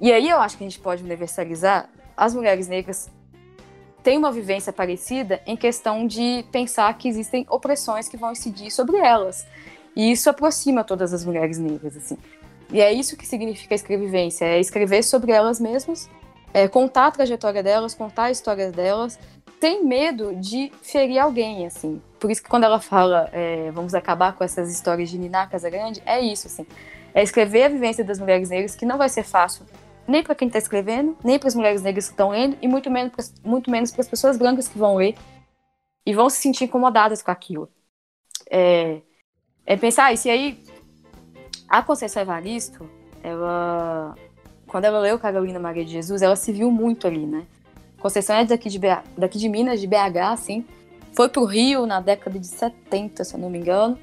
E 0.00 0.12
aí 0.12 0.28
eu 0.28 0.40
acho 0.40 0.56
que 0.56 0.64
a 0.64 0.68
gente 0.68 0.80
pode 0.80 1.02
universalizar. 1.02 1.88
As 2.16 2.34
mulheres 2.34 2.68
negras 2.68 3.10
têm 4.02 4.16
uma 4.16 4.32
vivência 4.32 4.72
parecida 4.72 5.40
em 5.46 5.56
questão 5.56 6.06
de 6.06 6.44
pensar 6.50 6.96
que 6.96 7.08
existem 7.08 7.46
opressões 7.48 8.08
que 8.08 8.16
vão 8.16 8.32
incidir 8.32 8.70
sobre 8.70 8.96
elas. 8.96 9.46
E 9.94 10.10
isso 10.12 10.30
aproxima 10.30 10.84
todas 10.84 11.12
as 11.12 11.24
mulheres 11.24 11.58
negras, 11.58 11.96
assim. 11.96 12.16
E 12.72 12.80
é 12.80 12.92
isso 12.92 13.16
que 13.16 13.26
significa 13.26 13.74
a 13.74 13.76
escrevivência, 13.76 14.44
é 14.44 14.60
escrever 14.60 15.02
sobre 15.02 15.32
elas 15.32 15.58
mesmas, 15.58 16.08
é 16.52 16.68
contar 16.68 17.06
a 17.06 17.10
trajetória 17.10 17.62
delas, 17.62 17.94
contar 17.94 18.24
a 18.24 18.30
história 18.30 18.70
delas, 18.70 19.18
tem 19.60 19.84
medo 19.84 20.34
de 20.36 20.72
ferir 20.82 21.18
alguém, 21.18 21.66
assim. 21.66 22.00
Por 22.18 22.30
isso 22.30 22.42
que 22.42 22.48
quando 22.48 22.64
ela 22.64 22.80
fala 22.80 23.28
é, 23.32 23.70
vamos 23.70 23.94
acabar 23.94 24.32
com 24.34 24.44
essas 24.44 24.70
histórias 24.70 25.08
de 25.10 25.18
Niná 25.18 25.46
Casagrande, 25.46 26.02
é 26.06 26.20
isso, 26.20 26.46
assim. 26.46 26.66
É 27.14 27.22
escrever 27.22 27.64
a 27.64 27.68
vivência 27.68 28.04
das 28.04 28.18
mulheres 28.18 28.50
negras, 28.50 28.76
que 28.76 28.86
não 28.86 28.98
vai 28.98 29.08
ser 29.08 29.22
fácil 29.22 29.64
nem 30.08 30.22
para 30.22 30.34
quem 30.34 30.48
está 30.48 30.58
escrevendo, 30.58 31.14
nem 31.22 31.38
para 31.38 31.48
as 31.48 31.54
mulheres 31.54 31.82
negras 31.82 32.06
que 32.06 32.12
estão 32.12 32.30
lendo, 32.30 32.56
e 32.62 32.66
muito 32.66 32.90
menos, 32.90 33.34
muito 33.44 33.70
menos 33.70 33.92
para 33.92 34.00
as 34.00 34.08
pessoas 34.08 34.38
brancas 34.38 34.66
que 34.66 34.78
vão 34.78 34.96
ler 34.96 35.14
e 36.06 36.14
vão 36.14 36.30
se 36.30 36.40
sentir 36.40 36.64
incomodadas 36.64 37.20
com 37.20 37.30
aquilo. 37.30 37.68
É, 38.50 39.02
é 39.66 39.76
pensar, 39.76 40.06
ah, 40.06 40.12
e 40.14 40.16
se 40.16 40.30
aí 40.30 40.64
a 41.68 41.82
Conceição 41.82 42.22
Evaristo, 42.22 42.88
ela, 43.22 44.14
quando 44.66 44.86
ela 44.86 44.98
leu 44.98 45.18
Carolina 45.18 45.58
Maria 45.58 45.84
de 45.84 45.92
Jesus, 45.92 46.22
ela 46.22 46.36
se 46.36 46.50
viu 46.50 46.70
muito 46.70 47.06
ali, 47.06 47.26
né? 47.26 47.46
Conceição 48.00 48.36
é 48.36 48.44
daqui 48.44 48.68
de, 48.68 48.78
BH, 48.78 49.02
daqui 49.16 49.38
de 49.38 49.48
Minas, 49.48 49.80
de 49.80 49.86
BH, 49.86 50.18
assim. 50.32 50.64
Foi 51.12 51.28
pro 51.28 51.44
Rio 51.44 51.86
na 51.86 52.00
década 52.00 52.38
de 52.38 52.46
70, 52.46 53.24
se 53.24 53.34
eu 53.34 53.40
não 53.40 53.50
me 53.50 53.58
engano. 53.58 53.98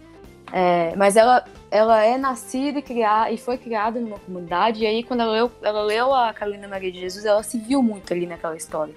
É, 0.52 0.96
mas 0.96 1.16
ela, 1.16 1.44
ela 1.72 2.04
é 2.04 2.18
nascida 2.18 2.80
e, 2.80 2.82
criar, 2.82 3.34
e 3.34 3.38
foi 3.38 3.58
criada 3.58 4.00
numa 4.00 4.20
comunidade. 4.20 4.84
E 4.84 4.86
aí, 4.86 5.04
quando 5.04 5.22
ela 5.22 5.32
leu, 5.32 5.52
ela 5.62 5.82
leu 5.82 6.14
a 6.14 6.34
Carolina 6.34 6.68
Maria 6.68 6.92
de 6.92 7.00
Jesus, 7.00 7.26
ela 7.26 7.42
se 7.42 7.58
viu 7.58 7.82
muito 7.82 8.14
ali 8.14 8.28
naquela 8.28 8.56
história. 8.56 8.94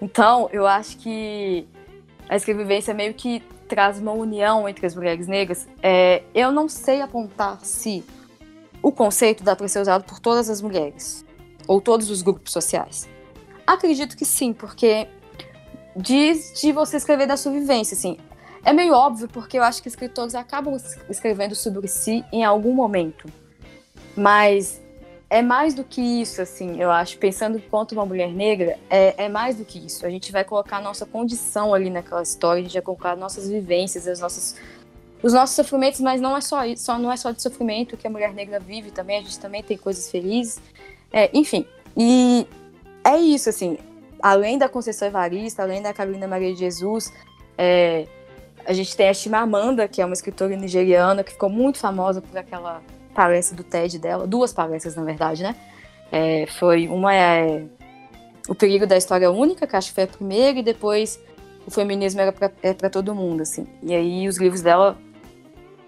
Então, 0.00 0.48
eu 0.52 0.66
acho 0.66 0.98
que 0.98 1.66
a 2.28 2.36
escrevivência 2.36 2.94
meio 2.94 3.14
que 3.14 3.42
traz 3.68 3.98
uma 3.98 4.12
união 4.12 4.68
entre 4.68 4.86
as 4.86 4.94
mulheres 4.94 5.26
negras. 5.26 5.66
É, 5.82 6.22
eu 6.34 6.52
não 6.52 6.68
sei 6.68 7.00
apontar 7.00 7.58
se 7.62 8.04
o 8.82 8.92
conceito 8.92 9.42
dá 9.42 9.56
para 9.56 9.66
ser 9.68 9.80
usado 9.80 10.04
por 10.04 10.20
todas 10.20 10.50
as 10.50 10.60
mulheres 10.60 11.24
ou 11.66 11.80
todos 11.80 12.10
os 12.10 12.20
grupos 12.20 12.52
sociais. 12.52 13.08
Acredito 13.66 14.16
que 14.16 14.24
sim, 14.24 14.52
porque 14.52 15.08
diz 15.96 16.52
de 16.60 16.72
você 16.72 16.96
escrever 16.96 17.26
da 17.26 17.36
sua 17.36 17.52
vivência, 17.52 17.94
assim. 17.94 18.18
É 18.64 18.72
meio 18.72 18.94
óbvio, 18.94 19.28
porque 19.28 19.58
eu 19.58 19.62
acho 19.62 19.82
que 19.82 19.88
escritores 19.88 20.34
acabam 20.34 20.76
escrevendo 21.08 21.54
sobre 21.54 21.88
si 21.88 22.24
em 22.32 22.44
algum 22.44 22.72
momento. 22.72 23.28
Mas 24.16 24.80
é 25.28 25.40
mais 25.40 25.74
do 25.74 25.82
que 25.82 26.00
isso, 26.00 26.42
assim, 26.42 26.80
eu 26.80 26.90
acho. 26.90 27.18
Pensando 27.18 27.56
enquanto 27.56 27.92
uma 27.92 28.04
mulher 28.04 28.30
negra, 28.32 28.78
é, 28.90 29.24
é 29.24 29.28
mais 29.28 29.56
do 29.56 29.64
que 29.64 29.78
isso. 29.78 30.04
A 30.06 30.10
gente 30.10 30.30
vai 30.30 30.44
colocar 30.44 30.76
a 30.76 30.80
nossa 30.80 31.06
condição 31.06 31.72
ali 31.72 31.90
naquela 31.90 32.22
história, 32.22 32.60
a 32.60 32.62
gente 32.62 32.74
vai 32.74 32.82
colocar 32.82 33.16
nossas 33.16 33.48
vivências, 33.48 34.06
as 34.06 34.20
nossas, 34.20 34.56
os 35.22 35.32
nossos 35.32 35.56
sofrimentos, 35.56 36.00
mas 36.00 36.20
não 36.20 36.36
é 36.36 36.40
só 36.40 36.64
isso, 36.66 36.84
só, 36.84 36.98
não 36.98 37.10
é 37.10 37.16
só 37.16 37.30
de 37.30 37.42
sofrimento 37.42 37.96
que 37.96 38.06
a 38.06 38.10
mulher 38.10 38.34
negra 38.34 38.60
vive 38.60 38.90
também, 38.90 39.18
a 39.18 39.22
gente 39.22 39.38
também 39.40 39.62
tem 39.62 39.76
coisas 39.76 40.10
felizes. 40.10 40.60
É, 41.10 41.30
enfim, 41.32 41.66
e 41.96 42.46
é 43.04 43.16
isso, 43.16 43.48
assim, 43.48 43.78
além 44.22 44.58
da 44.58 44.68
Conceição 44.68 45.08
Evarista, 45.08 45.62
além 45.62 45.82
da 45.82 45.92
Carolina 45.92 46.26
Maria 46.28 46.52
de 46.52 46.58
Jesus, 46.60 47.12
é, 47.58 48.06
a 48.64 48.72
gente 48.72 48.96
tem 48.96 49.08
a 49.08 49.14
Chimamanda, 49.14 49.88
que 49.88 50.00
é 50.00 50.04
uma 50.04 50.14
escritora 50.14 50.56
nigeriana 50.56 51.24
que 51.24 51.32
ficou 51.32 51.50
muito 51.50 51.78
famosa 51.78 52.20
por 52.20 52.36
aquela 52.38 52.80
palestra 53.14 53.56
do 53.56 53.64
TED 53.64 53.98
dela, 53.98 54.26
duas 54.26 54.52
palestras 54.52 54.94
na 54.94 55.02
verdade, 55.02 55.42
né? 55.42 55.56
É, 56.10 56.46
foi 56.46 56.88
uma 56.88 57.14
é 57.14 57.64
o 58.48 58.54
perigo 58.54 58.86
da 58.86 58.96
história 58.96 59.30
única, 59.30 59.66
que 59.66 59.76
acho 59.76 59.88
que 59.88 59.94
foi 59.94 60.04
a 60.04 60.08
primeira, 60.08 60.58
e 60.58 60.62
depois 60.62 61.20
o 61.66 61.70
feminismo 61.70 62.20
era 62.20 62.32
para 62.32 62.50
é 62.62 62.72
todo 62.74 63.14
mundo, 63.14 63.42
assim. 63.42 63.66
E 63.82 63.94
aí 63.94 64.28
os 64.28 64.36
livros 64.36 64.62
dela 64.62 64.96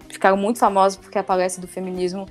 ficaram 0.09 0.37
muito 0.37 0.59
famosos 0.59 0.97
porque 0.97 1.17
a 1.17 1.23
palestra 1.23 1.61
do 1.61 1.67
feminismo 1.67 2.27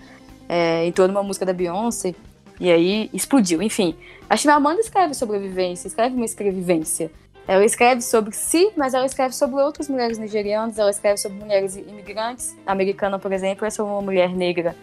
é, 0.49 0.87
entrou 0.87 1.07
numa 1.07 1.23
música 1.23 1.45
da 1.45 1.53
Beyoncé 1.53 2.15
e 2.61 2.71
aí 2.71 3.11
explodiu. 3.13 3.63
Enfim, 3.63 3.95
a 4.29 4.37
Chimamanda 4.37 4.81
escreve 4.81 5.15
sobre 5.15 5.37
a 5.37 5.41
vivência, 5.41 5.89
escreve 5.89 6.15
uma 6.15 6.25
escrevivência. 6.25 7.11
Ela 7.47 7.65
escreve 7.65 8.01
sobre 8.01 8.35
si, 8.35 8.71
mas 8.77 8.95
ela 8.95 9.05
escreve 9.05 9.35
sobre 9.35 9.61
outras 9.61 9.89
mulheres 9.89 10.17
nigerianas, 10.17 10.79
ela 10.79 10.91
escreve 10.91 11.19
sobre 11.19 11.39
mulheres 11.39 11.77
imigrantes. 11.77 12.57
A 12.67 12.73
americana, 12.73 13.19
por 13.19 13.33
exemplo, 13.33 13.67
é 13.67 13.71
sobre 13.71 13.93
uma 13.93 14.01
mulher 14.01 14.31
negra 14.31 14.75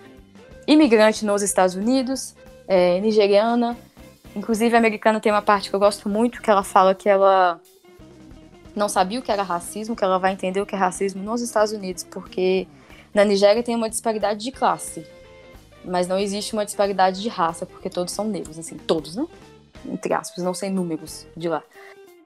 imigrante 0.67 1.25
nos 1.25 1.41
Estados 1.41 1.75
Unidos, 1.75 2.35
é, 2.67 2.99
nigeriana. 2.99 3.77
Inclusive, 4.35 4.75
a 4.75 4.77
americana 4.77 5.19
tem 5.19 5.31
uma 5.31 5.41
parte 5.41 5.69
que 5.69 5.75
eu 5.75 5.79
gosto 5.79 6.07
muito, 6.07 6.41
que 6.41 6.49
ela 6.49 6.63
fala 6.63 6.95
que 6.95 7.09
ela 7.09 7.59
não 8.75 8.87
sabia 8.87 9.19
o 9.19 9.21
que 9.21 9.31
era 9.31 9.43
racismo, 9.43 9.95
que 9.95 10.03
ela 10.03 10.17
vai 10.17 10.31
entender 10.31 10.61
o 10.61 10.65
que 10.65 10.75
é 10.75 10.77
racismo 10.77 11.21
nos 11.21 11.41
Estados 11.41 11.73
Unidos, 11.73 12.03
porque 12.03 12.67
na 13.13 13.25
Nigéria 13.25 13.61
tem 13.61 13.75
uma 13.75 13.89
disparidade 13.89 14.41
de 14.41 14.51
classe, 14.51 15.05
mas 15.83 16.07
não 16.07 16.19
existe 16.19 16.53
uma 16.53 16.65
disparidade 16.65 17.21
de 17.21 17.29
raça, 17.29 17.65
porque 17.65 17.89
todos 17.89 18.13
são 18.13 18.25
negros, 18.25 18.57
assim, 18.57 18.77
todos, 18.77 19.15
né? 19.15 19.25
Entre 19.85 20.13
aspas, 20.13 20.43
não 20.43 20.53
sei 20.53 20.69
números 20.69 21.25
de 21.35 21.49
lá. 21.49 21.63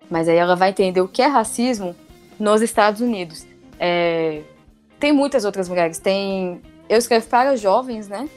Mas 0.10 0.28
aí 0.28 0.38
ela 0.38 0.56
vai 0.56 0.70
entender 0.70 1.02
o 1.02 1.08
que 1.08 1.22
é 1.22 1.28
racismo 1.28 1.96
nos 2.40 2.62
Estados 2.62 3.02
Unidos. 3.02 3.46
É... 3.80 4.42
Tem 5.00 5.12
muitas 5.12 5.46
outras 5.46 5.68
mulheres. 5.68 6.00
Tem. 6.00 6.62
Eu 6.88 6.98
escrevo 6.98 7.28
para 7.28 7.56
jovens, 7.56 8.08
né? 8.08 8.30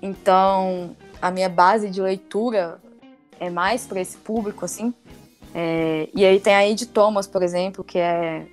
Então, 0.00 0.96
a 1.20 1.30
minha 1.30 1.48
base 1.48 1.90
de 1.90 2.00
leitura 2.00 2.80
é 3.38 3.50
mais 3.50 3.86
para 3.86 4.00
esse 4.00 4.16
público, 4.16 4.64
assim. 4.64 4.94
É... 5.54 6.08
E 6.14 6.24
aí 6.24 6.40
tem 6.40 6.54
a 6.54 6.66
Ed 6.66 6.86
Thomas, 6.86 7.26
por 7.26 7.42
exemplo, 7.42 7.84
que 7.84 7.98
é 7.98 8.46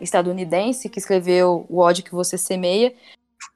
estadunidense, 0.00 0.88
que 0.88 0.98
escreveu 0.98 1.64
O 1.68 1.78
ódio 1.78 2.02
que 2.02 2.12
você 2.12 2.36
semeia, 2.36 2.92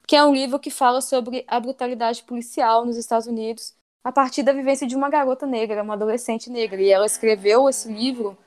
que 0.07 0.15
é 0.15 0.23
um 0.23 0.33
livro 0.33 0.59
que 0.59 0.69
fala 0.69 1.01
sobre 1.01 1.43
a 1.47 1.59
brutalidade 1.59 2.23
policial 2.23 2.85
nos 2.85 2.97
Estados 2.97 3.27
Unidos 3.27 3.73
a 4.03 4.11
partir 4.11 4.41
da 4.41 4.53
vivência 4.53 4.87
de 4.87 4.95
uma 4.95 5.09
garota 5.09 5.45
negra, 5.45 5.83
uma 5.83 5.95
adolescente 5.95 6.49
negra. 6.49 6.81
E 6.81 6.89
ela 6.89 7.05
escreveu 7.05 7.67
esse 7.67 7.91
livro 7.91 8.37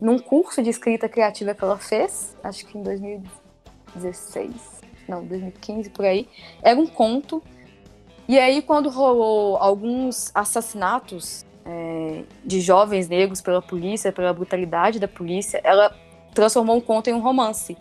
num 0.00 0.16
curso 0.18 0.62
de 0.62 0.70
escrita 0.70 1.08
criativa 1.08 1.54
que 1.54 1.64
ela 1.64 1.76
fez, 1.76 2.36
acho 2.42 2.64
que 2.66 2.78
em 2.78 2.82
2016, 2.84 4.52
não, 5.08 5.24
2015 5.24 5.90
por 5.90 6.04
aí. 6.04 6.28
Era 6.62 6.78
um 6.78 6.86
conto. 6.86 7.42
E 8.28 8.38
aí, 8.38 8.62
quando 8.62 8.88
rolou 8.90 9.56
alguns 9.56 10.30
assassinatos 10.32 11.44
é, 11.64 12.22
de 12.44 12.60
jovens 12.60 13.08
negros 13.08 13.40
pela 13.40 13.60
polícia, 13.60 14.12
pela 14.12 14.32
brutalidade 14.32 15.00
da 15.00 15.08
polícia, 15.08 15.60
ela 15.64 15.92
transformou 16.32 16.76
um 16.76 16.80
conto 16.80 17.10
em 17.10 17.12
um 17.14 17.20
romance. 17.20 17.76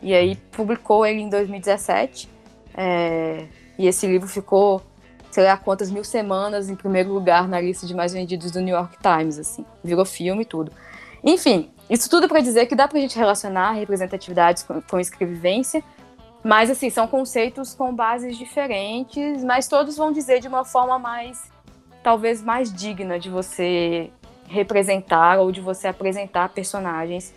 E 0.00 0.14
aí 0.14 0.36
publicou 0.52 1.04
ele 1.04 1.20
em 1.20 1.28
2017. 1.28 2.28
É, 2.76 3.46
e 3.78 3.86
esse 3.86 4.06
livro 4.06 4.28
ficou 4.28 4.82
sei 5.30 5.44
lá 5.44 5.56
quantas 5.56 5.90
mil 5.90 6.04
semanas 6.04 6.68
em 6.68 6.74
primeiro 6.74 7.12
lugar 7.12 7.46
na 7.46 7.60
lista 7.60 7.86
de 7.86 7.94
mais 7.94 8.12
vendidos 8.12 8.50
do 8.50 8.60
New 8.60 8.74
York 8.74 8.96
Times, 9.00 9.38
assim. 9.38 9.64
Virou 9.84 10.04
filme 10.04 10.42
e 10.42 10.44
tudo. 10.44 10.72
Enfim, 11.22 11.70
isso 11.90 12.08
tudo 12.08 12.28
para 12.28 12.40
dizer 12.40 12.66
que 12.66 12.74
dá 12.74 12.88
pra 12.88 12.98
gente 13.00 13.16
relacionar 13.16 13.72
representatividades 13.72 14.62
com, 14.62 14.80
com 14.80 14.98
escrevivência, 14.98 15.82
mas 16.42 16.70
assim, 16.70 16.90
são 16.90 17.06
conceitos 17.06 17.74
com 17.74 17.94
bases 17.94 18.36
diferentes, 18.36 19.42
mas 19.44 19.68
todos 19.68 19.96
vão 19.96 20.12
dizer 20.12 20.40
de 20.40 20.48
uma 20.48 20.64
forma 20.64 20.98
mais, 20.98 21.50
talvez 22.02 22.42
mais 22.42 22.72
digna 22.72 23.18
de 23.18 23.28
você 23.28 24.10
representar 24.46 25.38
ou 25.38 25.52
de 25.52 25.60
você 25.60 25.88
apresentar 25.88 26.48
personagens 26.50 27.34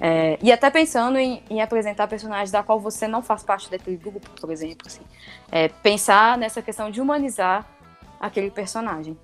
é, 0.00 0.38
e 0.42 0.52
até 0.52 0.70
pensando 0.70 1.18
em, 1.18 1.42
em, 1.48 1.62
apresentar 1.62 2.06
personagens 2.06 2.50
da 2.50 2.62
qual 2.62 2.78
você 2.78 3.08
não 3.08 3.22
faz 3.22 3.42
parte 3.42 3.70
daquele 3.70 3.96
grupo, 3.96 4.28
por 4.40 4.50
exemplo. 4.50 4.86
Assim. 4.86 5.02
É, 5.50 5.68
pensar 5.68 6.36
nessa 6.36 6.60
questão 6.60 6.90
de 6.90 7.00
humanizar 7.00 7.66
aquele 8.20 8.50
personagem. 8.50 9.16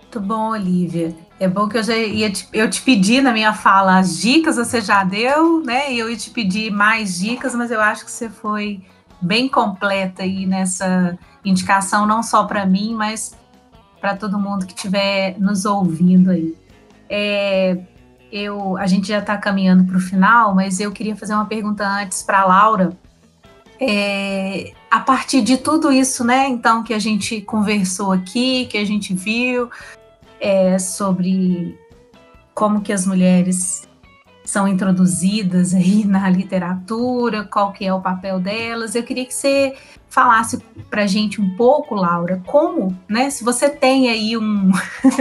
Muito 0.00 0.20
bom, 0.20 0.50
Olivia. 0.50 1.14
É 1.40 1.48
bom 1.48 1.68
que 1.68 1.78
eu 1.78 1.82
já 1.82 1.96
ia 1.96 2.30
te, 2.30 2.46
eu 2.52 2.68
te 2.70 2.82
pedi 2.82 3.20
na 3.20 3.32
minha 3.32 3.52
fala 3.52 3.98
as 3.98 4.20
dicas, 4.20 4.56
você 4.56 4.80
já 4.80 5.02
deu, 5.02 5.60
né? 5.62 5.92
E 5.92 5.98
eu 5.98 6.08
ia 6.08 6.16
te 6.16 6.30
pedir 6.30 6.70
mais 6.70 7.18
dicas, 7.18 7.54
mas 7.54 7.70
eu 7.70 7.80
acho 7.80 8.04
que 8.04 8.10
você 8.10 8.28
foi 8.28 8.82
bem 9.20 9.48
completa 9.48 10.22
aí 10.22 10.46
nessa 10.46 11.18
indicação, 11.44 12.06
não 12.06 12.22
só 12.22 12.44
para 12.44 12.64
mim, 12.64 12.94
mas 12.94 13.36
para 14.00 14.14
todo 14.14 14.38
mundo 14.38 14.66
que 14.66 14.74
estiver 14.74 15.34
nos 15.38 15.64
ouvindo 15.64 16.30
aí. 16.30 16.54
É, 17.08 17.78
eu, 18.34 18.76
a 18.76 18.86
gente 18.88 19.06
já 19.06 19.20
está 19.20 19.38
caminhando 19.38 19.84
para 19.84 19.96
o 19.96 20.00
final, 20.00 20.56
mas 20.56 20.80
eu 20.80 20.90
queria 20.90 21.14
fazer 21.14 21.34
uma 21.34 21.46
pergunta 21.46 21.86
antes 21.86 22.20
para 22.20 22.40
a 22.40 22.44
Laura. 22.44 22.92
É, 23.80 24.72
a 24.90 24.98
partir 24.98 25.40
de 25.40 25.56
tudo 25.56 25.92
isso, 25.92 26.24
né, 26.24 26.48
então, 26.48 26.82
que 26.82 26.92
a 26.92 26.98
gente 26.98 27.40
conversou 27.40 28.10
aqui, 28.10 28.66
que 28.66 28.76
a 28.76 28.84
gente 28.84 29.14
viu 29.14 29.70
é, 30.40 30.76
sobre 30.80 31.78
como 32.52 32.80
que 32.80 32.92
as 32.92 33.06
mulheres 33.06 33.86
são 34.44 34.68
introduzidas 34.68 35.74
aí 35.74 36.04
na 36.06 36.28
literatura, 36.28 37.44
qual 37.44 37.72
que 37.72 37.84
é 37.84 37.92
o 37.92 38.00
papel 38.00 38.38
delas. 38.38 38.94
Eu 38.94 39.02
queria 39.02 39.24
que 39.24 39.34
você 39.34 39.74
falasse 40.08 40.58
para 40.90 41.06
gente 41.06 41.40
um 41.40 41.56
pouco, 41.56 41.94
Laura, 41.94 42.40
como, 42.46 42.96
né? 43.08 43.30
Se 43.30 43.42
você 43.42 43.68
tem 43.68 44.08
aí 44.08 44.36
um, 44.36 44.70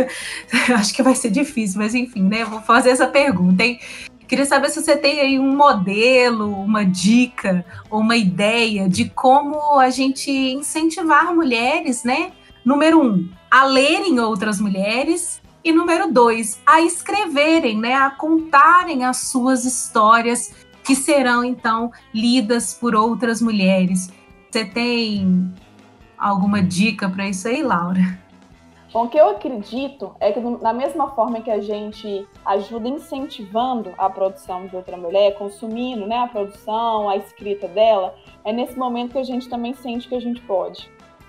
acho 0.78 0.93
que 0.93 1.01
vai 1.01 1.15
ser 1.15 1.32
difícil, 1.32 1.80
mas 1.80 1.95
enfim, 1.95 2.24
né? 2.24 2.45
Vou 2.45 2.61
fazer 2.61 2.89
essa 2.89 3.07
pergunta. 3.07 3.63
Hein? 3.63 3.80
Queria 4.28 4.45
saber 4.45 4.69
se 4.69 4.82
você 4.82 4.95
tem 4.95 5.19
aí 5.19 5.39
um 5.39 5.55
modelo, 5.55 6.49
uma 6.49 6.86
dica 6.86 7.65
uma 7.89 8.15
ideia 8.15 8.88
de 8.89 9.09
como 9.09 9.80
a 9.80 9.89
gente 9.89 10.32
incentivar 10.32 11.34
mulheres, 11.34 12.03
né? 12.03 12.32
Número 12.63 13.01
um, 13.01 13.30
a 13.51 13.65
lerem 13.65 14.19
outras 14.19 14.59
mulheres 14.59 15.42
e 15.64 15.72
número 15.72 16.11
dois, 16.11 16.61
a 16.66 16.82
escreverem, 16.82 17.78
né? 17.80 17.93
A 17.93 18.09
contarem 18.09 19.05
as 19.05 19.18
suas 19.18 19.66
histórias 19.66 20.53
que 20.84 20.95
serão 20.95 21.43
então 21.43 21.91
lidas 22.14 22.74
por 22.74 22.95
outras 22.95 23.41
mulheres. 23.41 24.11
Você 24.51 24.66
tem 24.66 25.53
alguma 26.18 26.61
dica 26.61 27.09
para 27.09 27.28
isso 27.28 27.47
aí, 27.47 27.64
Laura? 27.64 28.22
Bom, 28.93 29.05
o 29.05 29.09
que 29.09 29.18
eu 29.18 29.30
acredito 29.30 30.16
é 30.20 30.32
que, 30.32 30.39
da 30.39 30.72
mesma 30.72 31.09
forma 31.16 31.41
que 31.41 31.49
a 31.49 31.59
gente 31.59 32.28
ajuda 32.45 32.88
incentivando 32.88 33.91
a 33.97 34.07
produção 34.07 34.68
de 34.68 34.76
outra 34.76 34.95
mulher, 34.95 35.36
consumindo 35.36 36.05
né, 36.05 36.20
a 36.20 36.28
produção, 36.28 37.09
a 37.09 37.18
escrita 37.18 37.68
dela, 37.68 38.14
é 38.45 38.53
nesse 38.53 38.78
momento 38.78 39.14
que 39.14 39.18
a 39.18 39.24
gente 39.24 39.49
também 39.49 39.74
sente 39.74 40.07
que 40.07 40.14
a 40.14 40.22
gente 40.22 40.41
pode. 40.41 40.88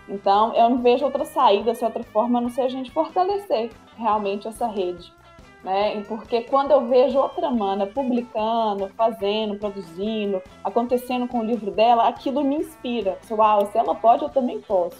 Então, 0.09 0.55
eu 0.55 0.68
não 0.68 0.78
vejo 0.78 1.05
outra 1.05 1.24
saída, 1.24 1.74
se 1.74 1.84
outra 1.84 2.02
forma, 2.05 2.38
a 2.38 2.42
não 2.42 2.50
ser 2.50 2.62
a 2.62 2.68
gente 2.68 2.90
fortalecer 2.90 3.70
realmente 3.96 4.46
essa 4.46 4.66
rede 4.66 5.12
né? 5.64 6.02
Porque 6.07 6.42
quando 6.42 6.70
eu 6.70 6.86
vejo 6.86 7.18
outra 7.18 7.50
mana 7.50 7.86
publicando, 7.86 8.88
fazendo, 8.90 9.59
produzindo, 9.59 10.42
acontecendo 10.62 11.26
com 11.26 11.40
o 11.40 11.44
livro 11.44 11.70
dela, 11.70 12.07
aquilo 12.07 12.44
me 12.44 12.57
inspira. 12.57 13.18
Uau, 13.30 13.66
se 13.66 13.78
ela 13.78 13.94
pode, 13.94 14.22
eu 14.22 14.28
também 14.28 14.61
posso. 14.61 14.98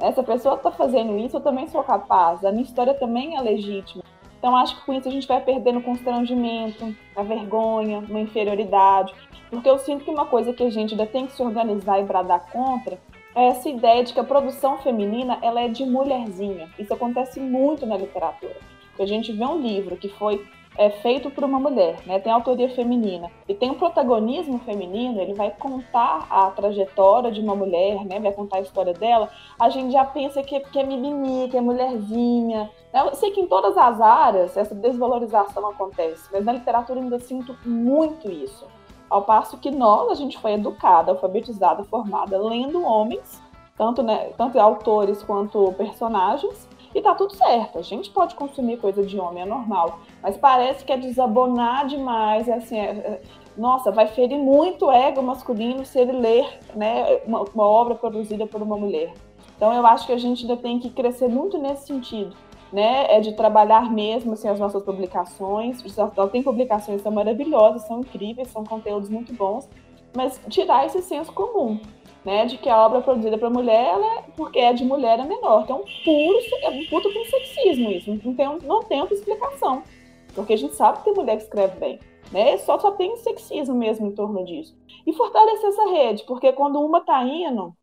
Essa 0.00 0.22
pessoa 0.22 0.56
está 0.56 0.72
fazendo 0.72 1.16
isso, 1.16 1.36
eu 1.36 1.40
também 1.40 1.68
sou 1.68 1.84
capaz. 1.84 2.44
A 2.44 2.50
minha 2.50 2.64
história 2.64 2.94
também 2.94 3.36
é 3.36 3.40
legítima. 3.40 4.02
Então, 4.38 4.56
acho 4.56 4.76
que 4.76 4.86
com 4.86 4.94
isso 4.94 5.06
a 5.06 5.12
gente 5.12 5.28
vai 5.28 5.40
perdendo 5.40 5.78
o 5.78 5.82
constrangimento, 5.82 6.96
a 7.14 7.22
vergonha, 7.22 7.98
uma 7.98 8.20
inferioridade. 8.20 9.14
Porque 9.50 9.68
eu 9.68 9.78
sinto 9.78 10.04
que 10.04 10.10
uma 10.10 10.24
coisa 10.24 10.52
que 10.52 10.62
a 10.62 10.70
gente 10.70 10.92
ainda 10.92 11.06
tem 11.06 11.26
que 11.26 11.32
se 11.32 11.42
organizar 11.42 12.00
e 12.00 12.04
bradar 12.04 12.50
contra 12.50 12.98
essa 13.34 13.68
ideia 13.68 14.02
de 14.04 14.12
que 14.12 14.20
a 14.20 14.24
produção 14.24 14.78
feminina 14.78 15.38
ela 15.42 15.60
é 15.60 15.68
de 15.68 15.84
mulherzinha. 15.84 16.68
Isso 16.78 16.92
acontece 16.92 17.38
muito 17.40 17.86
na 17.86 17.96
literatura 17.96 18.56
a 19.02 19.06
gente 19.06 19.32
vê 19.32 19.44
um 19.44 19.58
livro 19.58 19.96
que 19.96 20.08
foi 20.08 20.44
é 20.78 20.88
feito 20.88 21.30
por 21.30 21.42
uma 21.42 21.58
mulher, 21.58 21.96
né? 22.06 22.20
Tem 22.20 22.32
autoria 22.32 22.68
feminina 22.70 23.28
e 23.48 23.54
tem 23.54 23.70
um 23.70 23.74
protagonismo 23.74 24.60
feminino, 24.60 25.20
ele 25.20 25.34
vai 25.34 25.50
contar 25.50 26.26
a 26.30 26.48
trajetória 26.52 27.30
de 27.30 27.40
uma 27.40 27.56
mulher, 27.56 28.04
né? 28.04 28.20
Vai 28.20 28.32
contar 28.32 28.58
a 28.58 28.60
história 28.60 28.94
dela. 28.94 29.28
A 29.58 29.68
gente 29.68 29.92
já 29.92 30.04
pensa 30.04 30.42
que, 30.42 30.60
que 30.60 30.78
é 30.78 30.84
mimimi, 30.84 31.48
que 31.50 31.56
é 31.56 31.60
mulherzinha. 31.60 32.70
Né? 32.94 33.00
Eu 33.00 33.14
sei 33.16 33.32
que 33.32 33.40
em 33.40 33.48
todas 33.48 33.76
as 33.76 34.00
áreas 34.00 34.56
essa 34.56 34.74
desvalorização 34.74 35.68
acontece, 35.68 36.30
mas 36.32 36.44
na 36.44 36.52
literatura 36.52 37.00
ainda 37.00 37.18
sinto 37.18 37.54
muito 37.66 38.30
isso. 38.30 38.66
Ao 39.10 39.22
passo 39.22 39.58
que 39.58 39.70
nós, 39.70 40.08
a 40.10 40.14
gente 40.14 40.38
foi 40.38 40.52
educada, 40.52 41.10
alfabetizada, 41.10 41.82
formada 41.82 42.38
lendo 42.38 42.82
homens, 42.84 43.42
tanto, 43.76 44.02
né, 44.02 44.30
tanto 44.36 44.58
autores 44.58 45.22
quanto 45.22 45.72
personagens, 45.72 46.68
e 46.94 47.00
tá 47.00 47.14
tudo 47.14 47.34
certo. 47.34 47.78
A 47.78 47.82
gente 47.82 48.10
pode 48.10 48.34
consumir 48.34 48.76
coisa 48.76 49.04
de 49.04 49.18
homem, 49.18 49.42
é 49.42 49.46
normal. 49.46 49.98
Mas 50.22 50.36
parece 50.36 50.84
que 50.84 50.92
é 50.92 50.96
desabonar 50.96 51.86
demais, 51.86 52.46
é 52.46 52.54
assim, 52.54 52.78
é, 52.78 52.90
é, 52.90 53.22
nossa, 53.56 53.90
vai 53.90 54.06
ferir 54.06 54.38
muito 54.38 54.86
o 54.86 54.92
ego 54.92 55.22
masculino 55.22 55.84
se 55.84 55.98
ele 55.98 56.12
ler 56.12 56.60
né, 56.74 57.20
uma, 57.26 57.42
uma 57.54 57.64
obra 57.64 57.94
produzida 57.94 58.46
por 58.46 58.62
uma 58.62 58.76
mulher. 58.76 59.12
Então 59.56 59.72
eu 59.72 59.86
acho 59.86 60.06
que 60.06 60.12
a 60.12 60.18
gente 60.18 60.42
ainda 60.42 60.56
tem 60.56 60.78
que 60.78 60.90
crescer 60.90 61.28
muito 61.28 61.58
nesse 61.58 61.86
sentido. 61.86 62.34
Né, 62.72 63.16
é 63.16 63.20
de 63.20 63.32
trabalhar 63.32 63.90
mesmo 63.90 64.34
assim, 64.34 64.48
as 64.48 64.60
nossas 64.60 64.82
publicações. 64.84 65.82
Ela 65.98 66.28
tem 66.28 66.40
publicações 66.40 66.98
que 66.98 67.02
são 67.02 67.10
maravilhosas, 67.10 67.82
são 67.82 68.00
incríveis, 68.00 68.48
são 68.48 68.64
conteúdos 68.64 69.08
muito 69.08 69.32
bons, 69.32 69.68
mas 70.14 70.40
tirar 70.48 70.86
esse 70.86 71.02
senso 71.02 71.32
comum 71.32 71.80
né, 72.24 72.44
de 72.46 72.58
que 72.58 72.68
a 72.68 72.84
obra 72.84 73.00
produzida 73.00 73.38
para 73.38 73.50
mulher, 73.50 73.86
ela, 73.86 74.22
porque 74.36 74.58
é 74.58 74.72
de 74.72 74.84
mulher, 74.84 75.18
é 75.18 75.24
menor. 75.24 75.62
Então, 75.62 75.84
puro, 76.04 76.38
é 76.62 76.70
um 76.70 76.86
puto 76.86 77.12
com 77.12 77.24
sexismo 77.24 77.90
isso. 77.90 78.20
Não 78.24 78.34
tem, 78.34 78.58
não 78.60 78.82
tem 78.82 79.00
outra 79.00 79.14
explicação. 79.14 79.82
Porque 80.34 80.52
a 80.52 80.56
gente 80.56 80.74
sabe 80.74 80.98
que 80.98 81.04
tem 81.04 81.14
mulher 81.14 81.36
que 81.36 81.44
escreve 81.44 81.78
bem. 81.78 81.98
Né? 82.30 82.58
Só, 82.58 82.78
só 82.78 82.92
tem 82.92 83.16
sexismo 83.16 83.74
mesmo 83.74 84.06
em 84.06 84.14
torno 84.14 84.44
disso. 84.44 84.76
E 85.06 85.12
fortalecer 85.12 85.70
essa 85.70 85.90
rede, 85.90 86.24
porque 86.24 86.52
quando 86.52 86.80
uma 86.80 87.00
tá 87.00 87.22
indo, 87.24 87.74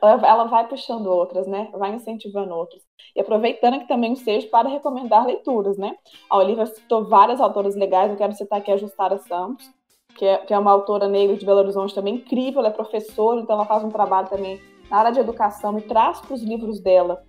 ela 0.00 0.44
vai 0.44 0.68
puxando 0.68 1.06
outras, 1.06 1.46
né? 1.46 1.68
Vai 1.72 1.94
incentivando 1.94 2.54
outras. 2.54 2.82
E 3.14 3.20
aproveitando 3.20 3.78
que 3.80 3.88
também 3.88 4.14
seja 4.16 4.46
para 4.48 4.68
recomendar 4.68 5.26
leituras, 5.26 5.76
né? 5.76 5.96
A 6.28 6.38
Olivia 6.38 6.66
citou 6.66 7.04
várias 7.04 7.40
autoras 7.40 7.74
legais, 7.74 8.10
eu 8.10 8.16
quero 8.16 8.32
citar 8.32 8.58
aqui 8.58 8.70
a 8.70 8.76
Justara 8.76 9.18
Santos, 9.18 9.70
que 10.16 10.24
é, 10.24 10.38
que 10.38 10.52
é 10.52 10.58
uma 10.58 10.70
autora 10.70 11.08
negra 11.08 11.36
de 11.36 11.46
Belo 11.46 11.60
Horizonte 11.60 11.94
também 11.94 12.16
incrível, 12.16 12.60
ela 12.60 12.68
é 12.68 12.72
professora, 12.72 13.40
então 13.40 13.56
ela 13.56 13.66
faz 13.66 13.84
um 13.84 13.90
trabalho 13.90 14.28
também 14.28 14.60
na 14.90 14.98
área 14.98 15.12
de 15.12 15.20
educação 15.20 15.78
e 15.78 15.82
traz 15.82 16.20
para 16.20 16.34
os 16.34 16.42
livros 16.42 16.80
dela 16.80 17.22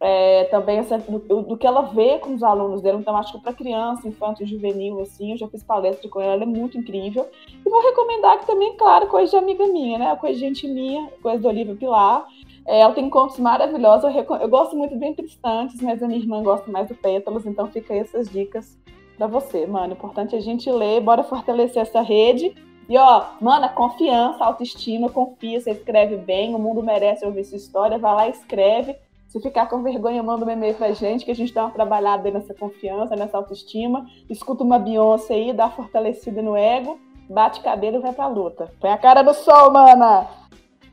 é, 0.00 0.44
também 0.44 0.78
essa, 0.78 0.98
do, 0.98 1.18
do, 1.42 1.56
que 1.56 1.66
ela 1.66 1.82
vê 1.82 2.18
com 2.18 2.34
os 2.34 2.42
alunos 2.42 2.82
dela. 2.82 2.98
Então, 3.00 3.16
acho 3.16 3.32
que 3.32 3.42
para 3.42 3.52
criança, 3.52 4.06
infanto, 4.06 4.44
juvenil, 4.44 5.00
assim, 5.00 5.32
eu 5.32 5.38
já 5.38 5.48
fiz 5.48 5.62
palestra 5.62 6.08
com 6.08 6.20
ela, 6.20 6.34
ela 6.34 6.42
é 6.42 6.46
muito 6.46 6.76
incrível. 6.76 7.26
E 7.48 7.68
vou 7.68 7.82
recomendar 7.82 8.38
que 8.38 8.46
também, 8.46 8.76
claro, 8.76 9.06
coisa 9.06 9.30
de 9.30 9.36
amiga 9.36 9.66
minha, 9.66 9.98
né? 9.98 10.16
Coisa 10.16 10.34
de 10.34 10.40
gente 10.40 10.68
minha, 10.68 11.08
coisa 11.22 11.40
do 11.40 11.48
Olivia 11.48 11.74
Pilar. 11.74 12.26
É, 12.66 12.80
ela 12.80 12.92
tem 12.92 13.08
contos 13.08 13.38
maravilhosos. 13.38 14.14
Eu, 14.14 14.36
eu 14.36 14.48
gosto 14.48 14.76
muito 14.76 14.96
bem 14.96 15.14
Tristantes, 15.14 15.80
mas 15.80 16.02
a 16.02 16.06
minha 16.06 16.18
irmã 16.18 16.42
gosta 16.42 16.70
mais 16.70 16.88
do 16.88 16.94
Pétalas, 16.94 17.46
então 17.46 17.66
fica 17.68 17.94
aí 17.94 18.00
essas 18.00 18.28
dicas 18.28 18.76
para 19.16 19.26
você, 19.26 19.66
mano. 19.66 19.94
O 19.94 19.96
importante 19.96 20.34
é 20.34 20.38
a 20.38 20.42
gente 20.42 20.70
ler, 20.70 21.00
bora 21.00 21.22
fortalecer 21.22 21.82
essa 21.82 22.00
rede. 22.00 22.54
E 22.88 22.96
ó, 22.96 23.24
mana, 23.40 23.68
confiança, 23.68 24.44
autoestima, 24.44 25.08
confia, 25.08 25.60
você 25.60 25.72
escreve 25.72 26.16
bem, 26.16 26.54
o 26.54 26.58
mundo 26.58 26.82
merece 26.82 27.24
ouvir 27.24 27.44
sua 27.44 27.56
história, 27.56 27.98
vai 27.98 28.14
lá 28.14 28.28
e 28.28 28.30
escreve. 28.30 28.96
Se 29.28 29.40
ficar 29.40 29.66
com 29.66 29.82
vergonha, 29.82 30.22
manda 30.22 30.46
um 30.46 30.50
e-mail 30.50 30.74
pra 30.74 30.92
gente, 30.92 31.24
que 31.24 31.30
a 31.32 31.34
gente 31.34 31.52
dá 31.52 31.64
uma 31.64 31.72
trabalhada 31.72 32.30
nessa 32.30 32.54
confiança, 32.54 33.16
nessa 33.16 33.36
autoestima. 33.36 34.06
Escuta 34.30 34.62
uma 34.62 34.78
Beyoncé 34.78 35.34
aí, 35.34 35.52
dá 35.52 35.68
fortalecida 35.68 36.40
no 36.40 36.56
ego, 36.56 36.98
bate 37.28 37.60
cabelo 37.60 37.96
e 37.96 38.00
vai 38.00 38.12
pra 38.12 38.28
luta. 38.28 38.72
Põe 38.80 38.90
a 38.90 38.98
cara 38.98 39.24
no 39.24 39.34
sol, 39.34 39.72
mana! 39.72 40.28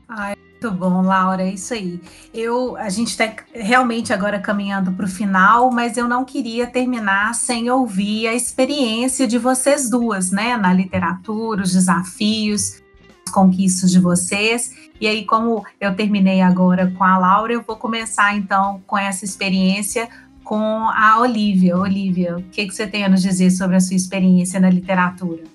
Ai, 0.08 0.34
muito 0.64 0.70
bom, 0.70 1.02
Laura, 1.02 1.42
é 1.42 1.52
isso 1.52 1.74
aí. 1.74 2.00
Eu, 2.32 2.76
a 2.76 2.88
gente 2.88 3.08
está 3.08 3.30
realmente 3.52 4.12
agora 4.12 4.38
caminhando 4.38 4.92
para 4.92 5.04
o 5.04 5.08
final, 5.08 5.70
mas 5.70 5.98
eu 5.98 6.08
não 6.08 6.24
queria 6.24 6.66
terminar 6.66 7.34
sem 7.34 7.70
ouvir 7.70 8.28
a 8.28 8.34
experiência 8.34 9.26
de 9.26 9.38
vocês 9.38 9.90
duas, 9.90 10.30
né, 10.30 10.56
na 10.56 10.72
literatura, 10.72 11.62
os 11.62 11.72
desafios, 11.72 12.82
as 13.26 13.32
conquistas 13.32 13.90
de 13.90 14.00
vocês. 14.00 14.74
E 14.98 15.06
aí, 15.06 15.26
como 15.26 15.64
eu 15.78 15.94
terminei 15.94 16.40
agora 16.40 16.90
com 16.96 17.04
a 17.04 17.18
Laura, 17.18 17.52
eu 17.52 17.62
vou 17.62 17.76
começar 17.76 18.34
então 18.34 18.80
com 18.86 18.96
essa 18.96 19.24
experiência 19.24 20.08
com 20.42 20.88
a 20.88 21.20
Olivia. 21.20 21.76
Olivia, 21.76 22.38
o 22.38 22.42
que, 22.42 22.66
que 22.66 22.74
você 22.74 22.86
tem 22.86 23.04
a 23.04 23.08
nos 23.08 23.20
dizer 23.20 23.50
sobre 23.50 23.76
a 23.76 23.80
sua 23.80 23.96
experiência 23.96 24.58
na 24.58 24.70
literatura? 24.70 25.53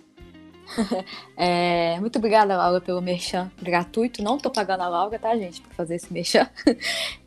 é, 1.35 1.99
muito 1.99 2.17
obrigada, 2.17 2.57
Laura, 2.57 2.81
pelo 2.81 3.01
merchan 3.01 3.51
gratuito. 3.61 4.23
Não 4.23 4.37
tô 4.37 4.49
pagando 4.49 4.83
a 4.83 4.87
Laura, 4.87 5.17
tá, 5.17 5.35
gente, 5.37 5.61
por 5.61 5.73
fazer 5.73 5.95
esse 5.95 6.11
merchan. 6.11 6.47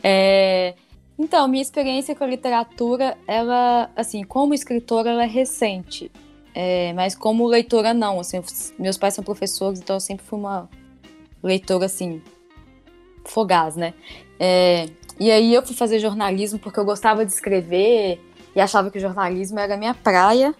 É, 0.04 0.74
então, 1.18 1.46
minha 1.46 1.62
experiência 1.62 2.14
com 2.14 2.24
a 2.24 2.26
literatura, 2.26 3.16
ela, 3.28 3.90
assim, 3.94 4.24
como 4.24 4.54
escritora, 4.54 5.10
ela 5.10 5.22
é 5.22 5.26
recente. 5.26 6.10
É, 6.54 6.92
mas 6.94 7.14
como 7.14 7.46
leitora, 7.46 7.94
não. 7.94 8.18
Assim, 8.20 8.42
meus 8.78 8.98
pais 8.98 9.14
são 9.14 9.22
professores, 9.22 9.80
então 9.80 9.96
eu 9.96 10.00
sempre 10.00 10.24
fui 10.26 10.38
uma 10.38 10.68
leitora, 11.42 11.86
assim, 11.86 12.20
fogaz, 13.24 13.76
né? 13.76 13.94
É, 14.38 14.88
e 15.18 15.30
aí 15.30 15.54
eu 15.54 15.64
fui 15.64 15.76
fazer 15.76 15.98
jornalismo 15.98 16.58
porque 16.58 16.80
eu 16.80 16.84
gostava 16.84 17.24
de 17.24 17.32
escrever 17.32 18.20
e 18.54 18.60
achava 18.60 18.90
que 18.90 18.98
o 18.98 19.00
jornalismo 19.00 19.58
era 19.58 19.76
minha 19.76 19.94
praia. 19.94 20.54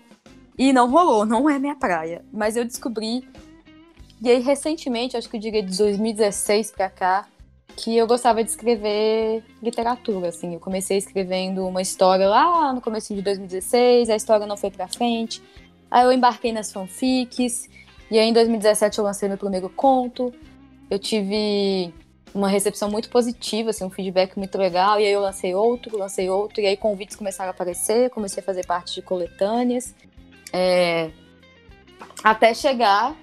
E 0.59 0.73
não 0.73 0.91
rolou, 0.91 1.25
não 1.25 1.49
é 1.49 1.59
minha 1.59 1.75
praia. 1.75 2.25
Mas 2.33 2.57
eu 2.57 2.65
descobri. 2.65 3.27
E 4.21 4.31
aí, 4.31 4.41
recentemente, 4.41 5.17
acho 5.17 5.29
que 5.29 5.37
eu 5.37 5.41
diria 5.41 5.63
de 5.63 5.77
2016 5.77 6.71
pra 6.71 6.89
cá, 6.89 7.27
que 7.77 7.97
eu 7.97 8.07
gostava 8.07 8.45
de 8.45 8.51
escrever 8.51 9.43
literatura, 9.63 10.29
assim. 10.29 10.55
Eu 10.55 10.61
comecei 10.61 10.99
escrevendo 10.99 11.67
uma 11.67 11.83
história 11.83 12.29
lá 12.29 12.73
no 12.73 12.81
começo 12.81 13.15
de 13.15 13.23
2016, 13.23 14.11
a 14.11 14.17
história 14.17 14.47
não 14.47 14.57
foi 14.57 14.71
pra 14.71 14.87
frente. 14.87 15.43
Aí 15.91 16.05
eu 16.05 16.13
embarquei 16.13 16.53
nas 16.53 16.73
fanfics, 16.73 17.69
e 18.11 18.19
aí 18.19 18.29
em 18.29 18.33
2017 18.33 18.99
eu 18.99 19.05
lancei 19.05 19.29
meu 19.29 19.39
primeiro 19.39 19.69
conto. 19.69 20.33
Eu 20.89 20.99
tive 20.99 21.93
uma 22.35 22.49
recepção 22.49 22.91
muito 22.91 23.11
positiva, 23.11 23.71
assim, 23.71 23.85
um 23.85 23.91
feedback 23.91 24.37
muito 24.37 24.57
legal, 24.57 25.01
e 25.01 25.07
aí 25.07 25.13
eu 25.13 25.21
lancei 25.21 25.55
outro, 25.55 25.99
lancei 25.99 26.31
outro, 26.31 26.61
e 26.61 26.67
aí 26.67 26.77
convites 26.77 27.17
começaram 27.17 27.51
a 27.51 27.53
aparecer, 27.53 28.11
comecei 28.11 28.43
a 28.43 28.45
fazer 28.45 28.65
parte 28.67 28.95
de 28.95 29.03
coletâneas. 29.03 29.95
É, 30.53 31.11
até 32.23 32.53
chegar, 32.55 33.17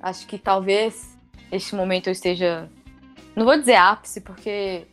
acho 0.00 0.26
que 0.26 0.38
talvez 0.38 1.16
este 1.50 1.74
momento 1.74 2.08
eu 2.08 2.12
esteja. 2.12 2.68
Não 3.36 3.44
vou 3.44 3.58
dizer 3.58 3.76
ápice, 3.76 4.20
porque 4.20 4.86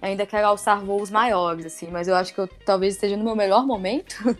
ainda 0.00 0.26
quero 0.26 0.46
alçar 0.46 0.80
voos 0.80 1.10
maiores, 1.10 1.66
assim, 1.66 1.88
mas 1.88 2.08
eu 2.08 2.14
acho 2.14 2.32
que 2.32 2.40
eu 2.40 2.48
talvez 2.64 2.94
esteja 2.94 3.16
no 3.16 3.24
meu 3.24 3.36
melhor 3.36 3.66
momento. 3.66 4.16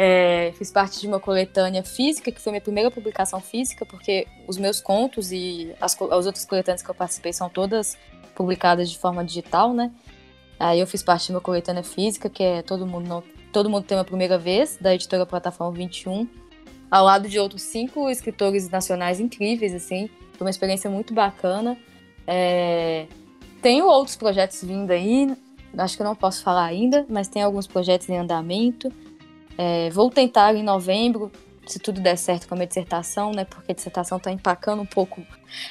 É, 0.00 0.52
fiz 0.56 0.70
parte 0.70 1.00
de 1.00 1.08
uma 1.08 1.18
coletânea 1.18 1.82
física, 1.82 2.30
que 2.30 2.40
foi 2.40 2.52
minha 2.52 2.60
primeira 2.60 2.88
publicação 2.88 3.40
física, 3.40 3.84
porque 3.84 4.28
os 4.46 4.56
meus 4.56 4.80
contos 4.80 5.32
e 5.32 5.74
as, 5.80 6.00
as 6.00 6.24
outras 6.24 6.44
coletâneas 6.44 6.82
que 6.82 6.88
eu 6.88 6.94
participei 6.94 7.32
são 7.32 7.48
todas 7.48 7.98
publicadas 8.32 8.88
de 8.88 8.96
forma 8.96 9.24
digital, 9.24 9.74
né? 9.74 9.90
Aí 10.56 10.78
eu 10.78 10.86
fiz 10.86 11.02
parte 11.02 11.26
de 11.26 11.32
uma 11.32 11.40
coletânea 11.40 11.82
física, 11.82 12.30
que 12.30 12.44
é 12.44 12.62
Todo 12.62 12.86
Mundo 12.86 13.08
Não 13.08 13.24
Todo 13.52 13.70
Mundo 13.70 13.84
Tem 13.84 13.96
uma 13.96 14.04
Primeira 14.04 14.38
Vez, 14.38 14.76
da 14.80 14.94
editora 14.94 15.24
Plataforma 15.24 15.72
21, 15.76 16.28
ao 16.90 17.04
lado 17.04 17.28
de 17.28 17.38
outros 17.38 17.62
cinco 17.62 18.08
escritores 18.10 18.68
nacionais 18.68 19.20
incríveis, 19.20 19.74
assim. 19.74 20.08
Foi 20.34 20.46
uma 20.46 20.50
experiência 20.50 20.88
muito 20.90 21.12
bacana. 21.12 21.76
É... 22.26 23.06
Tenho 23.60 23.86
outros 23.86 24.16
projetos 24.16 24.62
vindo 24.62 24.90
aí, 24.90 25.34
acho 25.76 25.96
que 25.96 26.02
eu 26.02 26.06
não 26.06 26.14
posso 26.14 26.42
falar 26.42 26.64
ainda, 26.64 27.04
mas 27.08 27.28
tem 27.28 27.42
alguns 27.42 27.66
projetos 27.66 28.08
em 28.08 28.16
andamento. 28.16 28.92
É... 29.56 29.90
Vou 29.90 30.10
tentar 30.10 30.54
em 30.54 30.62
novembro, 30.62 31.30
se 31.66 31.78
tudo 31.78 32.00
der 32.00 32.16
certo 32.16 32.48
com 32.48 32.54
a 32.54 32.56
minha 32.56 32.66
dissertação, 32.66 33.32
né? 33.32 33.44
Porque 33.44 33.72
a 33.72 33.74
dissertação 33.74 34.18
está 34.18 34.30
empacando 34.30 34.80
um 34.80 34.86
pouco 34.86 35.22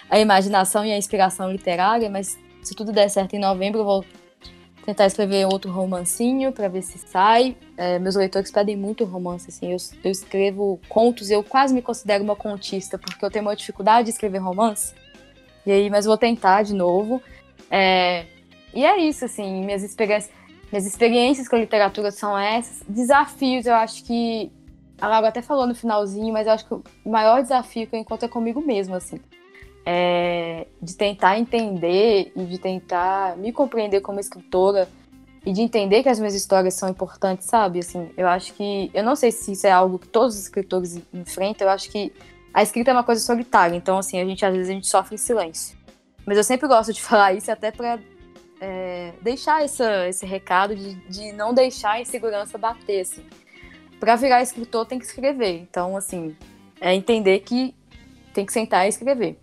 a 0.09 0.19
imaginação 0.19 0.85
e 0.85 0.91
a 0.91 0.97
inspiração 0.97 1.51
literária, 1.51 2.09
mas 2.09 2.37
se 2.61 2.75
tudo 2.75 2.91
der 2.91 3.09
certo 3.09 3.33
em 3.35 3.39
novembro, 3.39 3.79
eu 3.81 3.85
vou 3.85 4.05
tentar 4.87 5.05
escrever 5.05 5.45
outro 5.45 5.69
romancinho 5.69 6.53
para 6.53 6.69
ver 6.69 6.81
se 6.81 6.97
sai. 6.97 7.57
É, 7.75 7.99
meus 7.99 8.15
leitores 8.15 8.49
pedem 8.49 8.77
muito 8.77 9.03
romance, 9.03 9.49
assim. 9.49 9.73
Eu, 9.73 9.77
eu 10.01 10.09
escrevo 10.09 10.79
contos, 10.87 11.29
eu 11.29 11.43
quase 11.43 11.73
me 11.73 11.81
considero 11.81 12.23
uma 12.23 12.37
contista, 12.37 12.97
porque 12.97 13.23
eu 13.23 13.29
tenho 13.29 13.43
uma 13.43 13.53
dificuldade 13.53 14.05
de 14.05 14.11
escrever 14.11 14.37
romance. 14.37 14.95
E 15.65 15.71
aí, 15.73 15.89
mas 15.89 16.05
vou 16.05 16.17
tentar 16.17 16.63
de 16.63 16.73
novo. 16.73 17.21
É, 17.69 18.27
e 18.73 18.85
é 18.85 18.97
isso, 19.01 19.25
assim, 19.25 19.65
minhas 19.65 19.83
experiências, 19.83 20.33
minhas 20.71 20.85
experiências 20.85 21.49
com 21.49 21.57
a 21.57 21.59
literatura 21.59 22.09
são 22.09 22.37
essas. 22.37 22.81
Desafios, 22.87 23.65
eu 23.65 23.75
acho 23.75 24.05
que. 24.05 24.49
A 25.01 25.07
Laura 25.07 25.27
até 25.27 25.41
falou 25.41 25.67
no 25.67 25.75
finalzinho, 25.75 26.31
mas 26.31 26.47
eu 26.47 26.53
acho 26.53 26.65
que 26.65 26.73
o 26.73 26.83
maior 27.05 27.41
desafio 27.41 27.85
que 27.85 27.95
eu 27.95 27.99
encontro 27.99 28.25
é 28.25 28.29
comigo 28.29 28.61
mesmo, 28.65 28.95
assim 28.95 29.19
é, 29.89 30.67
de 30.81 30.97
tentar 30.97 31.39
entender 31.39 32.33
e 32.35 32.43
de 32.43 32.57
tentar 32.57 33.37
me 33.37 33.53
compreender 33.53 34.01
como 34.01 34.19
escritora 34.19 34.85
e 35.45 35.53
de 35.53 35.61
entender 35.61 36.03
que 36.03 36.09
as 36.09 36.19
minhas 36.19 36.35
histórias 36.35 36.73
são 36.73 36.89
importantes, 36.89 37.47
sabe? 37.47 37.79
Assim, 37.79 38.11
eu 38.17 38.27
acho 38.27 38.53
que. 38.53 38.91
Eu 38.93 39.01
não 39.01 39.15
sei 39.15 39.31
se 39.31 39.53
isso 39.53 39.65
é 39.65 39.71
algo 39.71 39.97
que 39.97 40.09
todos 40.09 40.35
os 40.35 40.41
escritores 40.41 40.99
enfrentam, 41.13 41.65
eu 41.65 41.71
acho 41.71 41.89
que 41.89 42.11
a 42.53 42.61
escrita 42.61 42.91
é 42.91 42.93
uma 42.93 43.03
coisa 43.03 43.21
solitária, 43.21 43.77
então, 43.77 43.97
assim, 43.97 44.19
a 44.19 44.25
gente 44.25 44.45
às 44.45 44.53
vezes 44.53 44.69
a 44.69 44.73
gente 44.73 44.87
sofre 44.87 45.15
em 45.15 45.17
silêncio. 45.17 45.77
Mas 46.25 46.35
eu 46.35 46.43
sempre 46.43 46.67
gosto 46.67 46.91
de 46.91 46.99
falar 47.01 47.31
isso 47.31 47.49
até 47.49 47.71
para 47.71 47.97
é, 48.59 49.13
deixar 49.21 49.63
essa, 49.63 50.05
esse 50.09 50.25
recado 50.25 50.75
de, 50.75 50.95
de 51.07 51.31
não 51.31 51.53
deixar 51.53 51.91
a 51.91 52.01
insegurança 52.01 52.57
bater, 52.57 52.99
assim. 52.99 53.23
Pra 54.01 54.17
virar 54.17 54.41
escritor 54.41 54.85
tem 54.85 54.99
que 54.99 55.05
escrever, 55.05 55.61
então, 55.61 55.95
assim, 55.95 56.35
é 56.81 56.93
entender 56.93 57.39
que 57.39 57.73
tem 58.33 58.45
que 58.45 58.51
sentar 58.51 58.85
e 58.85 58.89
escrever. 58.89 59.39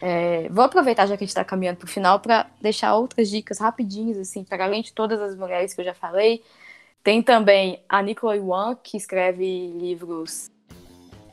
É, 0.00 0.48
vou 0.48 0.64
aproveitar, 0.64 1.06
já 1.06 1.16
que 1.16 1.24
a 1.24 1.26
gente 1.26 1.30
está 1.30 1.44
caminhando 1.44 1.76
para 1.76 1.84
o 1.84 1.88
final, 1.88 2.20
para 2.20 2.46
deixar 2.60 2.94
outras 2.94 3.28
dicas 3.28 3.58
rapidinhas, 3.58 4.16
assim, 4.16 4.42
para 4.42 4.64
além 4.64 4.82
de 4.82 4.92
todas 4.92 5.20
as 5.20 5.36
mulheres 5.36 5.74
que 5.74 5.80
eu 5.80 5.84
já 5.84 5.94
falei. 5.94 6.42
Tem 7.04 7.22
também 7.22 7.82
a 7.88 8.02
Nicola 8.02 8.36
Yuan, 8.36 8.76
que 8.82 8.96
escreve 8.96 9.68
livros 9.78 10.50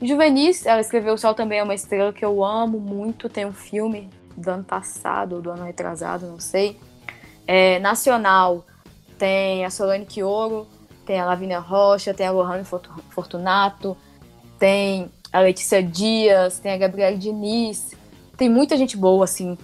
juvenis. 0.01 0.65
Ela 0.65 0.82
escreveu 0.82 1.13
O 1.13 1.18
Sol 1.18 1.34
Também 1.34 1.59
é 1.59 1.63
uma 1.63 1.76
Estrela, 1.76 2.13
que 2.13 2.24
eu 2.24 2.43
amo 2.43 2.80
muito. 2.80 3.30
Tem 3.30 3.45
um 3.45 3.53
filme 3.53 4.09
do 4.36 4.49
ano 4.49 4.63
passado, 4.63 5.36
ou 5.36 5.41
do 5.41 5.49
ano 5.49 5.63
retrasado, 5.63 6.28
não 6.28 6.39
sei. 6.39 6.78
É, 7.45 7.80
nacional, 7.80 8.65
tem 9.18 9.65
a 9.65 9.70
Solane 9.70 10.05
Quioro, 10.05 10.68
tem 11.05 11.20
a 11.20 11.26
Lavínia 11.26 11.59
Rocha, 11.59 12.13
tem 12.13 12.28
a 12.28 12.32
Lohane 12.32 12.65
Fortunato, 13.09 13.97
tem 14.59 15.09
a 15.32 15.39
Letícia 15.39 15.82
Dias, 15.82 16.59
tem 16.59 16.72
a 16.72 16.78
Gabriela 16.78 17.18
Diniz, 17.18 17.95
tem 18.38 18.49
muita 18.49 18.77
gente 18.77 18.95
boa, 18.95 19.23
assim, 19.25 19.57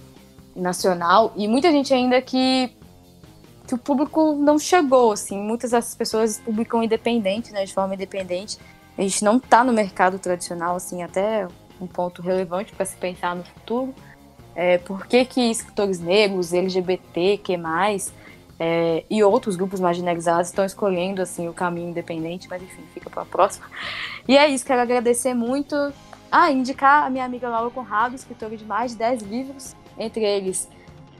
nacional, 0.54 1.32
e 1.36 1.46
muita 1.48 1.70
gente 1.70 1.94
ainda 1.94 2.20
que, 2.20 2.70
que 3.66 3.74
o 3.74 3.78
público 3.78 4.34
não 4.34 4.58
chegou, 4.58 5.12
assim. 5.12 5.40
Muitas 5.40 5.70
dessas 5.70 5.94
pessoas 5.94 6.38
publicam 6.38 6.82
independente, 6.82 7.52
né, 7.52 7.64
de 7.64 7.72
forma 7.72 7.94
independente. 7.94 8.58
A 8.98 9.02
gente 9.02 9.24
não 9.24 9.36
está 9.36 9.64
no 9.64 9.72
mercado 9.72 10.18
tradicional, 10.18 10.76
assim, 10.76 11.02
até 11.02 11.46
um 11.80 11.86
ponto 11.86 12.20
relevante 12.20 12.72
para 12.72 12.84
se 12.84 12.96
pensar 12.96 13.34
no 13.34 13.44
futuro. 13.44 13.94
É, 14.54 14.78
por 14.78 15.06
que, 15.06 15.24
que 15.24 15.40
escritores 15.50 15.98
negros, 15.98 16.52
LGBT, 16.52 17.38
que 17.38 17.56
mais, 17.56 18.12
é, 18.58 19.04
e 19.10 19.22
outros 19.22 19.56
grupos 19.56 19.80
marginalizados 19.80 20.48
estão 20.48 20.64
escolhendo 20.64 21.20
assim 21.20 21.48
o 21.48 21.52
caminho 21.52 21.90
independente, 21.90 22.48
mas 22.48 22.62
enfim, 22.62 22.82
fica 22.92 23.10
para 23.10 23.22
a 23.22 23.26
próxima. 23.26 23.66
E 24.28 24.36
é 24.36 24.48
isso, 24.48 24.64
quero 24.64 24.80
agradecer 24.80 25.34
muito 25.34 25.74
ah, 26.36 26.50
indicar 26.50 27.04
a 27.04 27.10
minha 27.10 27.24
amiga 27.24 27.48
Laura 27.48 27.70
Conrado, 27.70 28.16
escritora 28.16 28.56
de 28.56 28.64
mais 28.64 28.90
de 28.90 28.98
10 28.98 29.22
livros, 29.22 29.76
entre 29.96 30.24
eles 30.24 30.68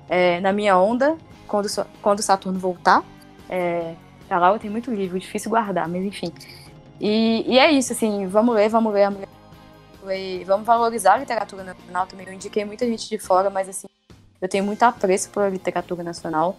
é, 0.08 0.40
Na 0.40 0.52
Minha 0.52 0.76
Onda, 0.76 1.16
Quando, 1.46 1.68
Quando 2.02 2.20
Saturno 2.20 2.58
Voltar. 2.58 3.04
É, 3.48 3.94
a 4.28 4.38
Laura 4.40 4.58
tem 4.58 4.68
muito 4.68 4.92
livro, 4.92 5.16
difícil 5.16 5.50
guardar, 5.50 5.88
mas 5.88 6.04
enfim. 6.04 6.32
E, 7.00 7.44
e 7.46 7.60
é 7.60 7.70
isso, 7.70 7.92
assim, 7.92 8.26
vamos 8.26 8.56
ler, 8.56 8.68
vamos 8.68 8.92
ler, 8.92 9.08
vamos 9.08 9.28
vamos 10.44 10.66
valorizar 10.66 11.14
a 11.14 11.18
literatura 11.18 11.62
nacional 11.62 12.08
também. 12.08 12.26
Eu 12.26 12.32
indiquei 12.32 12.64
muita 12.64 12.84
gente 12.84 13.08
de 13.08 13.16
fora, 13.16 13.48
mas 13.48 13.68
assim, 13.68 13.86
eu 14.42 14.48
tenho 14.48 14.64
muito 14.64 14.82
apreço 14.82 15.30
pela 15.30 15.48
literatura 15.48 16.02
nacional. 16.02 16.56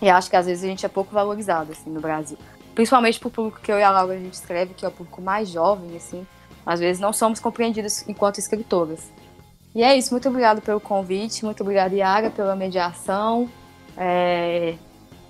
E 0.00 0.08
acho 0.08 0.30
que 0.30 0.36
às 0.36 0.46
vezes 0.46 0.62
a 0.62 0.68
gente 0.68 0.86
é 0.86 0.88
pouco 0.88 1.12
valorizado, 1.12 1.72
assim, 1.72 1.90
no 1.90 2.00
Brasil. 2.00 2.38
Principalmente 2.76 3.18
pro 3.18 3.28
público 3.28 3.60
que 3.60 3.72
eu 3.72 3.78
e 3.78 3.82
a 3.82 3.90
Laura 3.90 4.14
a 4.14 4.18
gente 4.18 4.34
escreve, 4.34 4.72
que 4.72 4.84
é 4.84 4.88
o 4.88 4.92
público 4.92 5.20
mais 5.20 5.48
jovem, 5.48 5.96
assim 5.96 6.24
às 6.66 6.80
vezes 6.80 7.00
não 7.00 7.12
somos 7.12 7.38
compreendidos 7.38 8.06
enquanto 8.08 8.38
escritoras. 8.38 9.10
E 9.74 9.82
é 9.82 9.96
isso, 9.96 10.12
muito 10.12 10.28
obrigado 10.28 10.60
pelo 10.60 10.80
convite, 10.80 11.44
muito 11.44 11.62
obrigada, 11.62 11.94
Yara, 11.94 12.30
pela 12.30 12.56
mediação. 12.56 13.48
É... 13.96 14.74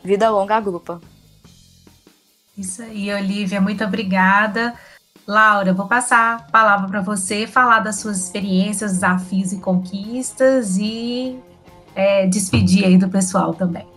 Vida 0.02 0.30
longa 0.30 0.56
à 0.56 0.60
grupa. 0.60 1.00
Isso 2.56 2.82
aí, 2.82 3.12
Olivia, 3.12 3.60
muito 3.60 3.84
obrigada. 3.84 4.74
Laura, 5.26 5.74
vou 5.74 5.86
passar 5.86 6.36
a 6.36 6.42
palavra 6.50 6.88
para 6.88 7.00
você 7.00 7.46
falar 7.46 7.80
das 7.80 7.96
suas 7.96 8.18
experiências, 8.18 8.92
desafios 8.92 9.52
e 9.52 9.58
conquistas 9.58 10.78
e 10.78 11.38
é, 11.94 12.26
despedir 12.28 12.84
aí 12.84 12.96
do 12.96 13.08
pessoal 13.08 13.52
também. 13.52 13.95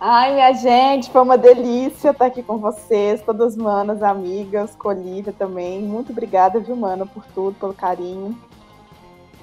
Ai, 0.00 0.32
minha 0.32 0.52
gente, 0.52 1.10
foi 1.10 1.20
uma 1.22 1.36
delícia 1.36 2.10
estar 2.10 2.26
aqui 2.26 2.40
com 2.40 2.56
vocês, 2.58 3.20
todas 3.20 3.56
manas, 3.56 4.00
amigas, 4.00 4.76
com 4.76 4.90
Olivia 4.90 5.34
também. 5.36 5.82
Muito 5.82 6.12
obrigada, 6.12 6.60
viu, 6.60 6.76
Mana, 6.76 7.04
por 7.04 7.24
tudo, 7.34 7.58
pelo 7.58 7.74
carinho. 7.74 8.38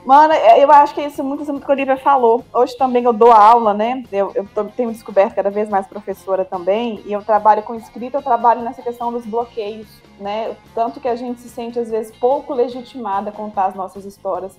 Mana, 0.06 0.34
é, 0.34 0.64
eu 0.64 0.72
acho 0.72 0.94
que 0.94 1.02
é 1.02 1.08
isso 1.08 1.22
muito, 1.26 1.44
muito 1.52 1.66
que 1.66 1.72
a 1.72 1.76
Olivia 1.76 1.98
falou. 1.98 2.42
Hoje 2.54 2.78
também 2.78 3.04
eu 3.04 3.12
dou 3.12 3.34
aula, 3.34 3.74
né? 3.74 4.02
Eu, 4.10 4.32
eu 4.34 4.48
tenho 4.78 4.94
descoberto 4.94 5.36
cada 5.36 5.50
vez 5.50 5.68
mais 5.68 5.88
professora 5.88 6.46
também, 6.46 7.02
e 7.06 7.12
eu 7.12 7.22
trabalho 7.22 7.62
com 7.64 7.76
escrita, 7.76 8.20
eu 8.20 8.24
trabalho 8.24 8.62
nessa 8.62 8.82
questão 8.82 9.12
dos 9.12 9.26
bloqueios, 9.26 9.88
né? 10.18 10.56
Tanto 10.74 11.02
que 11.02 11.08
a 11.10 11.18
gente 11.18 11.42
se 11.42 11.50
sente, 11.50 11.78
às 11.78 11.90
vezes, 11.90 12.16
pouco 12.16 12.54
legitimada 12.54 13.30
a 13.30 13.34
contar 13.34 13.66
as 13.66 13.76
nossas 13.76 14.06
histórias 14.06 14.56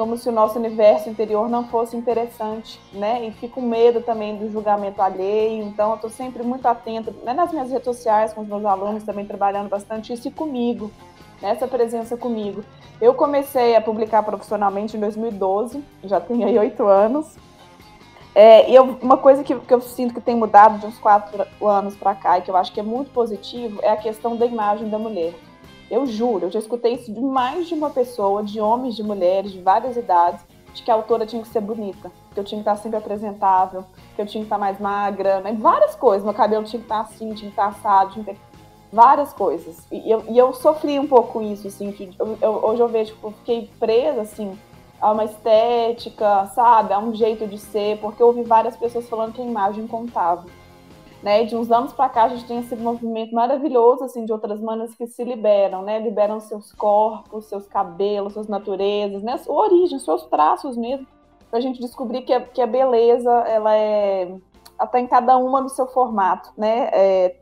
como 0.00 0.16
se 0.16 0.30
o 0.30 0.32
nosso 0.32 0.58
universo 0.58 1.10
interior 1.10 1.46
não 1.46 1.68
fosse 1.68 1.94
interessante, 1.94 2.80
né? 2.90 3.22
E 3.26 3.32
fico 3.32 3.56
com 3.56 3.60
medo 3.60 4.00
também 4.00 4.34
do 4.34 4.50
julgamento 4.50 5.02
alheio. 5.02 5.62
Então, 5.62 5.90
eu 5.90 5.96
estou 5.96 6.08
sempre 6.08 6.42
muito 6.42 6.64
atenta, 6.64 7.12
né, 7.22 7.34
nas 7.34 7.52
minhas 7.52 7.70
redes 7.70 7.84
sociais, 7.84 8.32
com 8.32 8.40
os 8.40 8.48
meus 8.48 8.64
alunos 8.64 9.04
também 9.04 9.26
trabalhando 9.26 9.68
bastante 9.68 10.10
isso 10.10 10.26
e 10.26 10.30
comigo, 10.30 10.90
nessa 11.42 11.68
presença 11.68 12.16
comigo. 12.16 12.64
Eu 12.98 13.12
comecei 13.12 13.76
a 13.76 13.80
publicar 13.82 14.22
profissionalmente 14.22 14.96
em 14.96 15.00
2012, 15.00 15.84
já 16.04 16.18
tenho 16.18 16.46
aí 16.46 16.58
oito 16.58 16.86
anos. 16.86 17.36
É, 18.34 18.70
e 18.70 18.74
eu, 18.74 18.96
uma 19.02 19.18
coisa 19.18 19.44
que, 19.44 19.54
que 19.54 19.74
eu 19.74 19.82
sinto 19.82 20.14
que 20.14 20.20
tem 20.22 20.34
mudado 20.34 20.78
de 20.78 20.86
uns 20.86 20.98
quatro 20.98 21.46
anos 21.62 21.94
para 21.94 22.14
cá 22.14 22.38
e 22.38 22.40
que 22.40 22.50
eu 22.50 22.56
acho 22.56 22.72
que 22.72 22.80
é 22.80 22.82
muito 22.82 23.10
positivo 23.10 23.80
é 23.82 23.90
a 23.90 23.98
questão 23.98 24.34
da 24.34 24.46
imagem 24.46 24.88
da 24.88 24.98
mulher. 24.98 25.34
Eu 25.90 26.06
juro, 26.06 26.46
eu 26.46 26.50
já 26.50 26.60
escutei 26.60 26.94
isso 26.94 27.12
de 27.12 27.20
mais 27.20 27.66
de 27.66 27.74
uma 27.74 27.90
pessoa, 27.90 28.44
de 28.44 28.60
homens, 28.60 28.94
de 28.94 29.02
mulheres, 29.02 29.50
de 29.50 29.60
várias 29.60 29.96
idades, 29.96 30.40
de 30.72 30.82
que 30.84 30.90
a 30.90 30.94
autora 30.94 31.26
tinha 31.26 31.42
que 31.42 31.48
ser 31.48 31.60
bonita, 31.60 32.12
que 32.32 32.38
eu 32.38 32.44
tinha 32.44 32.62
que 32.62 32.68
estar 32.68 32.80
sempre 32.80 32.96
apresentável, 32.96 33.84
que 34.14 34.22
eu 34.22 34.26
tinha 34.26 34.42
que 34.42 34.46
estar 34.46 34.58
mais 34.58 34.78
magra, 34.78 35.40
né? 35.40 35.52
várias 35.58 35.96
coisas. 35.96 36.24
Meu 36.24 36.32
cabelo 36.32 36.64
tinha 36.64 36.78
que 36.78 36.86
estar 36.86 37.00
assim, 37.00 37.34
tinha 37.34 37.50
que 37.50 37.60
estar 37.60 37.66
assado, 37.66 38.12
tinha 38.12 38.24
que 38.24 38.30
ter 38.30 38.38
várias 38.92 39.32
coisas. 39.32 39.84
E 39.90 40.08
eu, 40.08 40.24
e 40.28 40.38
eu 40.38 40.52
sofri 40.52 40.96
um 40.98 41.08
pouco 41.08 41.42
isso, 41.42 41.66
assim, 41.66 41.92
eu, 42.18 42.38
eu, 42.40 42.50
hoje 42.64 42.80
eu 42.80 42.88
vejo 42.88 43.16
que 43.16 43.24
eu 43.24 43.32
fiquei 43.32 43.70
presa, 43.80 44.20
assim, 44.20 44.56
a 45.00 45.10
uma 45.10 45.24
estética, 45.24 46.46
sabe, 46.54 46.92
a 46.92 47.00
um 47.00 47.12
jeito 47.12 47.48
de 47.48 47.58
ser, 47.58 47.98
porque 47.98 48.22
eu 48.22 48.28
ouvi 48.28 48.42
várias 48.44 48.76
pessoas 48.76 49.08
falando 49.08 49.32
que 49.32 49.42
a 49.42 49.44
imagem 49.44 49.88
contava 49.88 50.44
né? 51.22 51.44
De 51.44 51.56
uns 51.56 51.70
anos 51.70 51.92
para 51.92 52.08
cá 52.08 52.24
a 52.24 52.28
gente 52.28 52.46
tem 52.46 52.58
esse 52.58 52.74
movimento 52.76 53.34
maravilhoso 53.34 54.04
assim 54.04 54.24
de 54.24 54.32
outras 54.32 54.60
manas 54.60 54.94
que 54.94 55.06
se 55.06 55.24
liberam, 55.24 55.82
né? 55.82 55.98
Liberam 55.98 56.40
seus 56.40 56.72
corpos, 56.72 57.46
seus 57.46 57.66
cabelos, 57.66 58.32
suas 58.34 58.48
naturezas, 58.48 59.22
né? 59.22 59.36
Sua 59.38 59.54
origem, 59.54 59.98
seus 59.98 60.24
traços 60.26 60.76
mesmo, 60.76 61.06
para 61.50 61.58
a 61.58 61.62
gente 61.62 61.80
descobrir 61.80 62.22
que 62.22 62.32
a, 62.32 62.40
que 62.40 62.60
a 62.60 62.66
beleza 62.66 63.30
ela 63.30 63.74
é 63.74 64.34
até 64.78 64.98
em 64.98 65.06
cada 65.06 65.36
uma 65.36 65.60
no 65.60 65.68
seu 65.68 65.86
formato, 65.86 66.50
né? 66.56 66.88
É, 66.92 67.36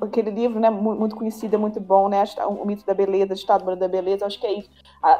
aquele 0.00 0.30
livro, 0.30 0.60
né, 0.60 0.70
muito 0.70 1.16
conhecido, 1.16 1.56
é 1.56 1.58
muito 1.58 1.80
bom, 1.80 2.08
né, 2.08 2.22
o 2.46 2.64
mito 2.64 2.86
da 2.86 2.94
beleza, 2.94 3.32
a 3.32 3.36
ditadura 3.36 3.74
da 3.74 3.88
beleza, 3.88 4.24
acho 4.24 4.38
que 4.38 4.46
é 4.46 4.52
isso. 4.52 4.70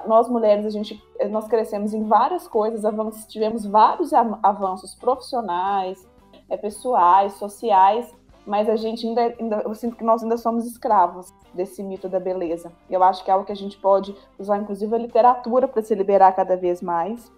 nós 0.06 0.28
mulheres, 0.28 0.64
a 0.64 0.70
gente, 0.70 1.02
nós 1.30 1.48
crescemos 1.48 1.92
em 1.92 2.04
várias 2.04 2.46
coisas, 2.46 2.84
avanços, 2.84 3.26
tivemos 3.26 3.66
vários 3.66 4.12
avanços 4.12 4.94
profissionais, 4.94 6.06
é, 6.52 6.56
pessoais, 6.58 7.32
sociais, 7.34 8.14
mas 8.46 8.68
a 8.68 8.76
gente 8.76 9.06
ainda, 9.06 9.34
ainda, 9.40 9.62
eu 9.64 9.74
sinto 9.74 9.96
que 9.96 10.04
nós 10.04 10.22
ainda 10.22 10.36
somos 10.36 10.66
escravos 10.66 11.32
desse 11.54 11.82
mito 11.82 12.08
da 12.08 12.20
beleza. 12.20 12.70
Eu 12.90 13.02
acho 13.02 13.24
que 13.24 13.30
é 13.30 13.32
algo 13.32 13.46
que 13.46 13.52
a 13.52 13.56
gente 13.56 13.78
pode 13.78 14.14
usar, 14.38 14.58
inclusive, 14.58 14.94
a 14.94 14.98
literatura 14.98 15.66
para 15.66 15.80
se 15.80 15.94
liberar 15.94 16.32
cada 16.32 16.56
vez 16.56 16.82
mais. 16.82 17.32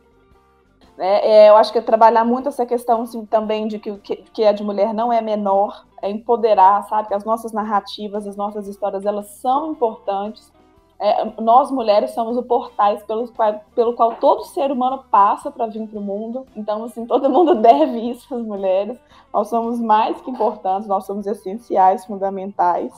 É, 0.98 1.46
é, 1.46 1.50
eu 1.50 1.56
acho 1.56 1.72
que 1.72 1.78
é 1.78 1.82
trabalhar 1.82 2.24
muito 2.24 2.48
essa 2.48 2.66
questão 2.66 3.02
assim, 3.02 3.24
também 3.26 3.68
de 3.68 3.78
que, 3.78 3.96
que, 3.98 4.16
que 4.16 4.44
a 4.44 4.52
de 4.52 4.62
mulher 4.64 4.92
não 4.92 5.12
é 5.12 5.20
menor, 5.20 5.84
é 6.02 6.10
empoderar, 6.10 6.82
sabe? 6.88 7.08
Que 7.08 7.14
as 7.14 7.24
nossas 7.24 7.52
narrativas, 7.52 8.26
as 8.26 8.36
nossas 8.36 8.66
histórias, 8.66 9.04
elas 9.04 9.26
são 9.26 9.72
importantes 9.72 10.52
é, 10.98 11.40
nós 11.40 11.70
mulheres 11.70 12.12
somos 12.12 12.36
o 12.36 12.42
portais 12.42 13.02
pelo 13.02 13.28
qual, 13.28 13.60
pelo 13.74 13.94
qual 13.94 14.14
todo 14.16 14.44
ser 14.44 14.70
humano 14.70 15.04
passa 15.10 15.50
para 15.50 15.66
vir 15.66 15.86
para 15.88 15.98
o 15.98 16.02
mundo. 16.02 16.46
Então, 16.54 16.84
assim, 16.84 17.04
todo 17.06 17.28
mundo 17.28 17.56
deve 17.60 17.98
isso 18.10 18.34
às 18.34 18.42
mulheres. 18.42 18.98
Nós 19.32 19.48
somos 19.48 19.80
mais 19.80 20.20
que 20.20 20.30
importantes, 20.30 20.88
nós 20.88 21.04
somos 21.04 21.26
essenciais, 21.26 22.06
fundamentais. 22.06 22.92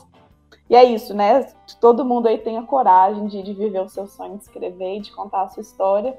E 0.68 0.74
é 0.74 0.84
isso, 0.84 1.14
né? 1.14 1.46
Todo 1.80 2.04
mundo 2.04 2.26
aí 2.26 2.38
tenha 2.38 2.62
coragem 2.62 3.26
de, 3.26 3.42
de 3.42 3.54
viver 3.54 3.80
o 3.80 3.88
seu 3.88 4.06
sonho, 4.06 4.36
de 4.36 4.44
escrever 4.44 5.00
de 5.00 5.12
contar 5.12 5.42
a 5.42 5.48
sua 5.48 5.60
história. 5.60 6.18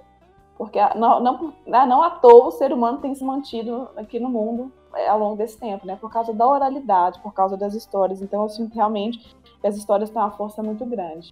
Porque 0.58 0.80
não, 0.96 1.20
não, 1.20 1.54
né, 1.68 1.86
não 1.86 2.02
à 2.02 2.10
toa 2.10 2.48
o 2.48 2.52
ser 2.52 2.74
humano 2.74 2.98
tem 2.98 3.14
se 3.14 3.24
mantido 3.24 3.90
aqui 3.96 4.20
no 4.20 4.30
mundo 4.30 4.72
é, 4.96 5.08
ao 5.08 5.20
longo 5.20 5.36
desse 5.36 5.60
tempo, 5.60 5.86
né? 5.86 5.96
Por 6.00 6.12
causa 6.12 6.34
da 6.34 6.48
oralidade, 6.48 7.20
por 7.20 7.34
causa 7.34 7.56
das 7.56 7.76
histórias. 7.76 8.22
Então, 8.22 8.42
eu 8.42 8.50
sinto 8.50 8.74
realmente 8.74 9.36
que 9.62 9.68
as 9.68 9.76
histórias 9.76 10.10
têm 10.10 10.20
uma 10.20 10.32
força 10.32 10.64
muito 10.64 10.84
grande. 10.86 11.32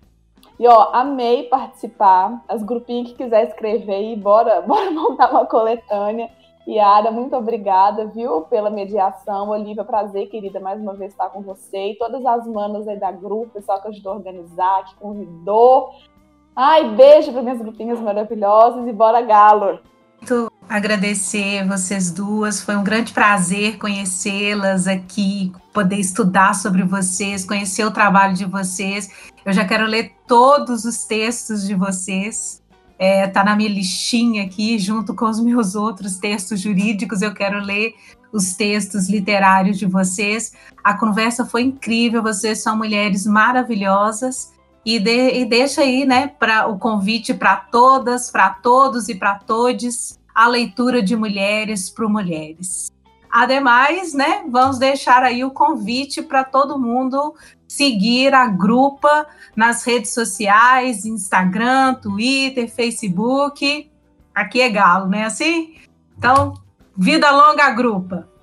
E 0.59 0.67
ó, 0.67 0.89
amei 0.93 1.43
participar. 1.43 2.43
As 2.47 2.63
grupinhas 2.63 3.09
que 3.09 3.15
quiser 3.15 3.47
escrever 3.47 3.93
aí, 3.93 4.15
bora, 4.15 4.61
bora 4.67 4.91
montar 4.91 5.31
uma 5.31 5.45
coletânea. 5.45 6.29
Yara, 6.67 7.11
muito 7.11 7.35
obrigada, 7.35 8.07
viu, 8.07 8.41
pela 8.41 8.71
mediação. 8.71 9.49
Olivia, 9.49 9.83
prazer, 9.83 10.27
querida, 10.29 10.59
mais 10.59 10.81
uma 10.81 10.95
vez 10.95 11.11
estar 11.11 11.29
com 11.29 11.41
você. 11.41 11.91
E 11.91 11.97
todas 11.97 12.25
as 12.25 12.47
manas 12.47 12.87
aí 12.87 12.99
da 12.99 13.11
grupo, 13.11 13.53
pessoal 13.53 13.79
que 13.81 13.89
ajudou 13.89 14.13
a 14.13 14.15
organizar, 14.15 14.85
que 14.85 14.95
convidou. 14.95 15.91
Ai, 16.55 16.89
beijo 16.95 17.31
para 17.31 17.43
minhas 17.43 17.59
grupinhas 17.59 17.99
maravilhosas 17.99 18.87
e 18.87 18.93
bora 18.93 19.21
galo! 19.21 19.79
Muito 20.21 20.51
agradecer 20.69 21.65
vocês 21.67 22.11
duas, 22.11 22.61
foi 22.61 22.75
um 22.75 22.83
grande 22.83 23.13
prazer 23.13 23.77
conhecê-las 23.77 24.87
aqui, 24.87 25.51
poder 25.73 25.97
estudar 25.97 26.53
sobre 26.55 26.83
vocês, 26.83 27.45
conhecer 27.45 27.85
o 27.85 27.91
trabalho 27.91 28.33
de 28.33 28.45
vocês. 28.45 29.09
Eu 29.45 29.53
já 29.53 29.65
quero 29.65 29.85
ler 29.85 30.13
todos 30.27 30.85
os 30.85 31.05
textos 31.05 31.65
de 31.65 31.75
vocês 31.75 32.63
é, 32.97 33.27
tá 33.27 33.43
na 33.43 33.55
minha 33.55 33.69
listinha 33.69 34.43
aqui, 34.43 34.79
junto 34.79 35.13
com 35.13 35.25
os 35.25 35.39
meus 35.39 35.75
outros 35.75 36.17
textos 36.17 36.61
jurídicos. 36.61 37.21
Eu 37.21 37.33
quero 37.33 37.59
ler 37.59 37.93
os 38.31 38.55
textos 38.55 39.09
literários 39.09 39.77
de 39.77 39.85
vocês. 39.85 40.53
A 40.83 40.93
conversa 40.93 41.45
foi 41.45 41.63
incrível, 41.63 42.23
vocês 42.23 42.61
são 42.61 42.77
mulheres 42.77 43.25
maravilhosas. 43.25 44.53
E, 44.85 44.99
de, 44.99 45.39
e 45.39 45.45
deixa 45.45 45.81
aí, 45.81 46.05
né, 46.05 46.27
para 46.27 46.67
o 46.67 46.77
convite 46.77 47.33
para 47.33 47.55
todas, 47.55 48.29
para 48.29 48.51
todos 48.51 49.09
e 49.09 49.15
para 49.15 49.39
todes, 49.39 50.19
a 50.35 50.47
leitura 50.47 51.01
de 51.01 51.15
mulheres 51.15 51.89
para 51.89 52.09
mulheres. 52.09 52.91
Ademais, 53.31 54.13
né, 54.13 54.43
vamos 54.49 54.77
deixar 54.77 55.23
aí 55.23 55.43
o 55.43 55.51
convite 55.51 56.21
para 56.21 56.43
todo 56.43 56.79
mundo 56.79 57.33
seguir 57.67 58.33
a 58.33 58.47
Grupa 58.47 59.27
nas 59.55 59.83
redes 59.83 60.13
sociais, 60.13 61.05
Instagram, 61.05 61.95
Twitter, 61.95 62.69
Facebook. 62.69 63.89
Aqui 64.33 64.61
é 64.61 64.69
Galo, 64.69 65.07
né? 65.07 65.25
Assim? 65.25 65.75
Então, 66.17 66.53
vida 66.95 67.29
longa, 67.31 67.69
Grupa! 67.71 68.34